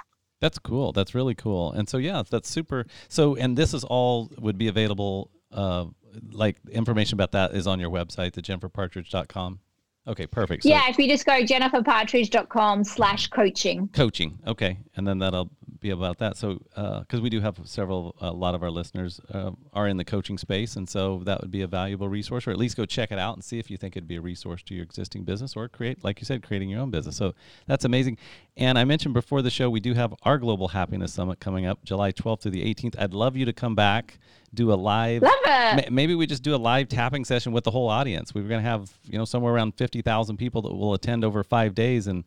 That's 0.41 0.59
cool. 0.59 0.93
That's 0.93 1.15
really 1.15 1.35
cool. 1.35 1.73
And 1.73 1.89
so 1.89 1.99
yeah, 1.99 2.23
that's 2.29 2.49
super. 2.49 2.87
So 3.09 3.37
and 3.37 3.57
this 3.57 3.75
is 3.75 3.85
all 3.85 4.31
would 4.39 4.59
be 4.59 4.69
available. 4.69 5.31
Uh, 5.53 5.87
like 6.33 6.57
information 6.71 7.15
about 7.15 7.33
that 7.33 7.55
is 7.55 7.67
on 7.67 7.79
your 7.79 7.91
website, 7.91 8.33
the 8.33 8.43
jenniferpartridge.com. 8.43 9.61
Okay, 10.09 10.27
perfect. 10.27 10.63
So 10.63 10.69
yeah, 10.69 10.89
if 10.89 10.99
you 10.99 11.09
just 11.09 11.27
go 11.27 11.43
jenniferpartridge.com 11.43 12.85
slash 12.85 13.29
coaching. 13.29 13.89
Coaching. 13.93 14.39
Okay. 14.47 14.79
And 14.97 15.07
then 15.07 15.19
that'll 15.19 15.51
be 15.81 15.91
about 15.91 16.19
that. 16.19 16.37
So, 16.37 16.55
because 16.75 17.21
uh, 17.21 17.23
we 17.23 17.31
do 17.31 17.41
have 17.41 17.59
several, 17.65 18.15
a 18.21 18.31
lot 18.31 18.55
of 18.55 18.63
our 18.63 18.71
listeners 18.71 19.21
uh, 19.33 19.53
are 19.73 19.89
in 19.89 19.97
the 19.97 20.05
coaching 20.05 20.39
space. 20.39 20.77
And 20.77 20.89
so 20.89 21.23
that 21.25 21.41
would 21.41 21.51
be 21.51 21.63
a 21.63 21.67
valuable 21.67 22.09
resource, 22.09 22.47
or 22.47 22.51
at 22.51 22.57
least 22.57 22.77
go 22.77 22.85
check 22.85 23.11
it 23.11 23.19
out 23.19 23.35
and 23.35 23.45
see 23.45 23.59
if 23.59 23.71
you 23.71 23.77
think 23.77 23.97
it'd 23.97 24.09
be 24.09 24.17
a 24.17 24.21
resource 24.21 24.63
to 24.65 24.75
your 24.75 24.85
existing 24.85 25.25
business 25.25 25.57
or 25.57 25.69
create, 25.69 26.05
like 26.05 26.21
you 26.21 26.25
said, 26.25 26.43
creating 26.43 26.69
your 26.69 26.81
own 26.81 26.91
business. 26.91 27.17
So 27.17 27.35
that's 27.67 27.85
amazing. 27.85 28.19
And 28.57 28.79
I 28.79 28.85
mentioned 28.85 29.15
before 29.15 29.43
the 29.43 29.51
show, 29.51 29.71
we 29.71 29.81
do 29.81 29.95
have 29.95 30.15
our 30.23 30.39
Global 30.39 30.69
Happiness 30.69 31.13
Summit 31.13 31.41
coming 31.41 31.67
up 31.67 31.85
July 31.85 32.13
12th 32.13 32.43
through 32.43 32.53
the 32.53 32.63
18th. 32.63 32.97
I'd 32.99 33.15
love 33.15 33.37
you 33.37 33.45
to 33.45 33.53
come 33.53 33.75
back 33.75 34.19
do 34.53 34.73
a 34.73 34.75
live. 34.75 35.23
Love 35.23 35.33
it. 35.45 35.93
maybe 35.93 36.15
we 36.15 36.27
just 36.27 36.43
do 36.43 36.55
a 36.55 36.57
live 36.57 36.89
tapping 36.89 37.25
session 37.25 37.53
with 37.53 37.65
the 37.65 37.71
whole 37.71 37.89
audience. 37.89 38.35
We 38.35 38.41
are 38.41 38.49
going 38.49 38.63
to 38.63 38.69
have 38.69 38.91
you 39.05 39.19
know 39.19 39.25
somewhere 39.25 39.55
around 39.55 39.77
fifty 39.77 40.03
thousand 40.03 40.37
people 40.37 40.63
that 40.63 40.75
will 40.75 40.95
attend 40.95 41.25
over 41.25 41.43
five 41.45 41.75
days, 41.75 42.07
and 42.07 42.25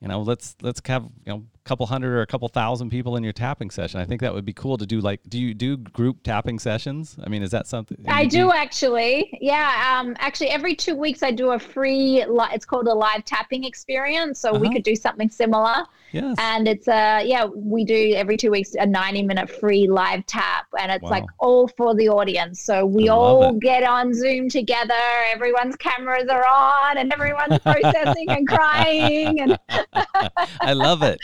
you 0.00 0.08
know 0.08 0.22
let's 0.22 0.56
let's 0.62 0.80
have 0.86 1.04
you 1.24 1.32
know 1.32 1.44
couple 1.66 1.84
hundred 1.86 2.14
or 2.14 2.22
a 2.22 2.26
couple 2.26 2.48
thousand 2.48 2.90
people 2.90 3.16
in 3.16 3.24
your 3.24 3.32
tapping 3.32 3.70
session. 3.70 4.00
I 4.00 4.04
think 4.04 4.20
that 4.20 4.32
would 4.32 4.44
be 4.44 4.52
cool 4.52 4.78
to 4.78 4.86
do. 4.86 5.00
Like, 5.00 5.20
do 5.28 5.38
you 5.38 5.52
do 5.52 5.76
group 5.76 6.22
tapping 6.22 6.58
sessions? 6.58 7.16
I 7.22 7.28
mean, 7.28 7.42
is 7.42 7.50
that 7.50 7.66
something? 7.66 7.98
I 8.08 8.24
do, 8.24 8.38
do 8.38 8.52
actually. 8.52 9.36
Yeah. 9.40 9.98
Um. 9.98 10.16
Actually, 10.18 10.50
every 10.50 10.74
two 10.74 10.94
weeks 10.94 11.22
I 11.22 11.30
do 11.30 11.50
a 11.52 11.58
free. 11.58 12.24
Li- 12.26 12.48
it's 12.52 12.64
called 12.64 12.86
a 12.86 12.94
live 12.94 13.24
tapping 13.24 13.64
experience. 13.64 14.40
So 14.40 14.50
uh-huh. 14.50 14.60
we 14.60 14.72
could 14.72 14.84
do 14.84 14.94
something 14.94 15.28
similar. 15.28 15.84
Yes. 16.12 16.36
And 16.38 16.68
it's 16.68 16.88
a 16.88 17.22
yeah, 17.24 17.44
we 17.44 17.84
do 17.84 18.14
every 18.14 18.36
two 18.36 18.50
weeks 18.50 18.74
a 18.74 18.86
ninety 18.86 19.22
minute 19.22 19.50
free 19.50 19.88
live 19.88 20.24
tap, 20.26 20.66
and 20.78 20.92
it's 20.92 21.02
wow. 21.02 21.10
like 21.10 21.24
all 21.38 21.68
for 21.68 21.94
the 21.94 22.08
audience. 22.08 22.60
So 22.60 22.86
we 22.86 23.08
all 23.08 23.56
it. 23.56 23.60
get 23.60 23.82
on 23.82 24.14
Zoom 24.14 24.48
together. 24.48 24.94
Everyone's 25.32 25.76
cameras 25.76 26.28
are 26.28 26.46
on, 26.46 26.98
and 26.98 27.12
everyone's 27.12 27.58
processing 27.62 28.30
and 28.30 28.46
crying. 28.46 29.40
And 29.40 29.58
I 30.60 30.72
love 30.72 31.02
it. 31.02 31.18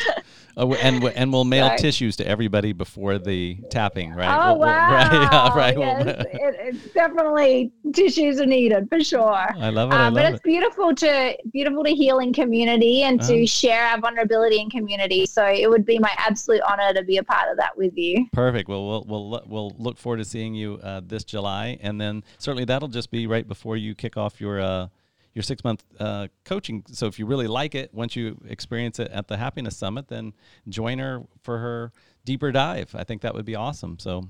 Oh, 0.57 0.75
and 0.75 1.03
and 1.05 1.33
we'll 1.33 1.45
mail 1.45 1.69
Sorry. 1.69 1.79
tissues 1.79 2.17
to 2.17 2.27
everybody 2.27 2.73
before 2.73 3.19
the 3.19 3.57
tapping, 3.71 4.13
right? 4.13 4.51
Oh 4.51 4.53
we'll, 4.53 4.69
wow! 4.69 5.11
We'll, 5.11 5.57
right, 5.57 5.79
yeah, 5.79 5.97
right. 5.97 6.07
Yes, 6.07 6.27
it, 6.33 6.57
it's 6.61 6.95
definitely 6.95 7.73
tissues 7.93 8.41
are 8.41 8.47
needed 8.47 8.89
for 8.89 9.03
sure. 9.03 9.23
I 9.23 9.71
love 9.71 9.91
it. 9.91 9.95
I 9.95 10.07
um, 10.07 10.15
love 10.15 10.23
but 10.23 10.33
it's 10.33 10.41
it. 10.41 10.45
beautiful 10.45 10.95
to 10.95 11.37
beautiful 11.53 11.85
to 11.85 11.91
heal 11.91 12.19
in 12.19 12.33
community 12.33 13.03
and 13.03 13.21
to 13.23 13.37
uh-huh. 13.37 13.47
share 13.47 13.87
our 13.87 14.01
vulnerability 14.01 14.61
in 14.61 14.69
community. 14.69 15.25
So 15.27 15.47
it 15.47 15.69
would 15.69 15.87
be 15.87 15.99
my 15.99 16.13
absolute 16.19 16.61
honor 16.69 16.93
to 16.95 17.03
be 17.03 17.17
a 17.17 17.25
part 17.25 17.51
of 17.51 17.57
that 17.57 17.77
with 17.77 17.97
you. 17.97 18.27
Perfect. 18.33 18.69
Well, 18.69 18.87
we'll 18.87 19.05
we'll 19.07 19.43
we'll 19.47 19.75
look 19.79 19.99
forward 19.99 20.19
to 20.19 20.25
seeing 20.25 20.55
you 20.55 20.79
uh, 20.83 21.01
this 21.05 21.25
July, 21.25 21.79
and 21.81 22.01
then 22.01 22.25
certainly 22.39 22.65
that'll 22.65 22.89
just 22.89 23.11
be 23.11 23.27
right 23.27 23.47
before 23.47 23.77
you 23.77 23.95
kick 23.95 24.17
off 24.17 24.41
your. 24.41 24.61
Uh, 24.61 24.89
your 25.35 25.43
six 25.43 25.65
month 25.65 25.85
uh, 25.99 26.29
coaching. 26.45 26.85
So 26.93 27.07
if 27.07 27.19
you 27.19 27.27
really 27.27 27.47
like 27.47 27.75
it, 27.75 27.93
once 27.95 28.17
you 28.17 28.41
experience 28.47 28.99
it 28.99 29.11
at 29.11 29.29
the 29.29 29.37
Happiness 29.37 29.77
Summit, 29.77 30.09
then 30.09 30.33
join 30.69 30.99
her 30.99 31.23
for 31.43 31.59
her 31.59 31.93
deeper 32.25 32.53
dive. 32.53 32.95
I 32.95 33.05
think 33.05 33.23
that 33.23 33.35
would 33.35 33.45
be 33.45 33.55
awesome. 33.55 33.99
So, 33.99 34.29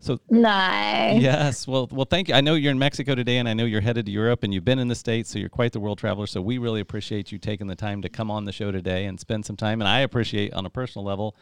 so 0.00 0.18
nice. 0.28 1.20
Yes. 1.20 1.66
Well, 1.66 1.88
well, 1.90 2.06
thank 2.08 2.28
you. 2.28 2.34
I 2.34 2.40
know 2.40 2.54
you're 2.54 2.72
in 2.72 2.78
Mexico 2.78 3.14
today, 3.14 3.38
and 3.38 3.48
I 3.48 3.54
know 3.54 3.64
you're 3.64 3.80
headed 3.80 4.06
to 4.06 4.12
Europe, 4.12 4.42
and 4.42 4.52
you've 4.52 4.64
been 4.64 4.78
in 4.78 4.88
the 4.88 4.94
states, 4.94 5.30
so 5.30 5.38
you're 5.38 5.48
quite 5.48 5.72
the 5.72 5.80
world 5.80 5.98
traveler. 5.98 6.26
So 6.26 6.42
we 6.42 6.58
really 6.58 6.80
appreciate 6.80 7.32
you 7.32 7.38
taking 7.38 7.68
the 7.68 7.76
time 7.76 8.02
to 8.02 8.08
come 8.08 8.30
on 8.30 8.44
the 8.44 8.52
show 8.52 8.70
today 8.72 9.06
and 9.06 9.18
spend 9.18 9.46
some 9.46 9.56
time. 9.56 9.80
And 9.80 9.88
I 9.88 10.00
appreciate 10.00 10.52
on 10.52 10.66
a 10.66 10.70
personal 10.70 11.04
level 11.04 11.36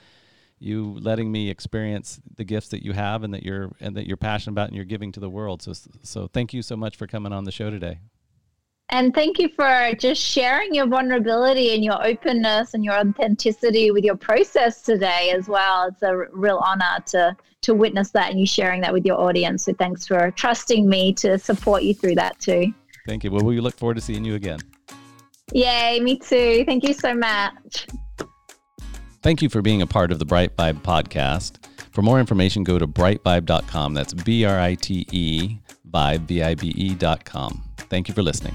you 0.58 0.96
letting 1.00 1.32
me 1.32 1.50
experience 1.50 2.20
the 2.36 2.44
gifts 2.44 2.68
that 2.68 2.84
you 2.84 2.92
have 2.92 3.24
and 3.24 3.34
that 3.34 3.42
you're 3.42 3.72
and 3.80 3.96
that 3.96 4.06
you're 4.06 4.16
passionate 4.16 4.52
about 4.52 4.68
and 4.68 4.76
you're 4.76 4.84
giving 4.84 5.10
to 5.10 5.18
the 5.18 5.28
world. 5.28 5.60
So 5.60 5.72
so 6.02 6.28
thank 6.28 6.54
you 6.54 6.62
so 6.62 6.76
much 6.76 6.96
for 6.96 7.08
coming 7.08 7.32
on 7.32 7.42
the 7.42 7.50
show 7.50 7.68
today. 7.68 7.98
And 8.88 9.14
thank 9.14 9.38
you 9.38 9.48
for 9.48 9.92
just 9.98 10.20
sharing 10.20 10.74
your 10.74 10.86
vulnerability 10.86 11.74
and 11.74 11.82
your 11.82 12.04
openness 12.04 12.74
and 12.74 12.84
your 12.84 12.94
authenticity 12.94 13.90
with 13.90 14.04
your 14.04 14.16
process 14.16 14.82
today 14.82 15.32
as 15.34 15.48
well. 15.48 15.88
It's 15.88 16.02
a 16.02 16.26
real 16.32 16.58
honor 16.58 16.98
to 17.06 17.36
to 17.62 17.74
witness 17.74 18.10
that 18.10 18.30
and 18.30 18.40
you 18.40 18.46
sharing 18.46 18.80
that 18.80 18.92
with 18.92 19.06
your 19.06 19.20
audience. 19.20 19.64
So 19.64 19.72
thanks 19.72 20.06
for 20.06 20.32
trusting 20.32 20.88
me 20.88 21.12
to 21.14 21.38
support 21.38 21.84
you 21.84 21.94
through 21.94 22.16
that 22.16 22.38
too. 22.40 22.74
Thank 23.06 23.24
you. 23.24 23.30
Well, 23.30 23.44
we 23.44 23.60
look 23.60 23.76
forward 23.76 23.94
to 23.94 24.00
seeing 24.00 24.24
you 24.24 24.34
again. 24.34 24.58
Yay, 25.52 26.00
me 26.00 26.18
too. 26.18 26.64
Thank 26.66 26.86
you 26.86 26.92
so 26.92 27.14
much. 27.14 27.86
Thank 29.22 29.42
you 29.42 29.48
for 29.48 29.62
being 29.62 29.82
a 29.82 29.86
part 29.86 30.10
of 30.10 30.18
the 30.18 30.24
Brite 30.24 30.56
Vibe 30.56 30.82
podcast. 30.82 31.64
For 31.92 32.02
more 32.02 32.18
information, 32.18 32.64
go 32.64 32.78
to 32.78 32.86
britevibe.com. 32.86 33.94
That's 33.94 34.12
B 34.12 34.44
R 34.44 34.58
I 34.58 34.74
T 34.74 35.06
E 35.12 35.58
vibe, 35.88 36.20
V 36.22 36.42
I 36.42 36.54
B 36.54 36.72
E.com. 36.74 37.62
Thank 37.76 38.08
you 38.08 38.14
for 38.14 38.22
listening. 38.22 38.54